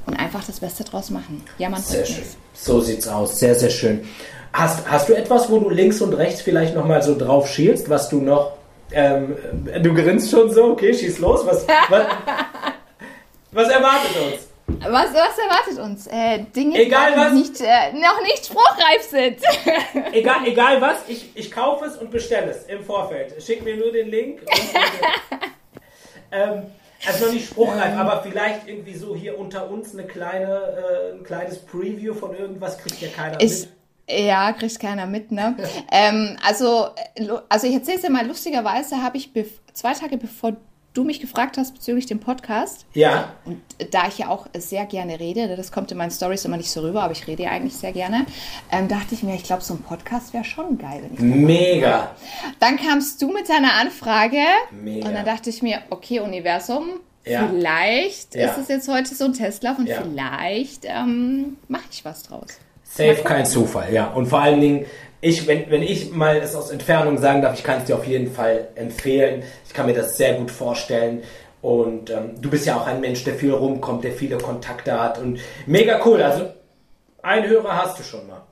und 0.05 0.15
einfach 0.19 0.43
das 0.43 0.59
Beste 0.59 0.83
draus 0.83 1.09
machen. 1.09 1.43
Ja, 1.57 1.69
man 1.69 1.81
Sehr 1.81 2.05
schön. 2.05 2.23
So 2.53 2.81
sieht's 2.81 3.07
aus. 3.07 3.39
Sehr, 3.39 3.55
sehr 3.55 3.69
schön. 3.69 4.01
Hast, 4.51 4.89
hast 4.89 5.07
du 5.09 5.13
etwas, 5.13 5.49
wo 5.51 5.59
du 5.59 5.69
links 5.69 6.01
und 6.01 6.13
rechts 6.13 6.41
vielleicht 6.41 6.75
nochmal 6.75 7.03
so 7.03 7.15
drauf 7.17 7.47
schielst, 7.49 7.89
was 7.89 8.09
du 8.09 8.19
noch. 8.19 8.53
Ähm, 8.91 9.35
du 9.83 9.93
grinst 9.93 10.31
schon 10.31 10.51
so, 10.51 10.71
okay, 10.71 10.91
schieß 10.93 11.19
los. 11.19 11.45
Was, 11.45 11.67
was, 11.89 12.05
was 13.51 13.69
erwartet 13.69 14.09
uns? 14.33 14.48
Was, 14.81 15.13
was 15.13 15.37
erwartet 15.37 15.79
uns? 15.79 16.07
Äh, 16.07 16.43
Dinge, 16.55 16.77
Egal 16.79 17.11
die 17.11 17.17
noch 17.17 17.25
was. 17.25 17.33
nicht, 17.33 17.61
äh, 17.61 17.93
noch 17.93 18.21
nicht 18.21 18.45
spruchreif 18.45 19.01
sind. 19.09 19.37
Egal, 20.13 20.47
egal 20.47 20.81
was, 20.81 20.97
ich, 21.07 21.29
ich 21.35 21.51
kaufe 21.51 21.85
es 21.85 21.97
und 21.97 22.11
bestelle 22.11 22.51
es 22.51 22.63
im 22.65 22.83
Vorfeld. 22.83 23.41
Schick 23.43 23.63
mir 23.63 23.75
nur 23.77 23.91
den 23.91 24.09
Link. 24.09 24.41
Und, 24.41 24.59
ähm, 26.31 26.63
also 27.07 27.25
noch 27.25 27.33
nicht 27.33 27.47
spruchreif, 27.47 27.97
aber 27.97 28.21
vielleicht 28.23 28.67
irgendwie 28.67 28.93
so 28.95 29.15
hier 29.15 29.37
unter 29.39 29.69
uns 29.69 29.93
eine 29.93 30.05
kleine, 30.05 31.11
äh, 31.13 31.15
ein 31.17 31.23
kleines 31.23 31.59
Preview 31.59 32.13
von 32.13 32.35
irgendwas 32.35 32.77
kriegt 32.77 33.01
ja 33.01 33.07
keiner 33.09 33.39
Ist, 33.39 33.69
mit. 34.07 34.19
ja, 34.19 34.51
kriegt 34.53 34.79
keiner 34.79 35.05
mit, 35.05 35.31
ne? 35.31 35.55
ähm, 35.91 36.37
also, 36.45 36.89
äh, 37.15 37.27
also 37.47 37.67
ich 37.67 37.73
erzähle 37.73 37.97
es 37.97 38.03
dir 38.03 38.09
mal, 38.11 38.27
lustigerweise 38.27 39.01
habe 39.01 39.17
ich 39.17 39.31
zwei 39.73 39.93
Tage 39.93 40.17
bevor 40.17 40.53
du 40.99 41.05
mich 41.05 41.19
gefragt 41.21 41.57
hast 41.57 41.73
bezüglich 41.73 42.05
dem 42.07 42.19
Podcast, 42.19 42.85
Ja, 42.93 43.33
und 43.45 43.61
da 43.91 44.07
ich 44.07 44.17
ja 44.17 44.27
auch 44.27 44.47
sehr 44.57 44.85
gerne 44.85 45.19
rede, 45.19 45.55
das 45.55 45.71
kommt 45.71 45.91
in 45.91 45.97
meinen 45.97 46.11
Stories 46.11 46.43
immer 46.45 46.57
nicht 46.57 46.69
so 46.69 46.81
rüber, 46.81 47.03
aber 47.03 47.13
ich 47.13 47.25
rede 47.25 47.43
ja 47.43 47.51
eigentlich 47.51 47.75
sehr 47.77 47.93
gerne, 47.93 48.25
ähm, 48.71 48.87
dachte 48.87 49.15
ich 49.15 49.23
mir, 49.23 49.35
ich 49.35 49.43
glaube, 49.43 49.63
so 49.63 49.73
ein 49.75 49.81
Podcast 49.81 50.33
wäre 50.33 50.43
schon 50.43 50.77
geil, 50.77 51.01
wenn 51.03 51.13
ich 51.13 51.19
mega. 51.19 52.11
Dann 52.59 52.77
kamst 52.77 53.21
du 53.21 53.31
mit 53.31 53.47
deiner 53.47 53.73
Anfrage 53.79 54.41
Mega. 54.71 55.07
und 55.07 55.13
dann 55.15 55.25
dachte 55.25 55.49
ich 55.49 55.61
mir, 55.61 55.79
okay, 55.89 56.19
Universum, 56.19 56.89
Ja. 57.25 57.47
vielleicht 57.47 58.35
Ja. 58.35 58.49
ist 58.51 58.57
es 58.57 58.67
jetzt 58.67 58.87
heute 58.89 59.13
so 59.15 59.25
ein 59.25 59.33
Testlauf 59.33 59.77
und 59.77 59.87
Ja. 59.87 60.01
vielleicht 60.01 60.83
ähm, 60.85 61.57
mache 61.67 61.83
ich 61.91 62.03
was 62.03 62.23
draus. 62.23 62.47
Safe 62.83 63.21
kein 63.23 63.45
Zufall, 63.45 63.93
ja. 63.93 64.07
Und 64.07 64.25
vor 64.27 64.41
allen 64.41 64.59
Dingen, 64.59 64.85
ich, 65.21 65.47
wenn, 65.47 65.69
wenn 65.69 65.83
ich 65.83 66.11
mal 66.11 66.37
es 66.37 66.55
aus 66.55 66.71
Entfernung 66.71 67.17
sagen 67.17 67.41
darf, 67.41 67.53
ich 67.57 67.63
kann 67.63 67.79
es 67.79 67.85
dir 67.85 67.95
auf 67.95 68.07
jeden 68.07 68.31
Fall 68.31 68.69
empfehlen. 68.75 69.43
Ich 69.67 69.73
kann 69.73 69.85
mir 69.85 69.93
das 69.93 70.17
sehr 70.17 70.35
gut 70.35 70.51
vorstellen. 70.51 71.23
Und 71.61 72.09
ähm, 72.09 72.41
du 72.41 72.49
bist 72.49 72.65
ja 72.65 72.77
auch 72.77 72.87
ein 72.87 73.01
Mensch, 73.01 73.23
der 73.25 73.35
viel 73.35 73.51
rumkommt, 73.51 74.03
der 74.03 74.13
viele 74.13 74.37
Kontakte 74.37 74.99
hat. 74.99 75.17
Und 75.17 75.39
mega 75.65 75.99
cool. 76.05 76.21
Also, 76.21 76.45
ein 77.21 77.47
Hörer 77.47 77.83
hast 77.83 77.99
du 77.99 78.03
schon 78.03 78.27
mal. 78.27 78.43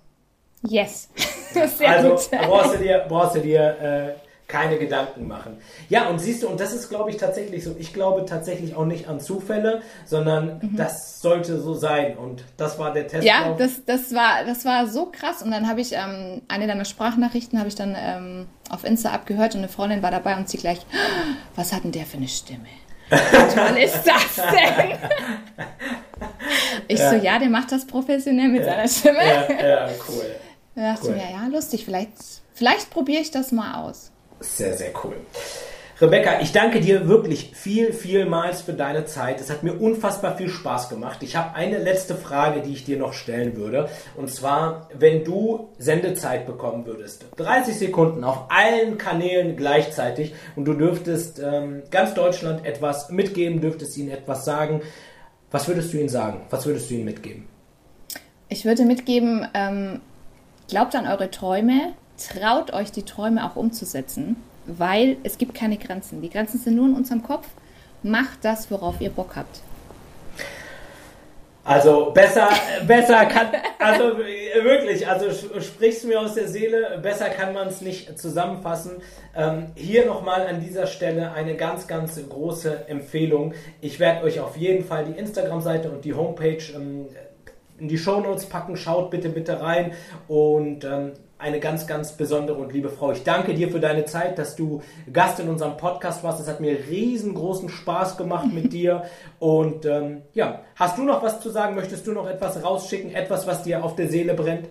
Yes. 0.68 1.10
Sehr 1.54 1.90
also 1.90 2.10
gut. 2.10 2.30
brauchst 2.32 2.74
du 2.74 2.78
dir, 2.80 3.06
brauchst 3.08 3.36
du 3.36 3.40
dir 3.40 4.16
äh, 4.20 4.27
keine 4.48 4.78
Gedanken 4.78 5.28
machen. 5.28 5.58
Ja, 5.90 6.08
und 6.08 6.20
siehst 6.20 6.44
du, 6.44 6.48
und 6.48 6.60
das 6.60 6.72
ist, 6.72 6.88
glaube 6.88 7.10
ich, 7.10 7.18
tatsächlich 7.18 7.66
so. 7.66 7.76
Ich 7.78 7.94
glaube 7.94 8.26
tatsächlich 8.26 8.76
auch 8.76 8.86
nicht 8.86 9.10
an 9.10 9.20
Zufälle, 9.20 9.82
sondern 10.06 10.60
mhm. 10.62 10.78
das 10.78 11.22
sollte 11.22 11.60
so 11.60 11.74
sein. 11.74 12.18
Und 12.18 12.46
das 12.56 12.80
war 12.80 12.94
der 12.94 13.08
Test. 13.08 13.26
Ja, 13.26 13.54
das, 13.58 13.84
das, 13.86 14.14
war, 14.14 14.46
das 14.46 14.64
war 14.64 14.88
so 14.88 15.08
krass. 15.08 15.42
Und 15.42 15.52
dann 15.52 15.68
habe 15.68 15.82
ich 15.82 15.92
ähm, 15.92 16.42
eine 16.48 16.66
deiner 16.66 16.86
Sprachnachrichten 16.86 17.60
habe 17.60 17.68
ich 17.68 17.76
dann 17.76 17.96
ähm, 18.00 18.46
auf 18.70 18.86
Insta 18.86 19.12
abgehört 19.12 19.54
und 19.54 19.60
eine 19.60 19.70
Freundin 19.70 20.02
war 20.02 20.12
dabei 20.12 20.38
und 20.38 20.48
sie 20.48 20.58
gleich, 20.58 20.80
was 21.56 21.74
hat 21.74 21.84
denn 21.84 21.92
der 21.92 22.06
für 22.06 22.18
eine 22.18 22.30
Stimme? 22.30 22.68
Toll 23.10 23.78
ist 23.84 24.04
das 24.06 24.36
denn? 24.36 24.98
ich 26.88 27.00
ja. 27.00 27.10
so, 27.10 27.16
ja, 27.18 27.40
der 27.40 27.50
macht 27.50 27.72
das 27.74 27.86
professionell 27.86 28.48
mit 28.48 28.62
ja. 28.62 28.72
seiner 28.72 28.88
Stimme. 28.88 29.26
Ja, 29.60 29.68
ja 29.68 29.90
cool. 30.08 30.36
Da 30.76 30.94
dachte 30.94 31.08
cool. 31.08 31.16
ich 31.18 31.24
mir, 31.24 31.32
ja, 31.32 31.48
lustig, 31.48 31.84
vielleicht, 31.84 32.14
vielleicht 32.54 32.90
probiere 32.92 33.22
ich 33.22 33.32
das 33.32 33.52
mal 33.52 33.84
aus. 33.84 34.12
Sehr, 34.40 34.76
sehr 34.78 34.92
cool. 35.04 35.16
Rebecca, 36.00 36.42
ich 36.42 36.52
danke 36.52 36.80
dir 36.80 37.08
wirklich 37.08 37.54
viel, 37.56 37.92
vielmals 37.92 38.62
für 38.62 38.74
deine 38.74 39.06
Zeit. 39.06 39.42
Es 39.42 39.50
hat 39.50 39.64
mir 39.64 39.82
unfassbar 39.82 40.38
viel 40.38 40.48
Spaß 40.48 40.90
gemacht. 40.90 41.24
Ich 41.24 41.36
habe 41.36 41.56
eine 41.56 41.80
letzte 41.80 42.14
Frage, 42.14 42.62
die 42.62 42.74
ich 42.74 42.86
dir 42.86 43.00
noch 43.00 43.14
stellen 43.14 43.58
würde. 43.58 43.90
Und 44.16 44.30
zwar, 44.30 44.90
wenn 44.94 45.24
du 45.24 45.70
Sendezeit 45.80 46.46
bekommen 46.46 46.86
würdest, 46.86 47.26
30 47.38 47.76
Sekunden 47.76 48.24
auf 48.24 48.46
allen 48.50 49.00
Kanälen 49.00 49.56
gleichzeitig 49.56 50.36
und 50.56 50.66
du 50.66 50.76
dürftest 50.76 51.40
ähm, 51.40 51.82
ganz 51.90 52.14
Deutschland 52.14 52.64
etwas 52.64 53.10
mitgeben, 53.10 53.60
dürftest 53.60 53.98
ihnen 53.98 54.12
etwas 54.12 54.46
sagen, 54.46 54.82
was 55.50 55.68
würdest 55.68 55.94
du 55.94 55.98
ihnen 55.98 56.10
sagen? 56.10 56.42
Was 56.52 56.68
würdest 56.68 56.92
du 56.92 56.94
ihnen 56.94 57.06
mitgeben? 57.06 57.48
Ich 58.50 58.66
würde 58.66 58.86
mitgeben, 58.86 59.48
ähm, 59.56 60.00
glaubt 60.68 60.94
an 60.96 61.08
eure 61.08 61.32
Träume, 61.32 61.96
traut 62.18 62.74
euch 62.74 62.92
die 62.92 63.04
Träume 63.04 63.46
auch 63.46 63.56
umzusetzen, 63.56 64.38
weil 64.66 65.18
es 65.24 65.38
gibt 65.38 65.54
keine 65.54 65.78
Grenzen. 65.78 66.22
Die 66.22 66.30
Grenzen 66.30 66.60
sind 66.60 66.76
nur 66.76 66.88
in 66.88 66.96
unserem 66.96 67.24
Kopf. 67.24 67.48
Macht 68.04 68.40
das, 68.44 68.70
worauf 68.70 69.02
ihr 69.02 69.10
Bock 69.10 69.36
habt. 69.36 69.62
Also 71.68 72.12
besser, 72.14 72.48
besser 72.88 73.26
kann, 73.26 73.48
also 73.78 74.18
wirklich, 74.18 75.06
also 75.06 75.26
sprichst 75.60 76.04
du 76.04 76.08
mir 76.08 76.22
aus 76.22 76.36
der 76.36 76.48
Seele, 76.48 76.98
besser 77.04 77.28
kann 77.28 77.54
man 77.54 77.68
es 77.68 77.82
nicht 77.82 78.18
zusammenfassen. 78.18 79.02
Ähm, 79.36 79.66
hier 79.76 80.06
nochmal 80.06 80.48
an 80.48 80.62
dieser 80.62 80.88
Stelle 80.88 81.34
eine 81.34 81.58
ganz, 81.58 81.86
ganz 81.86 82.18
große 82.30 82.88
Empfehlung. 82.88 83.54
Ich 83.82 84.00
werde 84.00 84.24
euch 84.24 84.40
auf 84.40 84.56
jeden 84.56 84.86
Fall 84.86 85.04
die 85.04 85.20
Instagram-Seite 85.20 85.92
und 85.92 86.06
die 86.06 86.14
Homepage 86.14 86.64
ähm, 86.74 87.08
in 87.78 87.90
die 87.90 87.98
Shownotes 87.98 88.46
packen. 88.46 88.78
Schaut 88.78 89.12
bitte, 89.12 89.28
bitte 89.28 89.60
rein 89.60 89.92
und 90.30 90.86
ähm, 90.86 91.12
eine 91.40 91.60
ganz, 91.60 91.86
ganz 91.86 92.14
besondere 92.14 92.58
und 92.58 92.74
liebe 92.74 92.90
Frau. 92.90 93.12
Ich 93.12 93.24
danke 93.24 93.54
dir 93.54 93.70
für 93.70 93.80
deine 93.80 94.06
Zeit, 94.06 94.40
dass 94.40 94.56
du 94.56 94.82
Gast 95.12 95.40
in 95.40 95.50
unserem 95.50 95.78
Podcast 95.78 96.24
warst. 96.24 96.40
Es 96.40 96.48
hat 96.48 96.60
mir 96.60 96.78
riesengroßen 96.90 97.70
Spaß 97.70 98.18
gemacht 98.18 98.48
mit 98.52 98.74
dir. 98.74 99.04
Und 99.40 99.86
ähm, 99.86 100.24
ja, 100.34 100.62
hast 100.76 100.98
du 100.98 101.04
noch 101.04 101.22
was 101.22 101.40
zu 101.40 101.50
sagen? 101.50 101.76
Möchtest 101.76 102.08
du 102.08 102.12
noch 102.12 102.28
etwas 102.28 102.64
rausschicken? 102.64 103.14
Etwas, 103.14 103.46
was 103.46 103.64
dir 103.64 103.84
auf 103.84 103.96
der 103.96 104.10
Seele 104.10 104.34
brennt? 104.34 104.70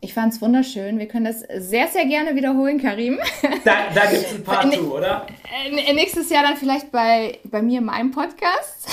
Ich 0.00 0.12
fand 0.12 0.32
es 0.32 0.42
wunderschön. 0.42 0.98
Wir 0.98 1.08
können 1.08 1.24
das 1.24 1.40
sehr, 1.40 1.88
sehr 1.88 2.04
gerne 2.04 2.36
wiederholen, 2.36 2.80
Karim. 2.80 3.18
Da, 3.64 3.72
da 3.94 4.06
gibt 4.06 4.26
es 4.26 4.34
ein 4.34 4.44
paar 4.44 4.70
zu, 4.70 4.94
oder? 4.94 5.26
Äh, 5.66 5.92
nächstes 5.94 6.28
Jahr 6.28 6.42
dann 6.42 6.56
vielleicht 6.56 6.92
bei, 6.92 7.38
bei 7.44 7.62
mir 7.62 7.78
in 7.78 7.86
meinem 7.86 8.10
Podcast. 8.10 8.88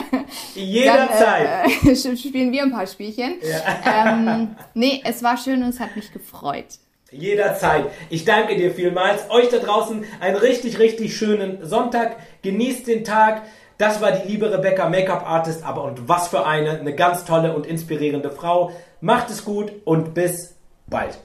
Jederzeit. 0.54 1.70
Dann, 1.84 1.92
äh, 1.92 1.96
spielen 2.16 2.50
wir 2.50 2.62
ein 2.62 2.72
paar 2.72 2.86
Spielchen. 2.86 3.34
Ja. 3.42 4.08
Ähm, 4.10 4.56
nee, 4.74 5.02
es 5.04 5.22
war 5.22 5.36
schön 5.36 5.62
und 5.62 5.68
es 5.68 5.80
hat 5.80 5.94
mich 5.96 6.12
gefreut. 6.12 6.66
Jederzeit. 7.10 7.86
Ich 8.10 8.24
danke 8.24 8.56
dir 8.56 8.72
vielmals. 8.72 9.30
Euch 9.30 9.48
da 9.50 9.58
draußen 9.58 10.04
einen 10.20 10.36
richtig, 10.36 10.78
richtig 10.78 11.16
schönen 11.16 11.64
Sonntag. 11.64 12.16
Genießt 12.42 12.86
den 12.86 13.04
Tag. 13.04 13.42
Das 13.78 14.00
war 14.00 14.10
die 14.10 14.26
liebe 14.26 14.52
Rebecca, 14.52 14.88
Make-up 14.88 15.24
Artist, 15.24 15.64
aber 15.64 15.84
und 15.84 16.08
was 16.08 16.28
für 16.28 16.44
eine, 16.44 16.80
eine 16.80 16.94
ganz 16.94 17.24
tolle 17.24 17.54
und 17.54 17.64
inspirierende 17.64 18.30
Frau. 18.30 18.72
Macht 19.00 19.30
es 19.30 19.44
gut 19.44 19.72
und 19.84 20.14
bis 20.14 20.56
bald. 20.86 21.18